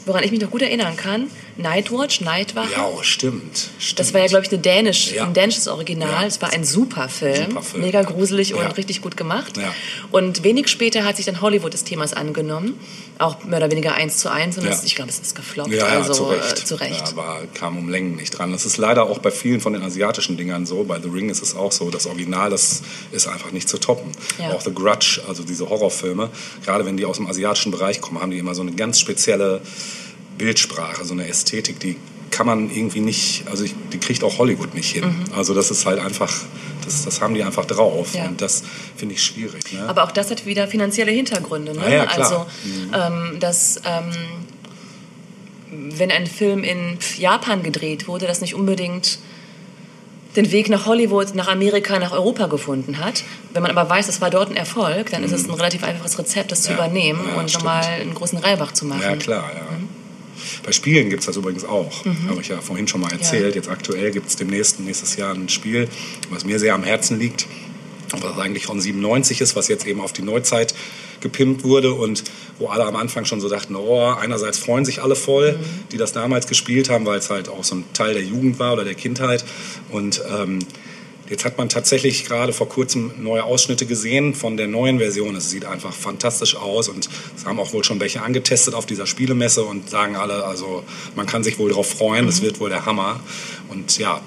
woran 0.05 0.24
ich 0.24 0.32
mich 0.32 0.39
noch 0.39 0.49
gut 0.51 0.61
erinnern 0.61 0.95
kann, 0.95 1.28
Nightwatch, 1.58 2.22
Nightwache. 2.22 2.72
Ja, 2.72 2.89
stimmt. 3.04 3.70
stimmt. 3.78 3.99
Das 3.99 4.14
war 4.14 4.22
ja, 4.22 4.28
glaube 4.28 4.43
ich, 4.45 4.51
eine 4.51 4.60
Dänisch, 4.62 5.12
Ja. 5.12 5.26
ein 5.26 5.34
dänisches 5.34 5.68
Original. 5.68 6.10
Ja. 6.10 6.26
Es 6.28 6.41
war 6.41 6.51
ein 6.51 6.64
super 6.64 7.10
Film, 7.10 7.51
Super 7.51 7.62
Film. 7.62 7.84
mega 7.84 8.01
gruselig 8.01 8.54
und 8.56 8.62
Ja. 8.64 8.70
richtig 8.70 9.01
gut 9.01 9.16
gemacht. 9.18 9.58
Ja. 9.58 9.74
Und 10.12 10.43
wenig 10.43 10.68
später 10.68 11.04
hat 11.06 11.18
sich 11.18 11.26
dann 11.26 11.41
Hollywood 11.41 11.74
des 11.74 11.84
Themas 11.84 12.14
angenommen, 12.14 12.80
auch 13.20 13.43
mehr 13.43 13.60
oder 13.60 13.70
weniger 13.72 13.93
eins 13.93 14.18
zu 14.18 14.32
eins. 14.32 14.58
Und 14.58 14.64
Ja. 14.64 14.72
das, 14.72 14.84
ich 14.84 14.95
glaube, 14.95 15.12
es 15.12 15.20
ist 15.20 15.36
gefloppt. 15.36 15.70
Ja, 15.72 15.88
ja, 15.88 15.99
also 15.99 16.14
zu 16.14 16.24
Recht. 16.26 16.60
Äh, 16.60 16.66
zu 16.66 16.76
Recht. 16.76 17.10
Ja, 17.12 17.16
war, 17.16 17.41
kam 17.54 17.78
um 17.78 17.88
Längen 17.89 18.16
nicht 18.16 18.32
dran. 18.32 18.51
Das 18.51 18.66
ist 18.66 18.78
leider 18.78 19.04
auch 19.04 19.20
bei 19.20 19.30
vielen 19.32 19.62
von 19.62 19.74
den 19.74 19.84
asiatischen 19.84 20.38
Dingern 20.38 20.66
so. 20.66 20.84
Bei 20.84 20.99
The 20.99 21.10
Ring 21.10 21.30
ist 21.30 21.43
es 21.43 21.56
auch 21.56 21.72
so. 21.72 21.89
Das 21.91 22.08
Original, 22.08 22.49
das 22.49 22.82
ist 23.12 23.28
einfach 23.28 23.51
nicht 23.51 23.70
zu 23.70 23.78
toppen. 23.78 24.12
Ja. 24.39 24.54
Auch 24.54 24.62
The 24.62 24.74
Grudge, 24.74 25.22
also 25.28 25.43
diese 25.43 25.70
Horrorfilme, 25.70 26.30
gerade 26.66 26.86
wenn 26.86 26.97
die 26.97 27.06
aus 27.06 27.18
dem 27.18 27.28
asiatischen 27.28 27.72
Bereich 27.72 28.01
kommen, 28.01 28.20
haben 28.22 28.32
die 28.32 28.39
immer 28.39 28.56
so 28.56 28.62
eine 28.64 28.72
ganz 28.72 28.99
spezielle 28.99 29.62
Bildsprache, 30.38 31.06
so 31.06 31.14
eine 31.14 31.28
Ästhetik, 31.28 31.80
die 31.80 31.98
kann 32.32 32.48
man 32.48 32.72
irgendwie 32.72 33.00
nicht, 33.00 33.44
also 33.48 33.64
ich, 33.64 33.76
die 33.92 34.00
kriegt 34.00 34.24
auch 34.24 34.40
Hollywood 34.40 34.74
nicht 34.74 34.92
hin. 34.92 35.16
Also 35.36 35.54
das 35.54 35.70
ist 35.70 35.86
halt 35.86 36.00
einfach, 36.00 36.34
das, 36.84 37.06
das 37.06 37.22
haben 37.22 37.36
die 37.36 37.44
einfach 37.44 37.66
drauf. 37.66 38.14
Mhm. 38.14 38.20
Ja. 38.20 38.26
Und 38.26 38.42
das 38.42 38.64
finde 38.98 39.14
ich 39.16 39.24
schwierig. 39.24 39.72
Ne? 39.72 39.88
Aber 39.88 40.04
auch 40.04 40.12
das 40.12 40.32
hat 40.32 40.46
wieder 40.46 40.68
finanzielle 40.68 41.12
Hintergründe. 41.12 41.74
Ne? 41.74 41.84
Ja, 41.84 41.90
ja. 41.90 42.06
Also, 42.06 42.46
ähm, 42.92 43.40
dass 43.40 43.78
ähm, 43.86 44.12
wenn 45.96 46.12
ein 46.12 46.26
Film 46.26 46.64
in 46.64 46.98
Japan 47.18 47.62
gedreht 47.62 48.08
wurde, 48.08 48.26
das 48.26 48.42
nicht 48.42 48.56
unbedingt 48.56 49.20
den 50.36 50.52
Weg 50.52 50.70
nach 50.70 50.88
Hollywood, 50.88 51.36
nach 51.36 51.48
Amerika, 51.48 52.00
nach 52.00 52.12
Europa 52.12 52.48
gefunden 52.48 52.98
hat. 52.98 53.24
Wenn 53.54 53.62
man 53.62 53.70
aber 53.70 53.88
weiß, 53.88 54.08
es 54.08 54.20
war 54.22 54.32
dort 54.32 54.50
ein 54.50 54.56
Erfolg, 54.56 55.12
dann 55.12 55.24
ist 55.24 55.32
es 55.32 55.48
ein 55.48 55.54
relativ 55.54 55.84
einfaches 55.84 56.18
Rezept, 56.18 56.52
das 56.52 56.64
zu 56.64 56.72
Mhm. 56.72 56.78
Ja, 56.80 56.86
übernehmen 56.86 57.26
und 57.38 57.54
nochmal 57.54 57.84
einen 57.86 58.16
großen 58.16 58.40
Reibach 58.40 58.72
zu 58.72 58.86
machen. 58.86 59.04
Ja, 59.04 59.16
klar, 59.16 59.52
ja. 59.54 59.62
Bei 60.64 60.72
Spielen 60.72 61.10
gibt 61.10 61.22
es 61.22 61.28
das 61.28 61.38
übrigens 61.38 61.66
auch. 61.66 62.06
Habe 62.28 62.41
ich 62.41 62.48
ja 62.50 62.62
vorhin 62.62 62.88
schon 62.88 63.02
mal 63.02 63.12
erzählt. 63.12 63.56
Jetzt 63.56 63.70
aktuell 63.70 64.12
gibt 64.12 64.28
es 64.28 64.36
demnächst 64.36 64.80
nächstes 64.80 65.16
Jahr 65.16 65.34
ein 65.34 65.50
Spiel, 65.50 65.88
was 66.30 66.46
mir 66.46 66.60
sehr 66.60 66.74
am 66.74 66.84
Herzen 66.84 67.20
liegt, 67.20 67.48
was 68.12 68.38
eigentlich 68.38 68.66
von 68.66 68.80
97 68.80 69.41
ist, 69.41 69.56
was 69.56 69.68
jetzt 69.68 69.86
eben 69.86 70.02
auf 70.02 70.14
die 70.14 70.22
Neuzeit 70.22 70.74
gepimpt 71.22 71.64
wurde 71.64 71.94
und 71.94 72.24
wo 72.60 72.68
alle 72.68 72.86
am 72.86 72.96
Anfang 72.96 73.26
schon 73.26 73.41
so 73.41 73.50
dachten, 73.50 73.76
oh, 73.76 74.06
einerseits 74.06 74.60
freuen 74.60 74.86
sich 74.86 75.02
alle 75.02 75.16
voll, 75.16 75.58
die 75.91 75.98
das 75.98 76.12
damals 76.12 76.48
gespielt 76.48 76.89
haben, 76.89 77.06
weil 77.06 77.18
es 77.18 77.30
halt 77.30 77.50
auch 77.50 77.64
so 77.64 77.76
ein 77.76 77.86
Teil 77.94 78.14
der 78.14 78.24
Jugend 78.24 78.60
war 78.60 78.74
oder 78.74 78.84
der 78.84 78.94
Kindheit 78.94 79.44
und 79.89 80.22
ähm, 80.30 80.60
Jetzt 81.30 81.45
hat 81.45 81.57
man 81.57 81.69
tatsächlich 81.69 82.26
gerade 82.26 82.51
vor 82.53 82.67
kurzem 82.67 83.11
neue 83.19 83.43
Ausschnitte 83.45 83.86
gesehen 83.86 84.34
von 84.36 84.57
der 84.57 84.67
neuen 84.67 84.99
Version. 84.99 85.36
Es 85.36 85.49
sieht 85.49 85.65
einfach 85.65 85.93
fantastisch 85.93 86.55
aus 86.55 86.89
und 86.89 87.07
es 87.38 87.45
haben 87.45 87.59
auch 87.59 87.71
wohl 87.74 87.84
schon 87.84 87.99
welche 88.01 88.21
angetestet 88.21 88.74
auf 88.74 88.86
dieser 88.86 89.07
Spielemesse 89.07 89.63
und 89.63 89.89
sagen 89.89 90.15
alle, 90.17 90.43
also 90.45 90.84
man 91.15 91.26
kann 91.26 91.43
sich 91.43 91.57
wohl 91.59 91.69
darauf 91.69 91.89
freuen, 91.89 92.28
es 92.28 92.41
wird 92.41 92.59
wohl 92.59 92.69
der 92.69 92.86
Hammer. 92.86 93.21
Und 93.69 93.97
ja, 93.97 94.21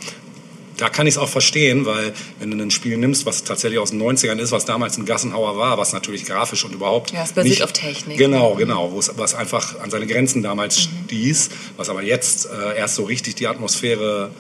da 0.79 0.89
kann 0.89 1.07
ich 1.07 1.15
es 1.15 1.19
auch 1.19 1.29
verstehen, 1.29 1.85
weil 1.87 2.13
wenn 2.39 2.51
du 2.51 2.63
ein 2.63 2.71
Spiel 2.71 2.97
nimmst, 2.97 3.25
was 3.27 3.45
tatsächlich 3.45 3.79
aus 3.79 3.91
den 3.91 4.01
90ern 4.03 4.39
ist, 4.39 4.53
was 4.53 4.65
damals 4.65 4.97
ein 4.99 5.05
Gassenhauer 5.07 5.57
war, 5.59 5.77
was 5.79 5.93
natürlich 5.93 6.25
grafisch 6.25 6.65
und 6.65 6.75
überhaupt 6.75 7.13
Ja, 7.13 7.23
es 7.25 7.33
basiert 7.33 7.51
nicht, 7.57 7.63
auf 7.63 7.73
Technik. 7.73 8.17
Genau, 8.19 8.55
genau, 8.57 8.91
wo 8.93 8.99
es- 8.99 9.13
was 9.17 9.35
einfach 9.35 9.79
an 9.81 9.91
seine 9.91 10.07
Grenzen 10.07 10.43
damals 10.43 10.81
stieß, 10.81 11.51
was 11.77 11.89
aber 11.91 12.03
jetzt 12.03 12.47
äh, 12.47 12.77
erst 12.79 12.95
so 12.95 13.05
richtig 13.05 13.35
die 13.37 13.47
Atmosphäre 13.47 14.31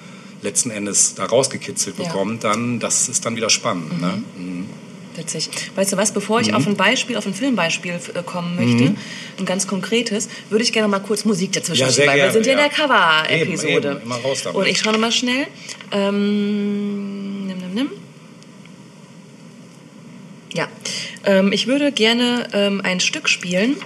letzten 0.46 0.70
Endes 0.70 1.14
da 1.14 1.24
rausgekitzelt 1.26 1.98
Ja. 1.98 2.04
bekommt, 2.04 2.44
dann 2.44 2.78
das 2.80 3.08
ist 3.08 3.24
dann 3.26 3.36
wieder 3.36 3.50
spannend. 3.50 4.00
Ne? 4.00 4.22
Mhm. 4.36 4.66
Witzig. 5.16 5.48
Weißt 5.74 5.92
du 5.92 5.96
was, 5.96 6.12
bevor 6.12 6.40
ich 6.42 6.52
auf 6.52 6.66
ein 6.66 6.76
Beispiel, 6.76 7.16
auf 7.16 7.24
ein 7.26 7.32
Filmbeispiel 7.32 7.92
äh, 8.14 8.22
kommen 8.22 8.54
möchte, 8.56 8.94
ein 9.38 9.46
ganz 9.46 9.66
konkretes, 9.66 10.28
würde 10.50 10.62
ich 10.62 10.72
gerne 10.74 10.88
mal 10.88 10.98
kurz 11.00 11.24
Musik 11.24 11.52
dazwischen 11.52 11.80
Ja, 11.86 11.90
schieben, 11.90 12.08
weil 12.08 12.18
wir 12.22 12.32
sind 12.32 12.44
ja 12.44 12.52
in 12.52 12.58
ja. 12.58 12.68
der 12.68 12.76
Cover-Episode. 12.76 14.02
Und 14.52 14.66
ich 14.66 14.78
schaue 14.78 14.92
noch 14.92 15.00
mal 15.00 15.12
schnell. 15.12 15.46
Ähm, 15.90 17.46
nimm, 17.46 17.58
nimm, 17.58 17.74
nimm. 17.74 17.90
Ja, 20.54 20.68
ähm, 21.24 21.50
ich 21.52 21.66
würde 21.66 21.92
gerne 21.92 22.48
ähm, 22.52 22.80
ein 22.84 23.00
Stück 23.00 23.28
spielen. 23.30 23.76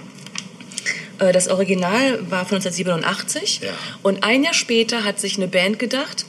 Äh, 1.19 1.31
Das 1.31 1.47
Original 1.47 2.19
war 2.29 2.45
von 2.45 2.57
1987 2.57 3.61
Ja. 3.63 3.69
und 4.03 4.23
ein 4.23 4.43
Jahr 4.43 4.53
später 4.53 5.03
hat 5.03 5.19
sich 5.19 5.37
eine 5.37 5.47
Band 5.47 5.79
gedacht, 5.79 6.25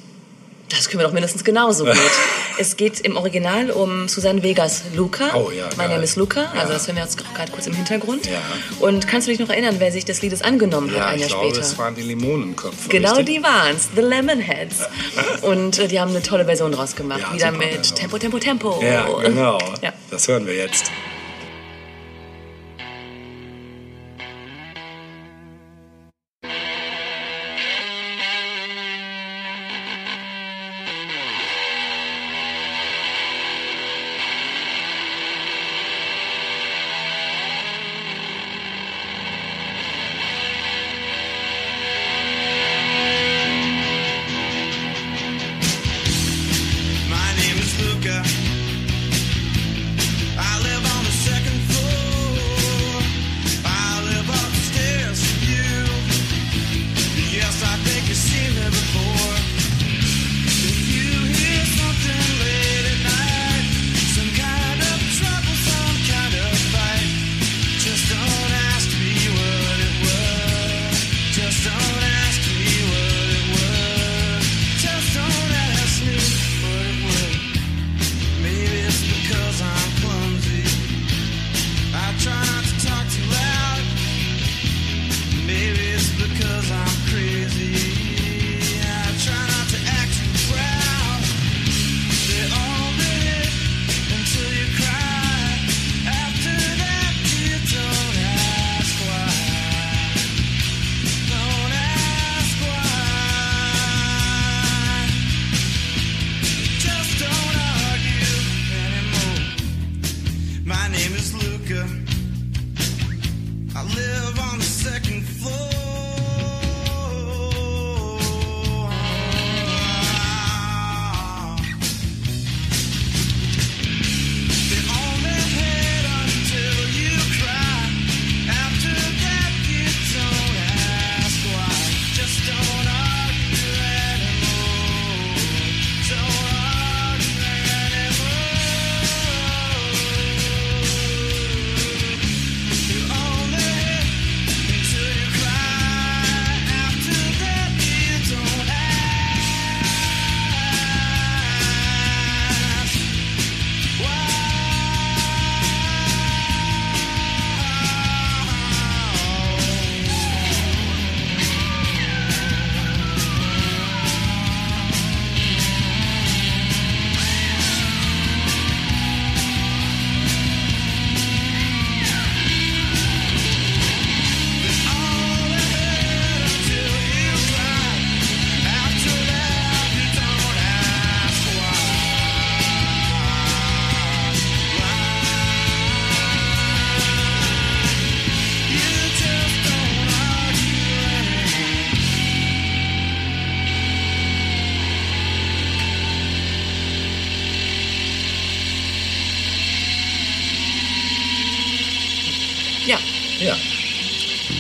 das 0.77 0.89
können 0.89 1.01
wir 1.01 1.07
doch 1.07 1.12
mindestens 1.12 1.45
genauso 1.45 1.85
gut. 1.85 1.97
es 2.59 2.77
geht 2.77 3.01
im 3.01 3.16
Original 3.16 3.70
um 3.70 4.09
Susanne 4.09 4.43
Vegas 4.43 4.83
Luca. 4.95 5.35
Oh 5.35 5.51
ja, 5.51 5.64
mein 5.77 5.87
geil. 5.87 5.89
Name 5.91 6.05
ist 6.05 6.16
Luca, 6.16 6.47
also 6.53 6.68
Ja. 6.68 6.73
das 6.75 6.87
hören 6.87 6.97
wir 6.97 7.03
jetzt 7.05 7.18
gerade 7.35 7.53
kurz 7.53 7.66
im 7.66 7.75
Hintergrund. 7.75 8.27
Ja. 8.27 8.41
Und 8.81 9.07
kannst 9.09 9.27
du 9.29 9.31
dich 9.33 9.41
noch 9.41 9.49
erinnern, 9.51 9.77
wer 9.79 9.93
sich 9.93 10.05
des 10.05 10.23
Liedes 10.23 10.43
angenommen 10.43 10.91
hat 10.91 10.97
Ja, 10.97 11.07
ein 11.07 11.14
ich 11.16 11.20
Jahr 11.23 11.29
glaube, 11.31 11.47
später? 11.55 11.61
es 11.66 11.79
waren 11.79 11.95
die 11.95 12.03
Limonenköpfe. 12.03 12.89
Genau 12.89 13.14
richtig? 13.16 13.37
die 13.39 13.43
waren's, 13.43 13.89
The 13.95 14.01
Lemonheads. 14.03 14.81
Und 15.43 15.79
äh, 15.79 15.89
die 15.89 16.01
haben 16.01 16.11
eine 16.11 16.23
tolle 16.23 16.45
Version 16.45 16.73
draus 16.73 16.95
gemacht. 16.97 17.20
Wieder 17.33 17.47
super 17.49 17.59
mit 17.59 17.75
Version. 17.75 17.97
Tempo, 17.99 18.18
Tempo, 18.18 18.39
Tempo. 18.39 18.81
Ja, 18.83 19.07
genau. 19.20 19.59
Ja. 19.83 19.93
Das 20.11 20.29
hören 20.29 20.47
wir 20.47 20.55
jetzt. 20.55 20.91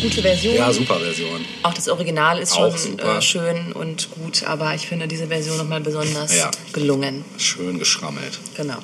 Gute 0.02 0.22
Version. 0.22 0.54
Ja, 0.54 0.72
super 0.72 0.98
Version. 1.00 1.44
Auch 1.62 1.72
das 1.74 1.88
Original 1.88 2.38
ist 2.38 2.52
Auch 2.52 2.70
schon 2.76 2.92
super. 2.92 3.18
äh, 3.18 3.22
schön 3.22 3.72
und 3.72 4.10
gut, 4.10 4.44
aber 4.44 4.74
ich 4.74 4.86
finde 4.86 5.06
diese 5.08 5.28
Version 5.28 5.56
nochmal 5.56 5.80
besonders 5.80 6.36
Ja. 6.36 6.50
gelungen. 6.72 7.24
Schön 7.38 7.78
geschrammelt. 7.78 8.38
Genau. 8.56 8.76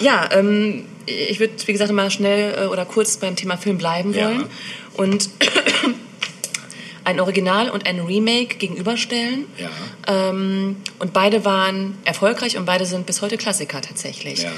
Ja, 0.00 0.28
ähm, 0.32 0.84
ich 1.06 1.38
würde, 1.38 1.54
wie 1.66 1.72
gesagt, 1.72 1.92
mal 1.92 2.10
schnell 2.10 2.54
äh, 2.64 2.66
oder 2.66 2.84
kurz 2.84 3.16
beim 3.18 3.36
Thema 3.36 3.56
Film 3.56 3.78
bleiben 3.78 4.12
Ja. 4.14 4.24
wollen 4.26 4.46
und 4.94 5.28
ein 7.06 7.20
Original 7.20 7.70
und 7.70 7.86
ein 7.86 8.00
Remake 8.00 8.56
gegenüberstellen. 8.56 9.44
Ja. 9.58 9.70
Ähm, 10.30 10.76
und 10.98 11.12
beide 11.12 11.44
waren 11.44 11.96
erfolgreich 12.04 12.56
und 12.56 12.64
beide 12.66 12.84
sind 12.84 13.06
bis 13.06 13.22
heute 13.22 13.36
Klassiker 13.36 13.80
tatsächlich. 13.80 14.42
Ja. 14.42 14.50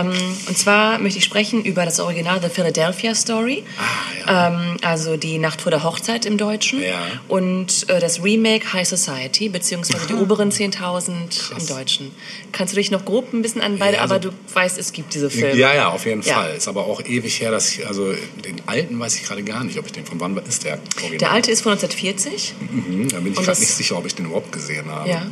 Ähm, 0.00 0.12
und 0.46 0.58
zwar 0.58 0.98
möchte 0.98 1.18
ich 1.18 1.24
sprechen 1.24 1.64
über 1.64 1.86
das 1.86 1.98
Original 1.98 2.40
The 2.42 2.50
Philadelphia 2.50 3.14
Story. 3.14 3.64
Ah, 3.78 4.30
ja. 4.30 4.48
Ähm, 4.48 4.76
also 4.82 5.16
die 5.16 5.38
Nacht 5.38 5.62
vor 5.62 5.70
der 5.70 5.84
Hochzeit 5.84 6.26
im 6.26 6.36
Deutschen. 6.36 6.82
Ja. 6.82 7.00
Und 7.28 7.88
äh, 7.88 7.98
das 7.98 8.22
Remake 8.22 8.74
High 8.74 8.86
Society, 8.86 9.48
beziehungsweise 9.48 10.06
die 10.06 10.14
oberen 10.14 10.50
10.000 10.50 11.58
im 11.58 11.66
Deutschen. 11.66 12.10
Kannst 12.52 12.74
du 12.74 12.76
dich 12.76 12.90
noch 12.90 13.06
grob 13.06 13.32
ein 13.32 13.40
bisschen 13.40 13.62
an 13.62 13.78
beide, 13.78 14.00
also- 14.02 14.14
aber 14.14 14.20
du 14.20 14.32
weißt, 14.52 14.76
es 14.76 14.92
gibt 14.92 15.14
diese 15.14 15.30
Filme. 15.30 15.56
Ja, 15.56 15.74
ja, 15.74 15.88
auf 15.88 16.04
jeden. 16.04 16.22
Fall. 16.22 16.54
Ist 16.56 16.68
aber 16.68 16.84
auch 16.84 17.02
ewig 17.02 17.40
her, 17.40 17.50
dass 17.50 17.70
ich, 17.72 17.86
also 17.86 18.12
den 18.44 18.60
alten 18.66 18.98
weiß 19.00 19.14
ich 19.16 19.22
gerade 19.24 19.42
gar 19.42 19.64
nicht, 19.64 19.78
ob 19.78 19.86
ich 19.86 19.92
den, 19.92 20.04
von 20.04 20.20
wann 20.20 20.36
ist 20.38 20.64
der 20.64 20.78
Original? 20.96 21.18
Der 21.18 21.30
alte 21.32 21.50
ist 21.50 21.62
von 21.62 21.72
1940. 21.94 22.54
Mhm, 22.70 23.08
da 23.08 23.20
bin 23.20 23.32
ich 23.32 23.38
gerade 23.38 23.60
nicht 23.60 23.72
sicher, 23.72 23.96
ob 23.96 24.06
ich 24.06 24.14
den 24.14 24.26
überhaupt 24.26 24.52
gesehen 24.52 24.90
habe. 24.90 25.08
Ja. 25.08 25.26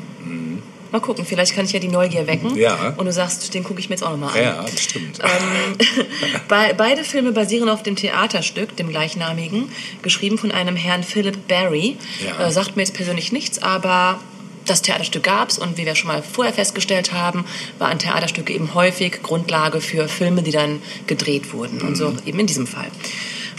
Mal 0.94 1.00
gucken, 1.00 1.24
vielleicht 1.24 1.57
kann 1.57 1.64
ich 1.64 1.72
ja 1.72 1.80
die 1.80 1.88
Neugier 1.88 2.28
wecken. 2.28 2.52
Mhm. 2.52 2.57
Ja. 2.57 2.94
Und 2.96 3.07
du 3.07 3.12
sagst, 3.12 3.52
den 3.52 3.64
gucke 3.64 3.80
ich 3.80 3.88
mir 3.88 3.96
jetzt 3.96 4.05
auch 4.05 4.12
nochmal 4.12 4.30
an. 4.30 4.40
Ja, 4.40 4.62
das 4.62 4.80
stimmt. 4.80 5.18
Ähm, 5.24 5.76
Be 6.48 6.72
beide 6.76 7.02
Filme 7.02 7.32
basieren 7.32 7.68
auf 7.68 7.82
dem 7.82 7.96
Theaterstück, 7.96 8.76
dem 8.76 8.90
gleichnamigen, 8.90 9.72
geschrieben 10.02 10.38
von 10.38 10.52
einem 10.52 10.76
Herrn 10.76 11.02
Philip 11.02 11.48
Barry. 11.48 11.96
Ja. 12.24 12.46
Äh, 12.46 12.52
sagt 12.52 12.76
mir 12.76 12.82
jetzt 12.82 12.94
persönlich 12.94 13.32
nichts, 13.32 13.61
aber 13.61 14.20
das 14.66 14.82
Theaterstück 14.82 15.24
gab's 15.24 15.59
und 15.59 15.78
wie 15.78 15.84
wir 15.84 15.96
schon 15.96 16.07
mal 16.07 16.22
vorher 16.22 16.55
festgestellt 16.55 17.12
haben, 17.12 17.44
waren 17.80 17.98
Theaterstücke 17.98 18.52
eben 18.52 18.72
häufig 18.74 19.20
Grundlage 19.20 19.80
für 19.80 20.07
Filme, 20.07 20.44
die 20.44 20.52
dann 20.52 20.80
gedreht 21.09 21.52
wurden. 21.52 21.80
Und 21.80 21.96
so 21.96 22.14
eben 22.24 22.38
in 22.38 22.46
diesem 22.46 22.68
Fall. 22.68 22.86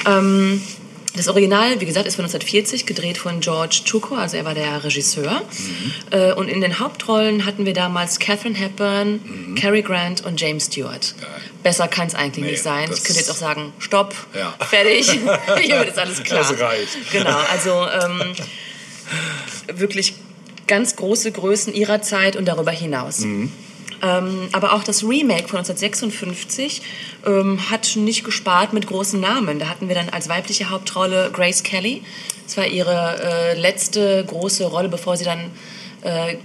Ähm, 0.05 0.61
das 1.16 1.28
Original, 1.28 1.80
wie 1.80 1.86
gesagt, 1.86 2.07
ist 2.07 2.16
von 2.16 2.26
1940, 2.26 2.86
gedreht 2.86 3.18
von 3.18 3.39
George 3.39 3.82
Cukor, 3.89 4.20
also 4.20 4.38
er 4.38 4.45
war 4.45 4.53
der 4.53 4.84
Regisseur. 4.84 5.41
Äh, 6.11 6.34
Und 6.34 6.47
in 6.49 6.61
den 6.61 6.80
Hauptrollen 6.80 7.45
hatten 7.45 7.66
wir 7.66 7.74
damals 7.74 8.20
Catherine 8.20 8.55
Hepburn, 8.57 9.55
Cary 9.59 9.82
Grant 9.82 10.26
und 10.26 10.39
James 10.39 10.66
Stewart. 10.66 11.16
Geil. 11.20 11.30
Besser 11.63 11.88
kann 11.88 12.07
es 12.07 12.16
eigentlich 12.16 12.45
Nee, 12.45 12.51
nicht 12.51 12.63
sein. 12.63 12.89
Ich 12.93 13.03
könnte 13.03 13.20
jetzt 13.20 13.32
auch 13.32 13.36
sagen, 13.36 13.74
stopp, 13.80 14.13
Ja. 14.34 14.53
fertig, 14.66 15.09
hier 15.11 15.78
wird 15.78 15.88
jetzt 15.88 15.99
alles 15.99 16.22
klar. 16.24 16.39
Das 16.47 16.59
reicht. 16.59 17.11
Genau, 17.11 17.38
also 17.51 17.88
ähm, 17.88 18.34
wirklich 19.80 20.13
ganz 20.68 20.95
große 20.95 21.32
Größen 21.32 21.74
ihrer 21.74 22.01
Zeit 22.01 22.36
und 22.36 22.45
darüber 22.45 22.72
hinaus. 22.72 23.20
Mhm. 23.20 23.51
Ähm, 24.01 24.49
aber 24.51 24.73
auch 24.73 24.83
das 24.83 25.03
Remake 25.03 25.47
von 25.47 25.59
1956 25.59 26.81
ähm, 27.25 27.69
hat 27.69 27.95
nicht 27.95 28.23
gespart 28.23 28.73
mit 28.73 28.87
großen 28.87 29.19
Namen. 29.19 29.59
Da 29.59 29.67
hatten 29.67 29.87
wir 29.87 29.95
dann 29.95 30.09
als 30.09 30.29
weibliche 30.29 30.69
Hauptrolle 30.69 31.29
Grace 31.33 31.63
Kelly. 31.63 32.01
Das 32.45 32.57
war 32.57 32.67
ihre 32.67 33.21
äh, 33.23 33.59
letzte 33.59 34.23
große 34.25 34.65
Rolle, 34.65 34.89
bevor 34.89 35.17
sie 35.17 35.25
dann 35.25 35.51
äh, 36.01 36.37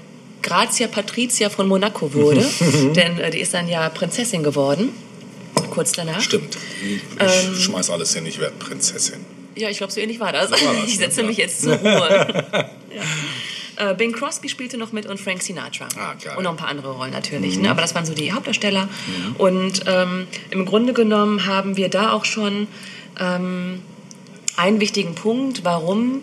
Grazia 0.43 0.89
Patricia 0.89 1.51
von 1.51 1.69
Monaco 1.69 2.13
wurde. 2.15 2.45
Denn 2.95 3.19
äh, 3.19 3.31
die 3.31 3.41
ist 3.41 3.55
dann 3.55 3.69
ja 3.69 3.89
Prinzessin 3.89 4.43
geworden, 4.43 4.91
kurz 5.71 5.93
danach. 5.93 6.21
Stimmt. 6.21 6.57
Ich 6.83 7.01
Ähm, 7.19 7.55
schmeiß 7.55 7.91
alles 7.91 8.15
hin, 8.15 8.25
ich 8.27 8.39
werde 8.41 8.55
Prinzessin. 8.59 9.25
Ja, 9.57 9.69
ich 9.69 9.79
glaube, 9.79 9.93
so 9.93 10.01
ähnlich 10.01 10.21
war 10.21 10.33
das. 10.33 10.51
war 10.51 10.59
das, 10.59 10.85
ich 10.87 10.97
setze 10.97 11.21
ja. 11.21 11.27
mich 11.27 11.37
jetzt 11.37 11.63
zur 11.63 11.75
Ruhe. 11.75 12.45
ja. 12.53 13.03
Äh, 13.81 13.95
Bing 13.95 14.13
Crosby 14.13 14.49
spielte 14.49 14.77
noch 14.77 14.93
mit 14.93 15.07
und 15.07 15.19
Frank 15.19 15.43
Sinatra. 15.43 15.89
Ah, 15.97 16.15
geil. 16.23 16.37
Und 16.37 16.45
noch 16.45 16.51
ein 16.51 16.57
paar 16.57 16.69
andere 16.69 16.93
Rollen 16.93 17.13
natürlich. 17.13 17.59
Ne? 17.59 17.71
Aber 17.71 17.81
das 17.81 17.95
waren 17.95 18.05
so 18.05 18.15
die 18.15 18.33
Hauptdarsteller. 18.33 18.89
Und 19.39 19.85
ähm, 19.87 20.27
im 20.51 20.67
Grunde 20.67 20.93
genommen 20.93 21.47
haben 21.47 21.77
wir 21.77 21.89
da 21.89 22.13
auch 22.13 22.25
schon 22.25 22.69
ähm, 23.19 23.83
einen 24.57 24.81
wichtigen 24.81 25.15
Punkt, 25.15 25.65
warum 25.65 26.23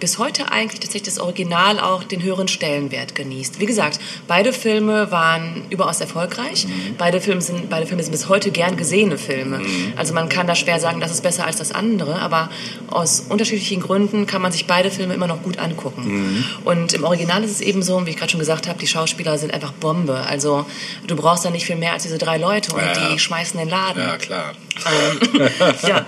bis 0.00 0.18
heute 0.18 0.50
eigentlich 0.52 0.80
tatsächlich 0.80 1.14
das 1.14 1.18
Original 1.18 1.80
auch 1.80 2.04
den 2.04 2.22
höheren 2.22 2.48
Stellenwert 2.48 3.14
genießt. 3.14 3.60
Wie 3.60 3.66
gesagt, 3.66 3.98
beide 4.26 4.52
Filme 4.52 5.10
waren 5.10 5.62
überaus 5.70 6.00
erfolgreich. 6.00 6.66
Beide, 6.98 7.20
Filme 7.20 7.40
sind, 7.40 7.70
beide 7.70 7.86
Filme 7.86 8.02
sind 8.02 8.12
bis 8.12 8.28
heute 8.28 8.50
gern 8.50 8.76
gesehene 8.76 9.18
Filme. 9.18 9.60
Also 9.96 10.14
man 10.14 10.28
kann 10.28 10.46
da 10.46 10.54
schwer 10.54 10.80
sagen, 10.80 11.00
das 11.00 11.10
ist 11.10 11.22
besser 11.22 11.46
als 11.46 11.56
das 11.56 11.72
andere, 11.72 12.20
aber 12.20 12.50
aus 12.88 13.20
unterschiedlichen 13.28 13.80
Gründen 13.80 14.26
kann 14.26 14.42
man 14.42 14.52
sich 14.52 14.66
beide 14.66 14.90
Filme 14.90 15.14
immer 15.14 15.26
noch 15.26 15.42
gut 15.42 15.58
angucken. 15.58 16.44
Und 16.64 16.92
im 16.92 17.04
Original 17.04 17.42
ist 17.44 17.50
es 17.50 17.60
eben 17.60 17.82
so, 17.82 18.04
wie 18.06 18.10
ich 18.10 18.16
gerade 18.16 18.30
schon 18.30 18.40
gesagt 18.40 18.68
habe, 18.68 18.78
die 18.78 18.86
Schauspieler 18.86 19.38
sind 19.38 19.52
einfach 19.54 19.72
Bombe. 19.72 20.24
Also 20.28 20.66
du 21.06 21.16
brauchst 21.16 21.44
da 21.44 21.50
nicht 21.50 21.66
viel 21.66 21.76
mehr 21.76 21.92
als 21.92 22.02
diese 22.02 22.18
drei 22.18 22.36
Leute 22.38 22.74
und 22.74 22.80
Ja, 22.82 23.10
die 23.10 23.18
schmeißen 23.18 23.58
den 23.58 23.68
Laden. 23.68 24.02
Ja, 24.02 24.16
klar. 24.16 24.52
ja. 25.88 26.04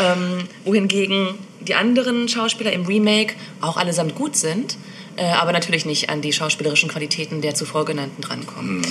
ähm, 0.00 0.48
wohingegen 0.64 1.34
die 1.60 1.74
anderen 1.74 2.28
Schauspieler 2.28 2.72
im 2.72 2.86
Remake 2.86 3.34
auch 3.60 3.76
allesamt 3.76 4.14
gut 4.14 4.36
sind, 4.36 4.76
äh, 5.16 5.24
aber 5.24 5.52
natürlich 5.52 5.84
nicht 5.84 6.10
an 6.10 6.20
die 6.20 6.32
schauspielerischen 6.32 6.88
Qualitäten 6.88 7.40
der 7.40 7.54
zuvor 7.54 7.84
genannten 7.84 8.22
drankommen. 8.22 8.82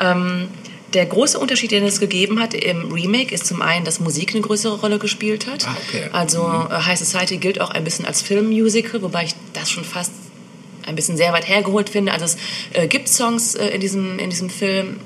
Ähm, 0.00 0.48
der 0.94 1.06
große 1.06 1.38
Unterschied, 1.38 1.72
den 1.72 1.84
es 1.84 1.98
gegeben 1.98 2.40
hat 2.40 2.54
im 2.54 2.92
Remake, 2.92 3.34
ist 3.34 3.46
zum 3.46 3.62
einen, 3.62 3.84
dass 3.84 3.98
Musik 3.98 4.30
eine 4.30 4.42
größere 4.42 4.78
Rolle 4.78 4.98
gespielt 4.98 5.46
hat. 5.48 5.66
Ah, 5.66 5.76
okay. 5.88 6.08
Also 6.12 6.42
äh, 6.42 6.74
High 6.74 6.98
Society 6.98 7.38
gilt 7.38 7.60
auch 7.60 7.70
ein 7.70 7.84
bisschen 7.84 8.06
als 8.06 8.22
Filmmusical, 8.22 9.02
wobei 9.02 9.24
ich 9.24 9.34
das 9.52 9.70
schon 9.70 9.84
fast 9.84 10.12
ein 10.86 10.94
bisschen 10.94 11.16
sehr 11.16 11.32
weit 11.32 11.48
hergeholt 11.48 11.88
finde. 11.88 12.12
Also 12.12 12.26
es 12.26 12.36
äh, 12.72 12.86
gibt 12.86 13.08
Songs 13.08 13.54
äh, 13.54 13.68
in, 13.68 13.80
diesem, 13.80 14.18
in 14.18 14.30
diesem 14.30 14.50
Film, 14.50 15.00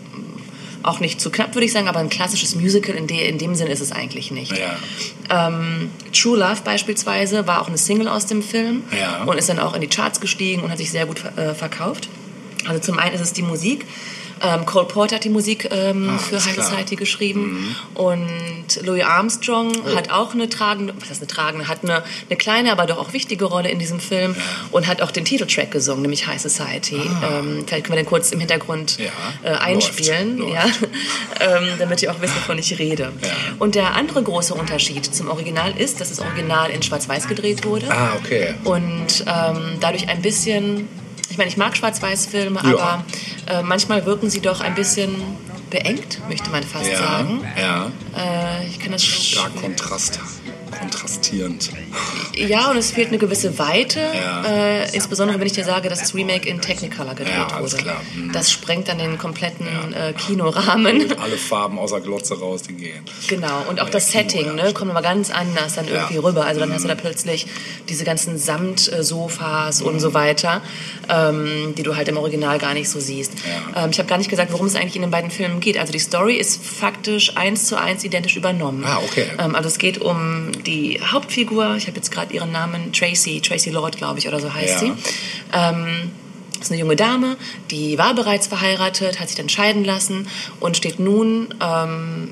auch 0.83 1.01
nicht 1.01 1.21
zu 1.21 1.31
knapp, 1.31 1.55
würde 1.55 1.65
ich 1.67 1.73
sagen, 1.73 1.89
aber 1.89 2.01
ein 2.01 2.09
klassisches 2.09 2.55
Musical 2.55 2.95
in, 2.95 3.07
de, 3.07 3.29
in 3.29 3.39
dem 3.39 3.55
Sinn 3.55 3.67
ist 3.67 3.81
es 3.81 3.93
eigentlich 3.93 4.31
nicht. 4.31 4.53
Ja. 4.57 5.47
Ähm, 5.49 5.91
True 6.13 6.39
Love 6.39 6.63
beispielsweise 6.65 7.47
war 7.47 7.63
auch 7.63 7.69
eine 7.69 7.79
Single 7.79 8.09
aus 8.09 8.27
dem 8.27 8.43
Film 8.43 8.83
Ja. 8.99 9.25
und 9.25 9.37
ist 9.39 9.49
dann 9.49 9.59
auch 9.59 9.75
in 9.75 9.81
die 9.81 9.89
Charts 9.89 10.21
gestiegen 10.21 10.63
und 10.63 10.71
hat 10.71 10.79
sich 10.79 10.91
sehr 10.91 11.07
gut 11.07 11.23
äh, 11.37 11.55
verkauft. 11.55 12.09
Also 12.67 12.81
zum 12.81 12.99
einen 12.99 13.15
ist 13.15 13.21
es 13.21 13.33
die 13.33 13.43
Musik. 13.43 13.87
Ähm, 14.43 14.67
Cole 14.67 14.87
Porter 14.87 15.17
hat 15.17 15.25
die 15.25 15.29
Musik 15.31 15.69
ähm, 15.73 16.11
Ah, 16.15 16.19
für 16.19 16.37
High. 16.45 16.57
Mhm. 16.57 16.63
Society 16.63 16.97
geschrieben 16.97 17.77
und 17.95 18.27
Louis 18.85 19.05
Armstrong 19.05 19.73
Oh. 19.85 19.97
hat 19.97 20.11
auch 20.11 20.35
eine 20.35 20.49
tragende, 20.49 20.95
was 21.01 21.11
heißt 21.11 21.21
eine 21.21 21.27
tragende, 21.29 21.69
hat 21.69 21.83
eine, 21.83 22.03
eine 22.29 22.37
kleine, 22.37 22.73
aber 22.73 22.87
doch 22.87 22.99
auch 22.99 23.13
wichtige 23.13 23.45
Rolle 23.47 23.71
in 23.71 23.79
diesem 23.79 24.01
Film 24.01 24.35
und 24.71 24.87
hat 24.87 25.03
auch 25.03 25.11
den 25.11 25.25
Titeltrack 25.25 25.71
gesungen, 25.71 26.03
nämlich 26.03 26.27
High 26.27 26.41
Society. 26.41 26.97
Ähm, 26.97 27.65
vielleicht 27.67 27.85
können 27.87 27.97
wir 27.97 28.03
den 28.03 28.07
kurz 28.07 28.31
im 28.33 28.41
Hintergrund 28.41 28.99
Ah. 28.99 29.03
Ja, 29.45 29.51
äh, 29.53 29.57
einspielen, 29.57 30.39
läuft, 30.39 30.53
ja, 30.55 30.65
ähm, 31.57 31.69
damit 31.79 32.03
ihr 32.03 32.11
auch 32.13 32.21
wisst, 32.21 32.37
wovon 32.37 32.59
ich 32.59 32.79
rede. 32.79 33.13
Ja. 33.23 33.29
Und 33.59 33.75
der 33.75 33.95
andere 33.95 34.23
große 34.23 34.55
Unterschied 34.55 35.05
zum 35.07 35.29
Original 35.29 35.73
ist, 35.77 36.01
dass 36.01 36.09
das 36.11 36.21
Original 36.21 36.71
in 36.71 36.83
Schwarz-Weiß 36.83 37.29
gedreht 37.29 37.65
wurde 37.65 37.87
Ah, 37.91 38.13
okay. 38.19 38.55
und 38.65 39.25
ähm, 39.27 39.77
dadurch 39.81 40.09
ein 40.09 40.23
bisschen, 40.23 40.89
ich 41.39 41.41
meine, 41.41 41.51
ich 41.51 41.57
mag 41.57 41.77
Schwarz-Weiß-Filme, 41.77 42.61
Ja. 42.65 42.79
aber 42.79 43.05
äh, 43.47 43.63
manchmal 43.63 44.05
wirken 44.07 44.29
sie 44.29 44.41
doch 44.41 44.61
ein 44.61 44.75
bisschen 44.75 45.15
beengt, 45.71 46.19
möchte 46.29 46.51
man 46.51 46.65
fast 46.65 46.91
Ja, 46.91 46.99
sagen. 46.99 47.45
ja. 47.57 47.93
Äh, 48.17 48.67
ich 48.67 48.81
kann 48.81 48.91
das 48.91 49.05
Stark 49.05 49.55
kontrast, 49.55 50.19
kontrastierend. 50.91 51.71
Ja, 52.35 52.71
und 52.71 52.77
es 52.77 52.93
fehlt 52.93 53.09
eine 53.09 53.19
gewisse 53.19 53.59
Weite, 53.59 54.01
Ja. 54.01 54.45
äh, 54.47 54.95
insbesondere 54.95 55.39
wenn 55.41 55.47
ich 55.47 55.53
dir 55.53 55.65
sage, 55.65 55.89
dass 55.89 55.99
das 56.01 56.15
Remake 56.15 56.49
in 56.49 56.61
Technicolor 56.61 57.15
gedreht 57.15 57.35
Ja, 57.51 57.61
wurde. 57.61 57.77
Mhm. 58.15 58.33
Das 58.33 58.51
sprengt 58.51 58.89
dann 58.89 58.99
den 58.99 59.19
kompletten 59.19 59.67
äh, 59.93 60.13
Kinorahmen. 60.15 61.13
Alle 61.19 61.37
Farben 61.37 61.79
außer 61.79 62.01
Glotze 62.01 62.39
raus, 62.39 62.63
die 62.63 62.75
gehen. 62.75 63.05
Genau, 63.29 63.65
und 63.69 63.81
auch 63.81 63.87
Ja, 63.87 63.91
das 63.93 64.09
Kino, 64.11 64.23
Setting 64.23 64.47
ja, 64.57 64.65
ne, 64.65 64.73
kommt 64.73 64.91
aber 64.91 65.03
ganz 65.03 65.31
anders 65.31 65.75
dann 65.75 65.89
irgendwie 65.89 66.15
Ja. 66.15 66.21
rüber. 66.21 66.47
Also 66.47 66.61
dann 66.61 66.73
hast 66.73 66.85
du 66.85 66.89
da 66.89 66.95
plötzlich 66.95 67.47
diese 67.89 68.05
ganzen 68.05 68.39
Samt-Sofas 68.39 69.83
und 69.83 70.01
so 70.01 70.15
weiter, 70.15 70.63
ähm, 71.09 71.75
die 71.77 71.83
du 71.83 71.97
halt 71.97 72.09
im 72.09 72.17
Original 72.17 72.59
gar 72.59 72.75
nicht 72.75 72.89
so 72.89 73.01
siehst. 73.01 73.33
Ja. 73.75 73.85
Ähm, 73.85 73.91
ich 73.91 73.99
habe 73.99 74.09
gar 74.09 74.19
nicht 74.19 74.31
gesagt, 74.31 74.53
worum 74.53 74.67
es 74.67 74.75
eigentlich 74.75 74.97
in 74.97 75.03
den 75.03 75.11
beiden 75.11 75.31
Filmen 75.31 75.61
geht. 75.61 75.77
Also 75.79 75.93
die 75.93 75.99
Story 75.99 76.37
ist 76.37 76.63
faktisch 76.65 77.37
eins 77.37 77.67
zu 77.67 77.77
eins 77.77 78.05
identisch 78.05 78.37
übernommen. 78.37 78.85
Ah, 78.87 78.99
okay. 79.05 79.27
Ähm, 79.39 79.55
also 79.55 79.69
es 79.69 79.79
geht 79.79 79.99
um 79.99 80.51
die 80.67 80.78
Hauptfigur, 81.13 81.77
ich 81.77 81.87
habe 81.87 81.97
jetzt 81.97 82.11
gerade 82.11 82.33
ihren 82.35 82.53
Namen, 82.53 82.93
Tracy, 82.93 83.41
Tracy 83.41 83.71
Lord, 83.71 83.97
glaube 83.97 84.19
ich, 84.19 84.29
oder 84.29 84.41
so 84.41 84.53
heißt 84.53 84.75
Ja. 84.75 84.79
sie. 84.81 84.93
Ähm, 85.53 86.11
ist 86.61 86.71
eine 86.73 86.81
junge 86.81 86.97
Dame, 86.97 87.37
die 87.71 87.99
war 87.99 88.15
bereits 88.15 88.49
verheiratet, 88.49 89.21
hat 89.21 89.29
sich 89.29 89.37
dann 89.37 89.49
scheiden 89.49 89.85
lassen 89.85 90.27
und 90.59 90.77
steht 90.77 90.99
nun 90.99 91.55
ähm, 91.61 92.31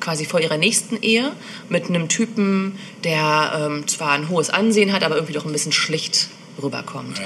quasi 0.00 0.24
vor 0.24 0.40
ihrer 0.40 0.56
nächsten 0.56 1.00
Ehe 1.00 1.32
mit 1.68 1.86
einem 1.88 2.08
Typen, 2.08 2.76
der 3.04 3.52
ähm, 3.66 3.86
zwar 3.86 4.12
ein 4.12 4.28
hohes 4.28 4.50
Ansehen 4.50 4.92
hat, 4.92 5.04
aber 5.04 5.14
irgendwie 5.14 5.32
doch 5.34 5.44
ein 5.46 5.52
bisschen 5.52 5.72
schlicht 5.72 6.28
rüberkommt. 6.62 7.20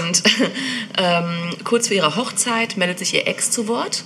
Und 0.00 0.22
ähm, 0.98 1.50
kurz 1.64 1.88
vor 1.88 1.96
ihrer 1.96 2.16
Hochzeit 2.16 2.76
meldet 2.76 2.98
sich 2.98 3.14
ihr 3.14 3.26
Ex 3.28 3.50
zu 3.50 3.68
Wort. 3.68 4.02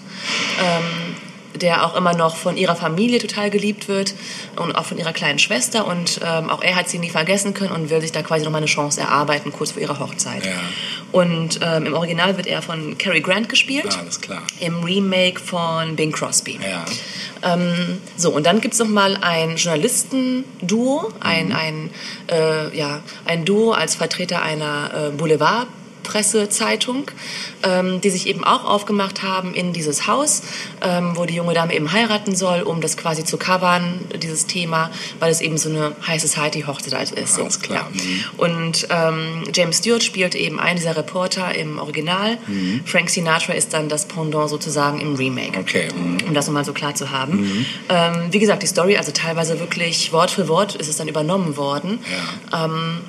Ähm, 0.60 1.14
der 1.54 1.84
auch 1.86 1.96
immer 1.96 2.14
noch 2.14 2.36
von 2.36 2.56
ihrer 2.56 2.76
Familie 2.76 3.18
total 3.18 3.50
geliebt 3.50 3.88
wird 3.88 4.14
und 4.56 4.74
auch 4.76 4.84
von 4.84 4.98
ihrer 4.98 5.12
kleinen 5.12 5.38
Schwester. 5.38 5.86
Und 5.86 6.20
ähm, 6.24 6.50
auch 6.50 6.62
er 6.62 6.76
hat 6.76 6.88
sie 6.88 6.98
nie 6.98 7.10
vergessen 7.10 7.54
können 7.54 7.72
und 7.72 7.90
will 7.90 8.00
sich 8.00 8.12
da 8.12 8.22
quasi 8.22 8.44
nochmal 8.44 8.58
eine 8.60 8.66
Chance 8.66 9.00
erarbeiten, 9.00 9.52
kurz 9.52 9.72
vor 9.72 9.82
ihrer 9.82 9.98
Hochzeit. 9.98 10.44
Ja. 10.44 10.52
Und 11.10 11.60
ähm, 11.62 11.86
im 11.86 11.94
Original 11.94 12.36
wird 12.36 12.46
er 12.46 12.60
von 12.62 12.98
Cary 12.98 13.20
Grant 13.20 13.48
gespielt, 13.48 13.96
alles 13.98 14.20
klar. 14.20 14.42
im 14.60 14.84
Remake 14.84 15.40
von 15.40 15.96
Bing 15.96 16.12
Crosby. 16.12 16.58
Ja. 16.62 16.84
Ähm, 17.54 17.98
so, 18.16 18.30
und 18.30 18.44
dann 18.46 18.60
gibt 18.60 18.74
es 18.74 18.80
nochmal 18.80 19.16
ein 19.20 19.56
Journalistenduo, 19.56 21.08
Mhm. 21.08 21.14
ein, 21.20 21.52
ein, 21.52 21.90
äh, 22.30 22.76
ja, 22.76 23.00
ein 23.24 23.44
Duo 23.44 23.72
als 23.72 23.94
Vertreter 23.94 24.42
einer 24.42 24.90
äh, 24.94 25.16
Boulevard. 25.16 25.66
Pressezeitung, 26.08 27.10
ähm, 27.62 28.00
die 28.00 28.10
sich 28.10 28.26
eben 28.26 28.42
auch 28.44 28.64
aufgemacht 28.64 29.22
haben 29.22 29.54
in 29.54 29.72
dieses 29.74 30.06
Haus, 30.06 30.42
ähm, 30.80 31.12
wo 31.16 31.26
die 31.26 31.34
junge 31.34 31.52
Dame 31.52 31.74
eben 31.74 31.92
heiraten 31.92 32.34
soll, 32.34 32.62
um 32.62 32.80
das 32.80 32.96
quasi 32.96 33.24
zu 33.24 33.36
covern, 33.36 34.00
dieses 34.22 34.46
Thema, 34.46 34.90
weil 35.20 35.30
es 35.30 35.40
eben 35.42 35.58
so 35.58 35.68
eine 35.68 35.94
High 36.06 36.20
Society 36.20 36.62
Hochzeit 36.62 37.10
ist. 37.12 37.34
So. 37.34 37.42
Alles 37.42 37.60
klar. 37.60 37.90
Ja. 37.92 38.02
Mhm. 38.02 38.24
Und 38.38 38.88
ähm, 38.90 39.44
James 39.54 39.78
Stewart 39.78 40.02
spielt 40.02 40.34
eben 40.34 40.58
einen 40.58 40.78
dieser 40.78 40.96
Reporter 40.96 41.54
im 41.54 41.78
Original. 41.78 42.38
Mhm. 42.46 42.80
Frank 42.86 43.10
Sinatra 43.10 43.52
ist 43.52 43.74
dann 43.74 43.88
das 43.90 44.06
Pendant 44.06 44.48
sozusagen 44.48 45.00
im 45.00 45.14
Remake 45.14 45.58
Okay. 45.58 45.88
mhm. 45.94 46.18
um 46.26 46.34
das 46.34 46.46
nochmal 46.46 46.64
so 46.64 46.72
klar 46.72 46.94
zu 46.94 47.10
haben. 47.10 47.66
Ähm, 47.88 48.28
wie 48.30 48.38
gesagt, 48.38 48.62
die 48.62 48.66
Story, 48.66 48.96
also 48.96 49.12
teilweise 49.12 49.60
wirklich 49.60 50.12
Wort 50.12 50.30
für 50.30 50.48
Wort 50.48 50.74
ist 50.76 50.88
es 50.88 50.96
dann 50.96 51.08
übernommen 51.08 51.56
worden. 51.56 51.98
Ähm, 52.54 53.00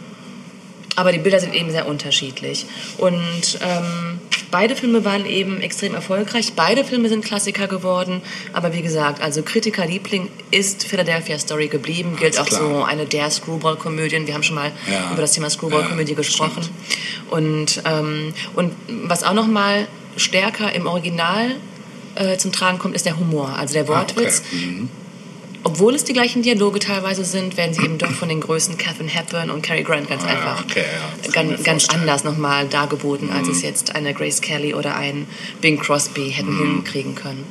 aber 0.99 1.11
die 1.11 1.19
Bilder 1.19 1.39
sind 1.39 1.53
eben 1.55 1.71
sehr 1.71 1.87
unterschiedlich. 1.87 2.65
Und 2.97 3.59
ähm, 3.61 4.19
beide 4.51 4.75
Filme 4.75 5.05
waren 5.05 5.25
eben 5.25 5.61
extrem 5.61 5.93
erfolgreich. 5.95 6.53
Beide 6.55 6.83
Filme 6.83 7.09
sind 7.09 7.23
Klassiker 7.23 7.67
geworden. 7.67 8.21
Aber 8.53 8.73
wie 8.73 8.81
gesagt, 8.81 9.21
also 9.21 9.41
Kritikerliebling 9.43 10.29
ist 10.51 10.85
Philadelphia 10.85 11.39
Story 11.39 11.67
geblieben. 11.67 12.15
Gilt 12.19 12.37
Alles 12.37 12.53
auch 12.53 12.57
klar. 12.57 12.69
so 12.69 12.83
eine 12.83 13.05
der 13.05 13.29
Screwball-Komödien. 13.29 14.27
Wir 14.27 14.33
haben 14.33 14.43
schon 14.43 14.55
mal 14.55 14.71
Ja. 14.91 15.11
über 15.13 15.21
das 15.21 15.31
Thema 15.33 15.49
Screwball-Komödie 15.49 16.11
Ja, 16.11 16.17
gesprochen. 16.17 16.67
Und, 17.29 17.81
ähm, 17.85 18.33
und 18.55 18.73
was 19.05 19.23
auch 19.23 19.33
noch 19.33 19.47
mal 19.47 19.87
stärker 20.17 20.73
im 20.73 20.85
Original 20.87 21.55
äh, 22.15 22.37
zum 22.37 22.51
Tragen 22.51 22.79
kommt, 22.79 22.95
ist 22.95 23.05
der 23.05 23.17
Humor, 23.19 23.49
also 23.57 23.73
der 23.73 23.83
Ah, 23.83 24.01
okay. 24.01 24.15
Wortwitz. 24.17 24.41
Mhm. 24.51 24.89
Obwohl 25.63 25.93
es 25.95 26.03
die 26.05 26.13
gleichen 26.13 26.41
Dialoge 26.41 26.79
teilweise 26.79 27.23
sind, 27.25 27.57
werden 27.57 27.73
sie 27.73 27.83
eben 27.83 27.97
doch 27.97 28.11
von 28.11 28.29
den 28.29 28.39
Größen 28.39 28.77
Catherine 28.77 29.09
Hepburn 29.09 29.49
und 29.49 29.61
Cary 29.61 29.83
Grant 29.83 30.07
ganz 30.09 30.23
Ah, 30.23 30.27
einfach 30.27 30.63
okay, 30.63 30.83
ja, 31.25 31.31
ganz, 31.31 31.63
ganz. 31.63 31.87
Mhm. 31.89 31.99
anders 32.01 32.23
nochmal 32.23 32.67
dargeboten, 32.67 33.29
als 33.31 33.47
es 33.49 33.61
jetzt 33.61 33.95
eine 33.95 34.13
Grace 34.13 34.39
Kelly 34.41 34.73
oder 34.73 34.95
ein 34.95 35.27
Bing 35.61 35.77
Crosby 35.79 36.31
hätten 36.31 36.53
Mhm. 36.55 36.73
hinkriegen 36.75 37.15
können. 37.15 37.45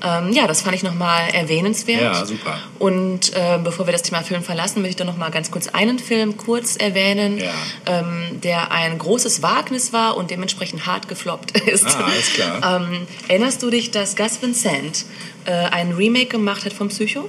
Ähm, 0.00 0.32
ja, 0.32 0.46
das 0.46 0.62
fand 0.62 0.76
ich 0.76 0.84
nochmal 0.84 1.28
erwähnenswert. 1.32 2.00
Ja, 2.00 2.24
super. 2.24 2.56
Und 2.78 3.34
äh, 3.34 3.58
bevor 3.64 3.86
wir 3.86 3.92
das 3.92 4.02
Thema 4.02 4.22
Film 4.22 4.44
verlassen, 4.44 4.80
möchte 4.80 4.90
ich 4.90 4.96
doch 4.96 5.06
noch 5.12 5.16
mal 5.16 5.30
ganz 5.32 5.50
kurz 5.50 5.66
einen 5.66 5.98
Film 5.98 6.36
kurz 6.36 6.76
erwähnen, 6.76 7.38
Ja. 7.38 7.50
ähm, 7.86 8.40
der 8.40 8.70
ein 8.70 8.96
großes 8.98 9.42
Wagnis 9.42 9.92
war 9.92 10.16
und 10.16 10.30
dementsprechend 10.30 10.86
hart 10.86 11.08
gefloppt 11.08 11.50
ist. 11.68 11.84
Ah, 11.86 12.04
alles 12.04 12.32
klar. 12.32 12.80
ähm, 12.82 13.06
erinnerst 13.26 13.60
du 13.64 13.70
dich, 13.70 13.90
dass 13.90 14.14
Gus 14.14 14.40
Vincent 14.40 15.04
äh, 15.48 15.52
ein 15.70 15.92
Remake 15.92 16.26
gemacht 16.28 16.64
hat 16.64 16.72
von 16.72 16.88
Psycho? 16.88 17.28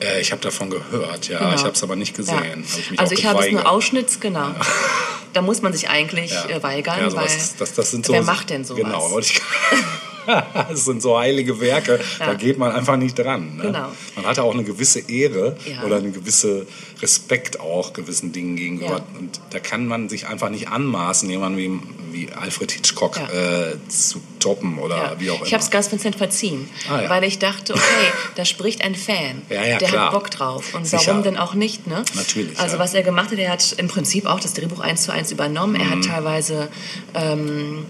Äh, 0.00 0.20
ich 0.20 0.32
habe 0.32 0.40
davon 0.42 0.70
gehört, 0.70 1.28
ja. 1.28 1.38
Genau. 1.38 1.54
Ich 1.54 1.60
habe 1.62 1.72
es 1.72 1.82
aber 1.82 1.96
nicht 1.96 2.16
gesehen. 2.16 2.64
Ja. 2.66 2.78
Ich 2.92 2.98
also 3.00 3.12
ich 3.14 3.24
habe 3.26 3.44
es 3.44 3.52
nur. 3.52 3.68
Ausschnitts, 3.70 4.20
genau. 4.20 4.54
Da 5.32 5.42
muss 5.42 5.62
man 5.62 5.72
sich 5.72 5.88
eigentlich 5.88 6.32
Ja. 6.32 6.48
äh, 6.48 6.62
weigern, 6.62 6.98
Ja, 7.00 7.12
weil 7.14 7.28
das, 7.58 7.74
das 7.74 7.90
sind 7.90 8.04
so, 8.06 8.12
wer 8.12 8.22
macht 8.22 8.50
denn 8.50 8.64
sowas? 8.64 8.82
Genau, 8.82 9.10
wollte 9.10 9.28
ich 9.32 9.40
Das 10.70 10.84
sind 10.84 11.02
so 11.02 11.18
heilige 11.18 11.60
Werke, 11.60 12.00
da 12.18 12.26
Ja. 12.28 12.34
geht 12.34 12.58
man 12.58 12.72
einfach 12.72 12.96
nicht 12.96 13.18
dran. 13.18 13.56
Ne? 13.56 13.62
Genau. 13.64 13.88
Man 14.16 14.26
hatte 14.26 14.42
auch 14.42 14.54
eine 14.54 14.64
gewisse 14.64 15.00
Ehre 15.10 15.56
Ja. 15.66 15.82
oder 15.84 15.96
eine 15.96 16.10
gewisse 16.10 16.66
Respekt 17.02 17.60
auch 17.60 17.92
gewissen 17.92 18.32
Dingen 18.32 18.56
gegenüber. 18.56 18.98
Ja. 18.98 19.18
Und 19.18 19.40
da 19.50 19.58
kann 19.58 19.86
man 19.86 20.08
sich 20.08 20.26
einfach 20.26 20.50
nicht 20.50 20.68
anmaßen, 20.68 21.28
jemanden 21.30 21.58
wie, 22.12 22.26
wie 22.26 22.32
Alfred 22.32 22.72
Hitchcock 22.72 23.16
äh, 23.18 23.76
zu 23.88 24.20
toppen 24.38 24.78
oder 24.78 25.16
wie 25.18 25.30
auch 25.30 25.36
immer. 25.38 25.46
Ich 25.46 25.52
habe 25.54 25.62
es 25.62 25.70
Gus 25.70 25.90
Vincent 25.92 26.16
verziehen, 26.16 26.68
Ah, 26.88 27.00
weil 27.08 27.24
ich 27.24 27.38
dachte, 27.38 27.74
okay, 27.74 27.82
da 28.36 28.44
spricht 28.44 28.82
ein 28.84 28.94
Fan, 28.94 29.42
der 29.48 29.78
klar. 29.78 30.06
hat 30.06 30.12
Bock 30.12 30.30
drauf. 30.30 30.74
Und 30.74 30.86
Sicher. 30.86 31.02
warum 31.08 31.22
denn 31.22 31.36
auch 31.36 31.54
nicht? 31.54 31.86
Ne? 31.86 32.04
Natürlich, 32.14 32.58
Also 32.58 32.78
was 32.78 32.94
er 32.94 33.02
gemacht 33.02 33.30
hat, 33.30 33.38
er 33.38 33.50
hat 33.52 33.72
im 33.78 33.88
Prinzip 33.88 34.26
auch 34.26 34.40
das 34.40 34.52
Drehbuch 34.54 34.80
eins 34.80 35.02
zu 35.02 35.12
eins 35.12 35.30
übernommen. 35.32 35.76
Er 35.76 35.86
Mhm. 35.86 35.90
hat 35.90 36.04
teilweise 36.04 36.68
ähm, 37.14 37.84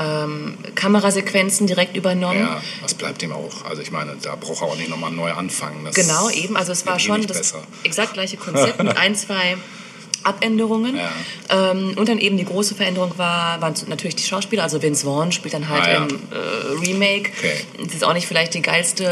ähm, 0.00 0.56
Kamerasequenzen 0.74 1.66
direkt 1.66 1.96
übernommen. 1.96 2.40
ja, 2.40 2.60
das 2.82 2.94
bleibt 2.94 3.22
ihm 3.22 3.32
auch. 3.32 3.64
Also 3.68 3.82
ich 3.82 3.90
meine, 3.90 4.16
da 4.22 4.34
braucht 4.36 4.62
er 4.62 4.68
auch 4.68 4.76
nicht 4.76 4.88
nochmal 4.88 5.10
neu 5.12 5.30
anfangen. 5.32 5.84
Das 5.84 5.94
Genau, 5.94 6.30
eben. 6.30 6.56
Also 6.56 6.72
es 6.72 6.86
war 6.86 6.96
eh 6.96 7.00
schon 7.00 7.26
das 7.26 7.36
besser. 7.38 7.62
exakt 7.84 8.14
gleiche 8.14 8.36
Konzept 8.38 8.82
mit 8.82 8.96
ein, 8.96 9.14
zwei 9.16 9.56
Abänderungen. 10.22 10.96
Ja. 10.96 11.70
Ähm, 11.70 11.94
und 11.96 12.08
dann 12.08 12.18
eben 12.18 12.36
die 12.36 12.44
große 12.44 12.74
Veränderung 12.74 13.12
war, 13.16 13.60
waren 13.60 13.74
natürlich 13.88 14.16
die 14.16 14.22
Schauspieler. 14.24 14.62
Also 14.62 14.82
Vince 14.82 15.04
Vaughn 15.04 15.32
spielt 15.32 15.54
dann 15.54 15.68
halt 15.68 15.84
Ah, 15.84 15.92
ja. 15.92 15.96
im 15.98 16.08
äh, 16.08 16.86
Remake. 16.86 17.30
Okay. 17.38 17.52
Das 17.84 17.94
ist 17.94 18.04
auch 18.04 18.12
nicht 18.14 18.26
vielleicht 18.26 18.54
die 18.54 18.62
geilste 18.62 19.10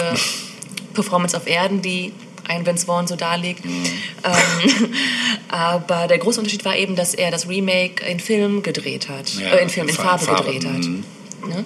Performance 0.95 1.37
auf 1.37 1.47
Erden, 1.47 1.81
die 1.83 2.13
ein 2.49 2.67
Vince 2.67 2.87
Vaughn 2.87 3.07
so 3.07 3.17
darlegt. 3.17 3.65
Mhm. 3.65 3.85
Ähm, 4.25 4.93
aber 5.49 6.07
der 6.09 6.19
große 6.19 6.41
Unterschied 6.41 6.65
war 6.65 6.77
eben, 6.77 6.97
dass 6.97 7.15
er 7.15 7.31
das 7.31 7.49
Remake 7.49 8.05
in 8.05 8.21
Film 8.21 8.63
gedreht 8.63 9.09
hat. 9.09 9.33
Ja, 9.35 9.51
äh, 9.55 9.63
in 9.63 9.69
Film, 9.69 9.89
in 9.89 9.95
Farbe, 9.95 10.25
Farbe, 10.25 10.53
gedreht 10.53 10.67
hat. 10.67 10.85
mhm. 10.85 11.05
Ne? 11.47 11.65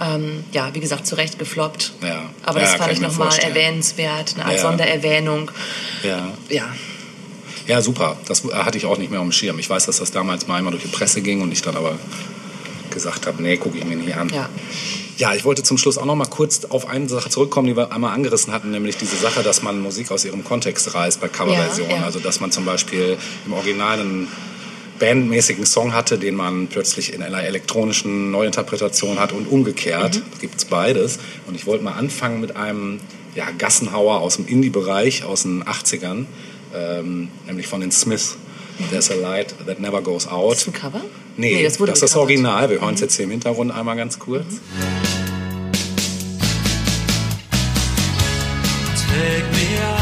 Ähm, 0.00 0.44
ja, 0.52 0.74
wie 0.74 0.80
gesagt, 0.80 1.06
zu 1.06 1.14
Recht 1.14 1.38
gefloppt. 1.38 1.94
Ja. 2.02 2.28
Aber 2.44 2.58
Ja, 2.58 2.64
das 2.66 2.72
kann 2.72 2.82
fand 2.82 2.92
ich 2.92 3.00
nochmal 3.00 3.36
erwähnenswert, 3.38 4.34
eine 4.34 4.44
Art 4.44 4.54
Ja. 4.56 4.60
Sondererwähnung. 4.60 5.50
Ja. 6.02 6.32
Ja, 6.50 6.68
Ja, 7.66 7.80
super. 7.80 8.18
Das 8.28 8.44
hatte 8.52 8.76
ich 8.76 8.84
auch 8.84 8.98
nicht 8.98 9.10
mehr 9.10 9.20
auf 9.20 9.26
dem 9.26 9.32
Schirm. 9.32 9.58
Ich 9.58 9.70
weiß, 9.70 9.86
dass 9.86 9.96
das 9.98 10.10
damals 10.10 10.46
mal 10.46 10.56
einmal 10.56 10.70
durch 10.72 10.82
die 10.84 10.90
Presse 10.90 11.22
ging 11.22 11.40
und 11.40 11.50
ich 11.50 11.62
dann 11.62 11.76
aber 11.76 11.98
gesagt 12.90 13.26
habe, 13.26 13.42
nee, 13.42 13.56
gucke 13.56 13.78
ich 13.78 13.84
mir 13.84 13.96
nicht 13.96 14.14
an. 14.16 14.28
ja. 14.28 14.48
Ja, 15.16 15.34
ich 15.34 15.44
wollte 15.44 15.62
zum 15.62 15.78
Schluss 15.78 15.96
auch 15.96 16.04
noch 16.04 16.14
mal 16.14 16.26
kurz 16.26 16.66
auf 16.66 16.88
eine 16.88 17.08
Sache 17.08 17.30
zurückkommen, 17.30 17.68
die 17.68 17.76
wir 17.76 17.90
einmal 17.90 18.12
angerissen 18.12 18.52
hatten, 18.52 18.70
nämlich 18.70 18.98
diese 18.98 19.16
Sache, 19.16 19.42
dass 19.42 19.62
man 19.62 19.80
Musik 19.80 20.10
aus 20.10 20.26
ihrem 20.26 20.44
Kontext 20.44 20.92
reißt 20.94 21.20
bei 21.22 21.28
Coverversionen. 21.28 21.90
Ja, 21.90 21.98
ja. 21.98 22.04
Also, 22.04 22.18
dass 22.18 22.40
man 22.40 22.52
zum 22.52 22.66
Beispiel 22.66 23.16
im 23.46 23.52
Original 23.54 24.00
einen 24.00 24.28
bandmäßigen 24.98 25.64
Song 25.64 25.94
hatte, 25.94 26.18
den 26.18 26.34
man 26.34 26.68
plötzlich 26.68 27.14
in 27.14 27.22
einer 27.22 27.42
elektronischen 27.42 28.30
Neuinterpretation 28.30 29.18
hat 29.18 29.32
und 29.32 29.46
umgekehrt. 29.46 30.16
Mhm. 30.16 30.40
Gibt 30.40 30.56
es 30.56 30.64
beides. 30.66 31.18
Und 31.46 31.54
ich 31.54 31.66
wollte 31.66 31.84
mal 31.84 31.92
anfangen 31.92 32.40
mit 32.40 32.56
einem 32.56 33.00
ja, 33.34 33.46
Gassenhauer 33.56 34.20
aus 34.20 34.36
dem 34.36 34.46
Indie-Bereich 34.46 35.24
aus 35.24 35.42
den 35.42 35.64
80ern, 35.64 36.26
ähm, 36.74 37.28
nämlich 37.46 37.66
von 37.68 37.80
den 37.80 37.90
Smiths. 37.90 38.36
There's 38.90 39.10
a 39.10 39.14
light 39.14 39.54
that 39.66 39.80
never 39.80 40.00
goes 40.02 40.26
out. 40.26 40.52
Ist 40.52 40.66
das 40.66 40.74
ein 40.74 40.80
Cover? 40.80 41.00
Nee, 41.36 41.62
das 41.62 41.78
wurde 41.80 41.92
das 41.92 42.02
ist 42.02 42.14
das. 42.14 42.16
Original. 42.16 42.70
Wir 42.70 42.80
hören 42.80 42.94
es 42.94 43.00
jetzt 43.00 43.16
hier 43.16 43.24
im 43.24 43.30
Hintergrund 43.30 43.72
einmal 43.72 43.96
ganz 43.96 44.18
kurz. 44.18 44.46
Take 48.96 49.44
me 49.52 49.78
out 49.82 49.95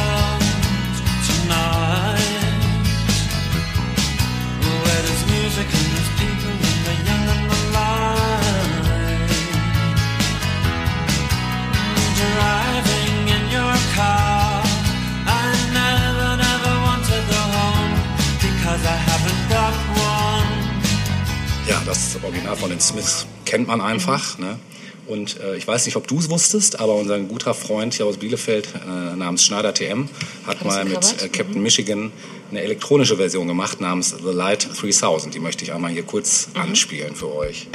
das 21.85 22.17
Original 22.23 22.57
von 22.57 22.71
den 22.71 22.81
Smiths 22.81 23.27
kennt 23.45 23.69
man 23.69 23.81
einfach. 23.81 24.39
Ne? 24.39 24.59
Und 25.07 25.39
äh, 25.41 25.57
ich 25.57 25.67
weiß 25.67 25.85
nicht, 25.87 25.97
ob 25.97 26.07
du 26.07 26.19
es 26.19 26.31
wusstest, 26.31 26.81
aber 26.81 26.95
unser 26.95 27.19
guter 27.21 27.53
Freund 27.53 27.95
hier 27.95 28.07
aus 28.07 28.17
Bielefeld 28.17 28.69
äh, 28.75 29.17
namens 29.17 29.45
Schneider 29.45 29.75
TM 29.75 30.09
hat 30.47 30.61
Hat 30.61 30.65
mal 30.65 30.85
mit 30.85 31.23
äh, 31.23 31.29
Captain 31.29 31.63
Michigan 31.63 32.11
eine 32.51 32.63
elektronische 32.63 33.17
Version 33.17 33.49
gemacht 33.49 33.81
namens 33.81 34.15
The 34.17 34.33
Light 34.33 34.69
3000. 34.81 35.35
Die 35.35 35.41
möchte 35.41 35.65
ich 35.65 35.73
einmal 35.73 35.91
hier 35.91 36.05
kurz 36.05 36.49
anspielen 36.55 37.15
für 37.15 37.35
euch. 37.35 37.69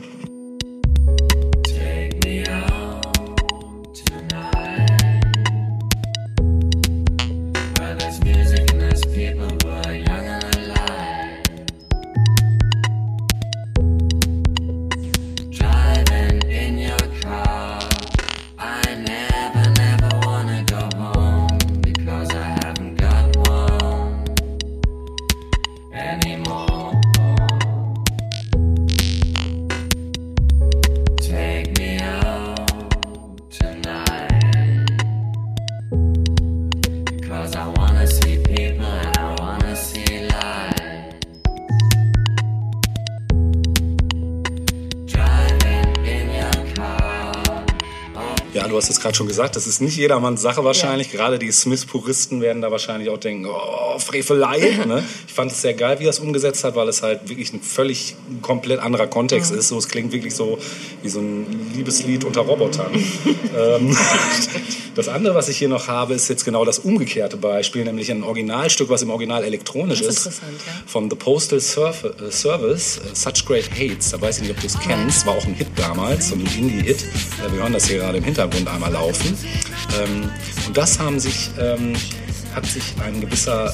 Schon 49.20 49.28
gesagt, 49.28 49.58
das 49.58 49.68
ist 49.68 49.82
nicht 49.82 49.98
jedermanns 49.98 50.42
Sache 50.42 50.64
wahrscheinlich. 50.64 51.12
Gerade 51.12 51.38
die 51.40 51.52
Smith-Puristen 51.52 52.40
werden 52.40 52.62
da 52.62 52.72
wahrscheinlich 52.72 53.10
auch 53.10 53.18
denken, 53.18 53.48
oh, 53.48 54.00
Frevelei. 54.00 54.60
ne? 54.86 55.04
Ich 55.28 55.34
fand 55.34 55.52
es 55.52 55.62
sehr 55.62 55.74
geil, 55.74 56.00
wie 56.00 56.06
er 56.06 56.12
es 56.12 56.20
umgesetzt 56.20 56.64
hat, 56.64 56.76
weil 56.76 56.88
es 56.88 57.04
halt 57.04 57.28
wirklich 57.28 57.52
ein 57.54 57.62
völlig 57.62 58.16
komplett 58.42 58.80
anderer 58.80 59.08
Kontext 59.08 59.52
ist. 59.52 59.68
So, 59.68 59.78
es 59.78 59.90
klingt 59.90 60.14
wirklich 60.14 60.34
so 60.34 60.58
wie 61.02 61.10
so 61.10 61.20
ein 61.20 61.72
Liebeslied 61.76 62.24
unter 62.24 62.42
Robotern. 62.42 62.92
ähm, 63.58 63.98
das 64.96 65.08
andere, 65.08 65.36
was 65.36 65.48
ich 65.50 65.58
hier 65.58 65.70
noch 65.70 65.88
habe, 65.88 66.14
ist 66.14 66.28
jetzt 66.30 66.46
genau 66.46 66.66
das 66.66 66.80
umgekehrte 66.80 67.38
Beispiel, 67.38 67.84
nämlich 67.86 68.12
ein 68.12 68.24
Originalstück, 68.24 68.90
was 68.90 69.02
im 69.02 69.10
Original 69.10 69.44
elektronisch 69.44 70.00
Das 70.00 70.08
ist 70.10 70.18
ist. 70.18 70.26
interessant, 70.42 70.62
ja. 70.68 70.74
Von 70.88 71.10
The 71.10 71.16
Postal 71.16 71.60
äh, 71.60 72.32
Service, 72.32 72.98
äh, 72.98 73.16
Such 73.16 73.46
Great 73.46 73.70
Hates. 73.72 74.12
Da 74.12 74.20
weiß 74.22 74.38
ich 74.38 74.44
nicht, 74.44 74.52
ob 74.52 74.60
du 74.62 74.68
es 74.68 74.80
kennst. 74.80 75.26
War 75.26 75.36
auch 75.36 75.46
ein 75.46 75.54
Hit 75.54 75.68
damals, 75.76 76.30
so 76.30 76.36
ein 76.36 76.42
Indie-Hit. 76.42 77.04
Äh, 77.04 77.52
Wir 77.52 77.60
hören 77.64 77.74
das 77.74 77.88
hier 77.88 77.98
gerade 78.00 78.18
im 78.18 78.24
Hintergrund 78.24 78.68
einmal 78.68 78.92
laufen. 78.92 79.38
Ähm, 80.02 80.30
Und 80.68 80.78
das 80.78 81.00
haben 81.00 81.20
sich, 81.20 81.50
ähm, 81.60 81.94
hat 82.54 82.66
sich 82.66 82.84
ein 83.06 83.22
gewisser 83.22 83.72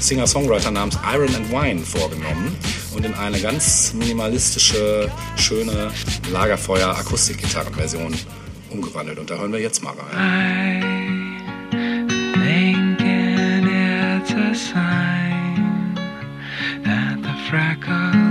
Singer-Songwriter 0.00 0.70
namens 0.70 0.98
Iron 1.12 1.34
and 1.34 1.50
Wine 1.52 1.80
vorgenommen 1.84 2.56
und 2.94 3.04
in 3.06 3.14
eine 3.14 3.40
ganz 3.40 3.92
minimalistische, 3.94 5.10
schöne 5.36 5.90
Lagerfeuer-Akustikgitarrenversion 6.32 8.14
umgewandelt. 8.70 9.18
Und 9.18 9.30
da 9.30 9.36
hören 9.38 9.52
wir 9.52 9.60
jetzt 9.60 9.82
mal 9.82 9.94
rein. 9.94 11.00
Freckles 17.50 18.29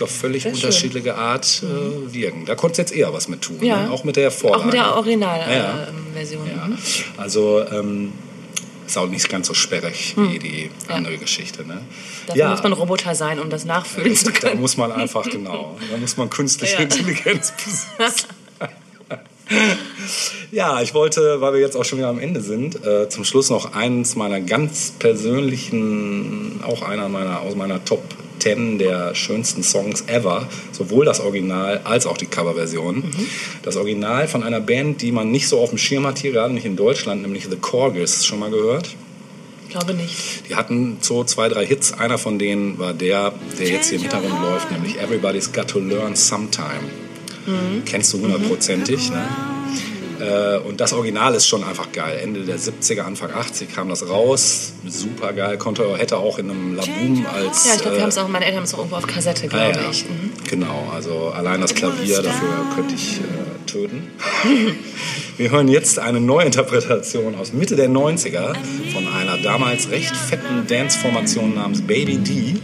Musik 0.00 0.02
auf 0.02 0.10
völlig 0.20 0.42
Sehr 0.42 0.54
schön. 0.54 0.64
unterschiedliche 0.64 1.14
Art 1.16 1.62
äh, 1.62 2.12
wirken. 2.14 2.44
Da 2.46 2.54
konntest 2.54 2.78
du 2.78 2.82
jetzt 2.82 2.92
eher 3.00 3.12
was 3.12 3.28
mit 3.28 3.42
tun. 3.42 3.58
Ja. 3.62 3.82
Ne? 3.84 3.90
Auch 3.90 4.04
mit 4.04 4.16
der 4.16 4.30
Vorlage. 4.30 4.60
Auch 4.60 4.64
mit 4.66 4.74
der 4.74 4.80
Ja. 4.82 4.94
Originalversion. 4.94 6.46
Ja. 6.46 6.68
Also 7.16 7.64
ähm, 7.70 8.12
ist 8.86 8.96
auch 8.96 9.08
nicht 9.08 9.28
ganz 9.28 9.46
so 9.48 9.54
sperrig 9.54 10.14
wie 10.16 10.38
die 10.38 10.70
Hm. 10.86 10.94
Andere 10.94 11.18
Geschichte. 11.18 11.66
Ne? 11.66 11.82
Dafür 12.26 12.48
muss 12.48 12.62
man 12.62 12.72
Roboter 12.72 13.14
sein, 13.14 13.38
um 13.38 13.50
das 13.50 13.64
nachfühlen 13.64 14.14
zu 14.16 14.26
da 14.26 14.30
können. 14.32 14.60
muss 14.60 14.76
man 14.76 14.92
einfach, 14.92 15.24
genau, 15.30 15.76
da 15.90 15.96
muss 15.98 16.16
man 16.16 16.30
künstliche. 16.30 16.82
Intelligenz 16.82 17.52
besitzen. 17.98 18.28
Ja, 20.52 20.82
ich 20.82 20.92
wollte, 20.94 21.40
weil 21.40 21.54
wir 21.54 21.60
jetzt 21.60 21.74
auch 21.76 21.84
schon 21.84 21.98
wieder 21.98 22.08
am 22.08 22.18
Ende 22.18 22.40
sind, 22.42 22.84
äh, 22.86 23.08
zum 23.08 23.24
Schluss 23.24 23.48
noch 23.50 23.74
eins 23.74 24.14
meiner 24.14 24.40
ganz 24.40 24.92
persönlichen, 24.98 26.60
auch 26.66 26.82
einer 26.82 27.08
meiner 27.08 27.40
aus 27.40 27.54
meiner 27.56 27.82
Top 27.84 28.02
10 28.38 28.78
der 28.78 29.14
schönsten 29.14 29.62
Songs 29.62 30.04
ever, 30.06 30.48
sowohl 30.72 31.04
das 31.04 31.20
Original 31.20 31.80
als 31.84 32.06
auch 32.06 32.16
die 32.16 32.26
Coverversion. 32.26 33.04
Das 33.62 33.76
Original 33.76 34.28
von 34.28 34.42
einer 34.42 34.60
Band, 34.60 35.02
die 35.02 35.12
man 35.12 35.30
nicht 35.30 35.48
so 35.48 35.60
auf 35.60 35.70
dem 35.70 35.78
Schirm 35.78 36.06
hat 36.06 36.18
hier, 36.18 36.32
gerade 36.32 36.54
nicht 36.54 36.66
in 36.66 36.76
Deutschland, 36.76 37.22
nämlich 37.22 37.46
The 37.50 37.56
Corgis. 37.56 38.24
Schon 38.26 38.38
mal 38.38 38.50
gehört? 38.50 38.94
Ich 39.64 39.70
glaube 39.70 39.92
nicht. 39.92 40.48
Die 40.48 40.54
hatten 40.54 40.96
so 41.00 41.24
zwei, 41.24 41.48
drei 41.48 41.66
Hits. 41.66 41.92
Einer 41.92 42.16
von 42.16 42.38
denen 42.38 42.78
war 42.78 42.94
der, 42.94 43.34
der 43.58 43.68
jetzt 43.68 43.90
hier 43.90 43.96
im 43.96 44.02
Hintergrund 44.02 44.40
läuft, 44.40 44.70
nämlich 44.70 44.98
Everybody's 44.98 45.52
Got 45.52 45.68
to 45.68 45.78
Learn 45.78 46.16
Sometime. 46.16 46.88
Kennst 47.84 48.12
du 48.12 48.20
hundertprozentig, 48.20 49.10
ne? 49.10 49.26
Äh, 50.20 50.58
Und 50.58 50.80
das 50.80 50.92
Original 50.92 51.34
ist 51.34 51.46
schon 51.46 51.62
einfach 51.64 51.92
geil. 51.92 52.18
Ende 52.22 52.44
der 52.44 52.58
70er, 52.58 53.02
Anfang 53.02 53.30
80 53.32 53.74
kam 53.74 53.88
das 53.88 54.08
raus. 54.08 54.72
Super 54.86 55.32
geil. 55.32 55.56
Konnte, 55.58 55.96
hätte 55.96 56.16
auch 56.18 56.38
in 56.38 56.50
einem 56.50 56.74
Laboom 56.74 57.26
als. 57.26 57.66
Ja, 57.66 57.74
ich 57.76 57.80
glaube, 57.82 57.96
äh, 57.96 57.98
wir 57.98 58.02
haben 58.02 58.08
es 58.10 58.18
auch, 58.18 58.28
meine 58.28 58.44
Eltern 58.44 58.58
haben 58.58 58.64
es 58.64 58.74
auch 58.74 58.78
irgendwo 58.78 58.96
auf 58.96 59.06
Kassette, 59.06 59.44
Ah, 59.46 59.48
glaube 59.70 59.80
ja. 59.84 59.90
ich. 59.90 60.04
Mhm. 60.04 60.30
Genau, 60.48 60.90
also 60.94 61.28
allein 61.28 61.60
das 61.60 61.74
Klavier, 61.74 62.22
dafür 62.22 62.66
könnte 62.74 62.94
ich 62.94 63.18
äh, 63.18 63.66
töten. 63.66 64.10
Wir 65.36 65.50
hören 65.52 65.68
jetzt 65.68 66.00
eine 66.00 66.20
Neuinterpretation 66.20 67.36
aus 67.36 67.52
Mitte 67.52 67.76
der 67.76 67.88
90er 67.88 68.54
von 68.92 69.06
einer 69.06 69.38
damals 69.38 69.88
recht 69.90 70.16
fetten 70.16 70.66
Dance-Formation 70.66 71.54
namens 71.54 71.82
Baby 71.82 72.16
D. 72.16 72.56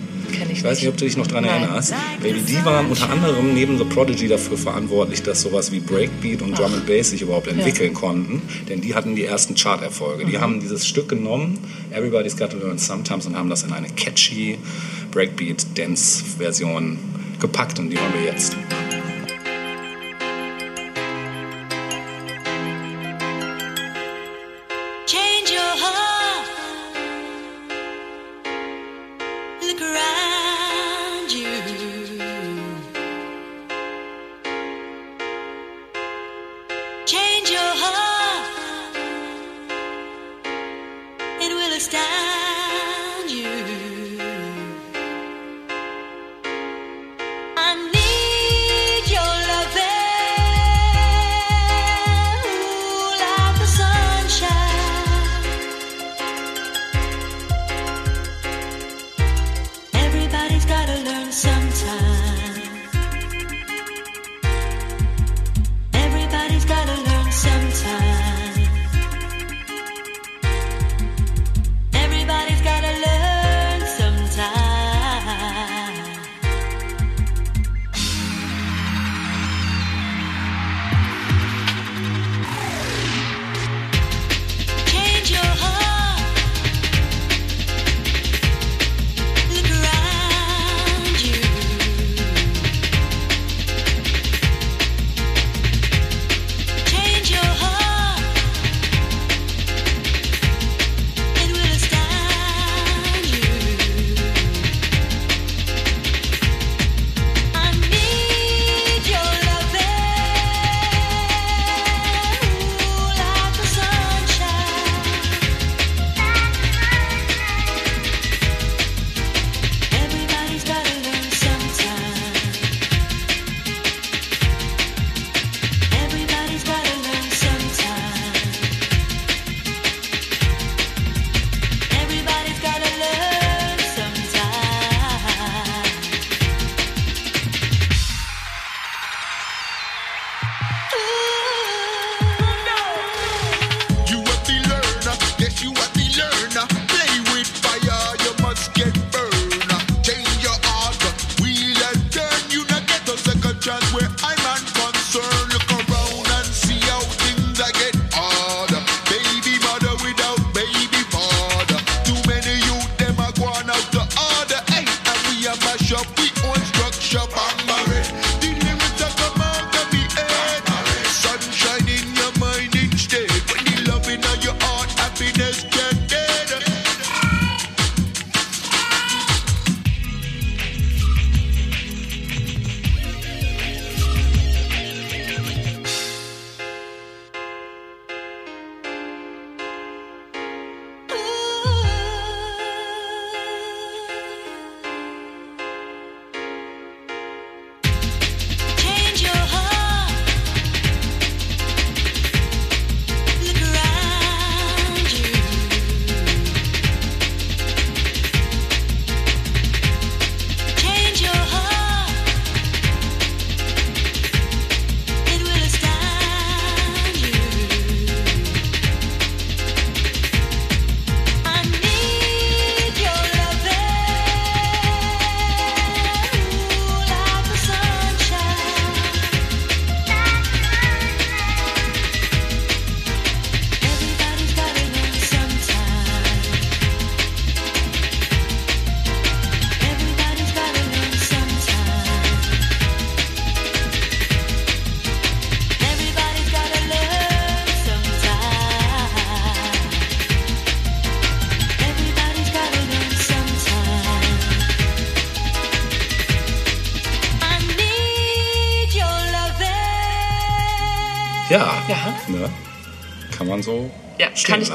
Ich 0.51 0.65
weiß 0.65 0.81
nicht, 0.81 0.89
ob 0.89 0.97
du 0.97 1.05
dich 1.05 1.17
noch 1.17 1.27
daran 1.27 1.45
erinnerst. 1.45 1.95
Baby 2.23 2.41
D 2.41 2.65
waren 2.65 2.87
unter 2.87 3.11
anderem 3.11 3.55
neben 3.55 3.79
The 3.79 3.85
Prodigy 3.85 4.29
dafür 4.29 4.57
verantwortlich, 4.57 5.23
dass 5.23 5.43
sowas 5.43 5.73
wie 5.73 5.81
Breakbeat 5.81 6.43
und 6.43 6.59
Drum 6.59 6.75
and 6.75 6.87
Bass 6.87 7.11
sich 7.11 7.23
überhaupt 7.23 7.47
entwickeln 7.49 7.95
konnten. 7.95 8.43
Denn 8.69 8.81
die 8.81 8.95
hatten 8.95 9.15
die 9.15 9.25
ersten 9.25 9.55
Charterfolge. 9.55 10.25
Mhm. 10.25 10.31
Die 10.31 10.39
haben 10.39 10.61
dieses 10.61 10.87
Stück 10.87 11.09
genommen, 11.09 11.59
Everybody's 11.91 12.37
Got 12.37 12.51
to 12.51 12.59
Learn 12.59 12.79
Sometimes, 12.79 13.27
und 13.27 13.37
haben 13.37 13.51
das 13.51 13.63
in 13.63 13.73
eine 13.73 13.89
catchy 13.89 14.59
Breakbeat-Dance-Version 15.11 16.99
gepackt. 17.41 17.79
Und 17.79 17.91
die 17.91 17.99
hören 17.99 18.13
wir 18.15 18.25
jetzt. 18.25 18.57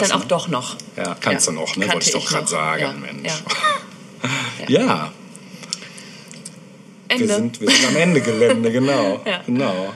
Dann 0.02 0.12
auch 0.14 0.26
doch 0.26 0.47
noch. 0.47 0.76
Ja, 0.97 1.16
kannst 1.20 1.47
Ja, 1.47 1.54
du 1.54 1.60
noch, 1.60 1.76
ne? 1.76 1.86
kannte 1.86 1.93
Wollte 1.95 2.08
ich 2.08 2.14
doch 2.14 2.26
gerade 2.30 2.47
sagen, 2.47 2.82
Ja, 2.82 2.93
Mensch. 2.93 3.34
ja. 4.68 4.70
Ja, 7.12 7.18
wir 7.18 7.28
sind, 7.28 7.60
wir 7.60 7.70
sind 7.72 7.88
am 7.88 7.95
Ende 7.95 8.22
Gelände, 8.22 8.72
genau. 8.72 9.20
Ja. 9.26 9.41
genau. 9.45 9.93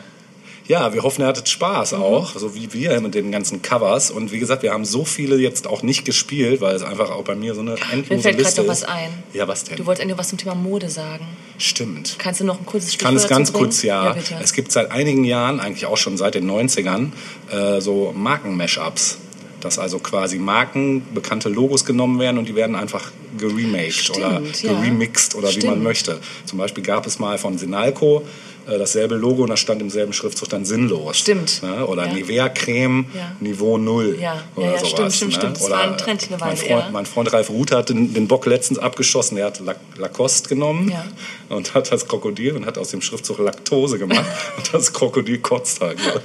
Ja, 0.65 0.93
wir 0.93 1.03
hoffen, 1.03 1.21
ihr 1.21 1.27
hattet 1.27 1.49
Spaß 1.49 1.91
Mhm. 1.91 2.01
auch, 2.01 2.37
so 2.37 2.55
wie 2.55 2.71
wir 2.71 2.99
mit 3.01 3.13
den 3.15 3.31
ganzen 3.33 3.61
Covers. 3.61 4.09
Und 4.11 4.31
wie 4.31 4.39
gesagt, 4.39 4.63
wir 4.63 4.71
haben 4.71 4.85
so 4.85 5.03
viele 5.03 5.35
jetzt 5.35 5.67
auch 5.67 5.83
nicht 5.83 6.05
gespielt, 6.05 6.61
weil 6.61 6.73
es 6.75 6.81
einfach 6.83 7.11
auch 7.11 7.23
bei 7.25 7.35
mir 7.35 7.53
so 7.53 7.59
eine 7.59 7.75
endlose 7.91 8.13
Mir 8.15 8.21
fällt 8.21 8.37
gerade 8.37 8.55
noch 8.55 8.63
ist. 8.63 8.69
was 8.69 8.83
ein. 8.85 9.09
Ja, 9.33 9.45
was 9.47 9.65
denn? 9.65 9.75
Du 9.75 9.85
wolltest 9.85 10.03
eigentlich 10.03 10.17
was 10.17 10.29
zum 10.29 10.37
Thema 10.37 10.55
Mode 10.55 10.89
sagen. 10.89 11.27
Stimmt. 11.57 12.15
Kannst 12.17 12.39
du 12.39 12.45
noch 12.45 12.59
ein 12.59 12.65
kurzes 12.65 12.89
Ich 12.91 12.97
kann 12.97 13.13
es 13.15 13.27
ganz 13.27 13.51
bringen? 13.51 13.65
kurz, 13.65 13.83
ja. 13.83 14.15
Ja, 14.15 14.39
es 14.41 14.53
gibt 14.53 14.71
seit 14.71 14.89
einigen 14.91 15.25
Jahren, 15.25 15.59
eigentlich 15.59 15.85
auch 15.85 15.97
schon 15.97 16.15
seit 16.17 16.33
den 16.35 16.49
90ern, 16.49 17.11
äh, 17.51 17.81
so 17.81 18.13
Marken-Mashups. 18.15 19.17
Dass 19.63 19.79
also 19.79 19.99
quasi 19.99 20.39
Marken, 20.39 21.03
bekannte 21.13 21.47
Logos 21.47 21.85
genommen 21.85 22.19
werden 22.19 22.37
und 22.37 22.49
die 22.49 22.55
werden 22.55 22.75
einfach 22.75 23.11
geremaked 23.37 23.93
Stimmt, 23.93 24.17
oder 24.19 24.41
ja. 24.61 24.73
geremixed 24.73 25.35
oder 25.35 25.49
wie 25.49 25.53
man 25.53 25.61
Stimmt. 25.61 25.83
möchte. 25.83 26.19
Zum 26.45 26.57
Beispiel 26.59 26.83
gab 26.83 27.05
es 27.07 27.19
mal 27.19 27.37
von 27.37 27.57
Sinalco 27.57 28.23
äh, 28.65 28.77
dasselbe 28.77 29.15
Logo 29.15 29.43
und 29.43 29.49
da 29.49 29.57
stand 29.57 29.81
im 29.81 29.89
selben 29.89 30.13
Schriftzug 30.13 30.47
dann 30.47 30.63
sinnlos. 30.63 31.17
Stimmt. 31.17 31.61
Ne? 31.63 31.85
Oder 31.85 32.05
Ja. 32.07 32.13
Nivea 32.13 32.47
Creme 32.47 33.05
Ja. 33.13 33.35
Niveau 33.41 33.77
Null. 33.77 34.17
Ja. 34.21 34.41
Oder 34.55 34.65
Ja, 34.67 34.71
ja, 34.71 34.77
sowas, 34.79 34.89
stimmt, 34.91 35.13
stimmt, 35.13 35.31
ne? 35.33 35.37
stimmt. 35.39 35.55
Das 35.57 35.63
Oder 35.65 35.75
war 35.75 35.83
ein 35.83 35.97
Trend 35.97 36.23
eine 36.29 36.37
mein 36.37 36.39
Weile, 36.47 36.55
Freund, 36.57 36.69
ja. 36.69 36.89
mein 36.93 37.05
Freund 37.05 37.33
Ralf 37.33 37.49
Ruth 37.49 37.71
hat 37.71 37.89
den, 37.89 38.13
den 38.13 38.29
Bock 38.29 38.45
letztens 38.45 38.79
abgeschossen. 38.79 39.35
Der 39.35 39.47
hat 39.47 39.59
La- 39.59 39.75
Lacoste 39.97 40.47
genommen 40.47 40.89
Ja. 40.91 41.03
und 41.49 41.73
hat 41.73 41.91
das 41.91 42.07
Krokodil 42.07 42.53
und 42.55 42.65
hat 42.65 42.77
aus 42.77 42.87
dem 42.91 43.01
Schriftzug 43.01 43.39
Laktose 43.39 43.99
gemacht 43.99 44.23
und 44.57 44.73
das 44.73 44.93
Krokodil 44.93 45.39
kotzt 45.39 45.81
halt. 45.81 45.97
Ne? 45.97 46.21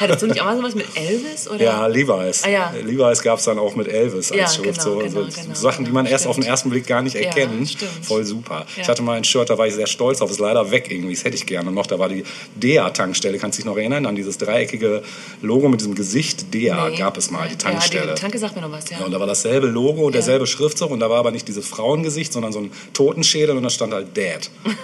Hattest 0.00 0.22
du 0.22 0.26
nicht 0.28 0.40
auch 0.40 0.46
mal 0.46 0.56
sowas 0.56 0.74
mit 0.74 0.86
Elvis? 0.96 1.48
Oder? 1.50 1.62
Ja, 1.62 1.86
Levi's. 1.86 2.44
Ah, 2.44 2.48
ja. 2.48 2.72
Levi's 2.82 3.20
gab 3.20 3.40
es 3.40 3.44
dann 3.44 3.58
auch 3.58 3.76
mit 3.76 3.88
Elvis 3.88 4.32
als 4.32 4.40
Ja, 4.40 4.48
Schriftzug. 4.48 5.00
genau, 5.00 5.10
so, 5.10 5.20
genau, 5.26 5.34
genau, 5.42 5.54
Sachen, 5.54 5.84
die 5.84 5.90
man 5.92 6.06
erst 6.06 6.26
auf 6.26 6.36
den 6.36 6.43
stimmt. 6.43 6.43
Ersten 6.46 6.70
Blick 6.70 6.86
gar 6.86 7.02
nicht 7.02 7.14
Ja, 7.14 7.22
erkennt. 7.22 7.68
stimmt. 7.70 7.90
Voll 8.02 8.24
super. 8.24 8.66
Ja. 8.76 8.82
Ich 8.82 8.88
hatte 8.88 9.02
mal 9.02 9.16
ein 9.16 9.24
Shirt, 9.24 9.50
da 9.50 9.58
war 9.58 9.66
ich 9.66 9.74
sehr 9.74 9.86
stolz 9.86 10.20
auf, 10.20 10.30
ist 10.30 10.40
leider 10.40 10.70
weg 10.70 10.90
irgendwie. 10.90 11.14
Das 11.14 11.24
hätte 11.24 11.36
ich 11.36 11.46
gerne 11.46 11.70
noch. 11.72 11.86
Da 11.86 11.98
war 11.98 12.08
die 12.08 12.24
DEA-Tankstelle. 12.56 13.38
Kannst 13.38 13.58
du 13.58 13.62
dich 13.62 13.66
noch 13.66 13.76
erinnern 13.76 14.06
an 14.06 14.14
dieses 14.16 14.38
dreieckige 14.38 15.02
Logo 15.42 15.68
mit 15.68 15.80
diesem 15.80 15.94
Gesicht? 15.94 16.52
DEA 16.54 16.88
Nee. 16.90 16.96
gab 16.96 17.16
es 17.16 17.30
mal, 17.30 17.48
die 17.48 17.56
Tankstelle. 17.56 18.06
Ja, 18.08 18.14
die 18.14 18.20
Tanke 18.20 18.38
sagt 18.38 18.56
mir 18.56 18.62
noch 18.62 18.72
was, 18.72 18.88
ja. 18.90 18.98
Ja, 18.98 19.04
und 19.06 19.12
da 19.12 19.20
war 19.20 19.26
dasselbe 19.26 19.66
Logo 19.66 20.02
und 20.06 20.14
derselbe 20.14 20.46
Schriftzug 20.46 20.90
und 20.90 21.00
da 21.00 21.08
war 21.10 21.18
aber 21.18 21.30
nicht 21.30 21.46
dieses 21.48 21.66
Frauengesicht, 21.66 22.32
sondern 22.32 22.52
so 22.52 22.60
ein 22.60 22.72
Totenschädel 22.92 23.56
und 23.56 23.62
da 23.62 23.70
stand 23.70 23.92
halt 23.92 24.16
Dad. 24.16 24.50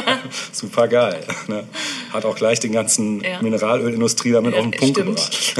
Super 0.52 0.88
geil. 0.88 1.24
Ne? 1.48 1.64
Hat 2.12 2.24
auch 2.24 2.36
gleich 2.36 2.60
den 2.60 2.72
ganzen 2.72 3.22
Ja. 3.22 3.40
Mineralölindustrie 3.42 4.32
damit 4.32 4.54
auf 4.54 4.62
den 4.62 4.70
Punkt 4.72 4.96
stimmt. 4.98 5.16
gebracht. 5.16 5.54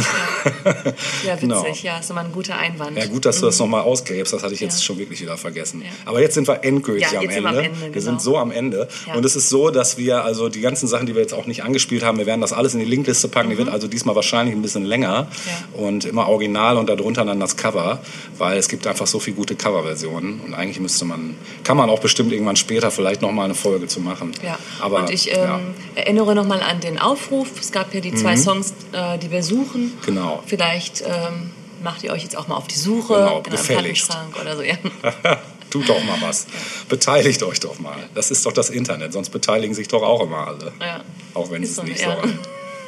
Ja, 1.25 1.33
witzig. 1.35 1.41
Genau. 1.41 1.67
Ja, 1.83 1.99
ist 1.99 2.11
immer 2.11 2.21
ein 2.21 2.33
guter 2.33 2.57
Einwand. 2.57 2.97
Ja, 2.97 3.07
gut, 3.07 3.25
dass 3.25 3.41
du 3.41 3.47
das 3.47 3.59
nochmal 3.59 3.83
ausgräbst, 3.83 4.33
das 4.33 4.43
hatte 4.43 4.55
ich 4.55 4.61
jetzt 4.61 4.79
Ja. 4.81 4.85
schon 4.85 4.99
wirklich 4.99 5.21
wieder 5.21 5.30
vergessen. 5.37 5.83
Ja. 5.83 5.91
Aber 6.05 6.21
jetzt 6.21 6.35
sind 6.35 6.49
wir 6.49 6.65
endgültig 6.65 7.11
Ja, 7.13 7.19
am 7.21 7.29
Ende. 7.29 7.35
sind 7.35 7.43
wir 7.45 7.49
am 7.51 7.57
Ende, 7.59 7.81
Wir 7.81 7.89
genau. 7.91 8.05
sind 8.05 8.21
so 8.23 8.39
am 8.39 8.51
Ende. 8.51 8.89
Ja. 9.07 9.15
Und 9.15 9.25
es 9.25 9.37
ist 9.37 9.49
so, 9.49 9.71
dass 9.71 9.99
wir 9.99 10.25
also 10.25 10.49
die 10.49 10.61
ganzen 10.61 10.87
Sachen, 10.89 11.07
die 11.07 11.15
wir 11.15 11.23
jetzt 11.23 11.35
auch 11.35 11.47
nicht 11.47 11.65
angespielt 11.65 12.03
haben, 12.05 12.19
wir 12.19 12.27
werden 12.27 12.41
das 12.41 12.53
alles 12.53 12.75
in 12.75 12.81
die 12.81 12.87
Linkliste 12.87 13.29
packen. 13.29 13.51
Die 13.51 13.59
wird 13.59 13.69
also 13.69 13.89
diesmal 13.89 14.15
wahrscheinlich 14.15 14.55
ein 14.55 14.63
bisschen 14.63 14.85
länger 14.85 15.11
Mhm. 15.11 15.81
Und 15.83 16.05
immer 16.05 16.29
original 16.29 16.77
und 16.77 16.89
darunter 16.89 17.25
dann 17.25 17.41
das 17.41 17.57
Cover, 17.57 18.01
weil 18.39 18.59
es 18.59 18.69
gibt 18.69 18.87
einfach 18.87 19.07
so 19.07 19.19
viele 19.19 19.37
gute 19.37 19.55
Coverversionen 19.55 20.41
und 20.41 20.55
eigentlich 20.55 20.81
müsste 20.81 21.05
man, 21.05 21.37
kann 21.65 21.77
man 21.77 21.89
auch 21.91 22.01
bestimmt 22.01 22.33
irgendwann 22.33 22.57
später 22.57 22.91
vielleicht 22.91 23.23
nochmal 23.23 23.47
eine 23.47 23.55
Folge 23.55 23.87
zu 23.87 24.01
machen. 24.01 24.33
Ja. 24.43 24.59
Aber, 24.81 25.01
und 25.01 25.11
ich 25.11 25.31
ähm. 25.33 25.41
Mhm. 25.41 25.75
erinnere 25.95 26.35
nochmal 26.35 26.61
an 26.63 26.81
den 26.81 26.99
Aufruf. 26.99 27.49
Es 27.61 27.73
gab 27.73 27.95
ja 27.95 28.01
die 28.01 28.15
zwei 28.15 28.37
Songs, 28.37 28.75
äh, 28.93 29.19
die 29.19 29.31
wir 29.31 29.43
suchen. 29.43 29.93
Genau. 30.07 30.43
Vielleicht 30.47 31.03
ähm, 31.03 31.51
macht 31.83 32.03
ihr 32.03 32.13
euch 32.13 32.23
jetzt 32.23 32.37
auch 32.37 32.49
mal 32.49 32.57
auf 32.57 32.67
die 32.69 32.79
Suche 32.79 33.15
Genau, 33.15 33.27
in 33.27 33.33
einem 33.33 33.43
gefälligst. 33.45 34.07
Plattenschrank 34.09 34.41
oder 34.41 34.57
so. 34.57 34.63
Ja. 34.63 34.77
Tut 35.71 35.89
doch 35.89 36.03
mal 36.03 36.17
was. 36.21 36.47
Beteiligt 36.89 37.43
euch 37.45 37.61
doch 37.61 37.79
mal. 37.79 37.97
Das 38.15 38.31
ist 38.31 38.45
doch 38.45 38.53
das 38.53 38.71
Internet, 38.71 39.13
sonst 39.13 39.31
beteiligen 39.31 39.75
sich 39.75 39.87
doch 39.89 40.03
auch 40.03 40.23
immer 40.23 40.49
alle. 40.49 40.73
Ja. 40.81 41.03
Auch 41.35 41.51
wenn 41.51 41.63
sie 41.65 41.67
Ist 41.67 41.71
es 41.71 41.77
so, 41.77 41.83
nicht 41.85 42.01
ja. 42.01 42.17
sollen. 42.17 42.39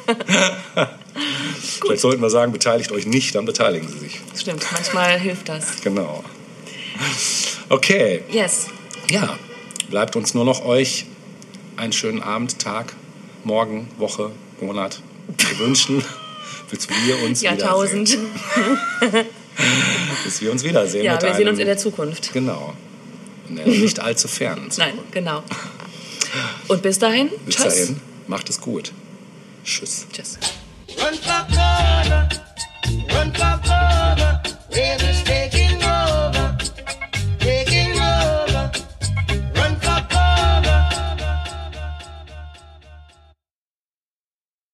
Vielleicht 1.81 2.01
sollten 2.01 2.21
wir 2.21 2.29
sagen, 2.29 2.51
beteiligt 2.51 2.91
euch 2.91 3.05
nicht, 3.05 3.35
dann 3.35 3.45
beteiligen 3.45 3.87
sie 3.87 3.99
sich. 3.99 4.19
Stimmt, 4.35 4.65
manchmal 4.71 5.17
hilft 5.19 5.47
das. 5.47 5.81
Genau. 5.81 6.23
Okay, 7.69 8.21
Yes. 8.29 8.67
ja. 9.09 9.37
Bleibt 9.89 10.15
uns 10.15 10.33
nur 10.33 10.43
noch 10.43 10.65
euch 10.65 11.05
einen 11.77 11.93
schönen 11.93 12.21
Abend, 12.21 12.59
Tag, 12.59 12.93
Morgen, 13.43 13.87
Woche, 13.97 14.31
Monat 14.61 15.01
zu 15.37 15.59
wünschen, 15.59 16.03
bis 16.73 16.87
wir 16.89 17.23
uns 17.23 17.41
Jahrtausend. 17.41 18.09
wiedersehen. 18.09 19.25
Bis 20.23 20.41
wir 20.41 20.51
uns 20.51 20.63
wiedersehen. 20.63 21.05
Ja, 21.05 21.21
wir 21.21 21.35
sehen 21.35 21.47
uns 21.47 21.59
in 21.59 21.67
der 21.67 21.77
Zukunft. 21.77 22.33
Genau. 22.33 22.73
In 23.49 23.57
der 23.57 23.67
nicht 23.67 23.99
allzu 23.99 24.27
fernen 24.27 24.71
Zukunft. 24.71 24.95
Nein, 24.95 25.05
genau. 25.11 25.43
Und 26.67 26.81
bis 26.81 26.97
dahin, 26.97 27.29
Bis 27.45 27.55
tschüss. 27.57 27.65
dahin, 27.65 28.01
macht 28.27 28.49
es 28.49 28.59
gut. 28.59 28.91
Tschüss. 29.63 30.07
Tschüss. 30.11 30.39
Run 30.97 31.13
for 31.21 31.45
cover, 31.55 32.29
run 33.13 33.31
for 33.35 33.59
cover, 33.63 34.41
where 34.71 34.97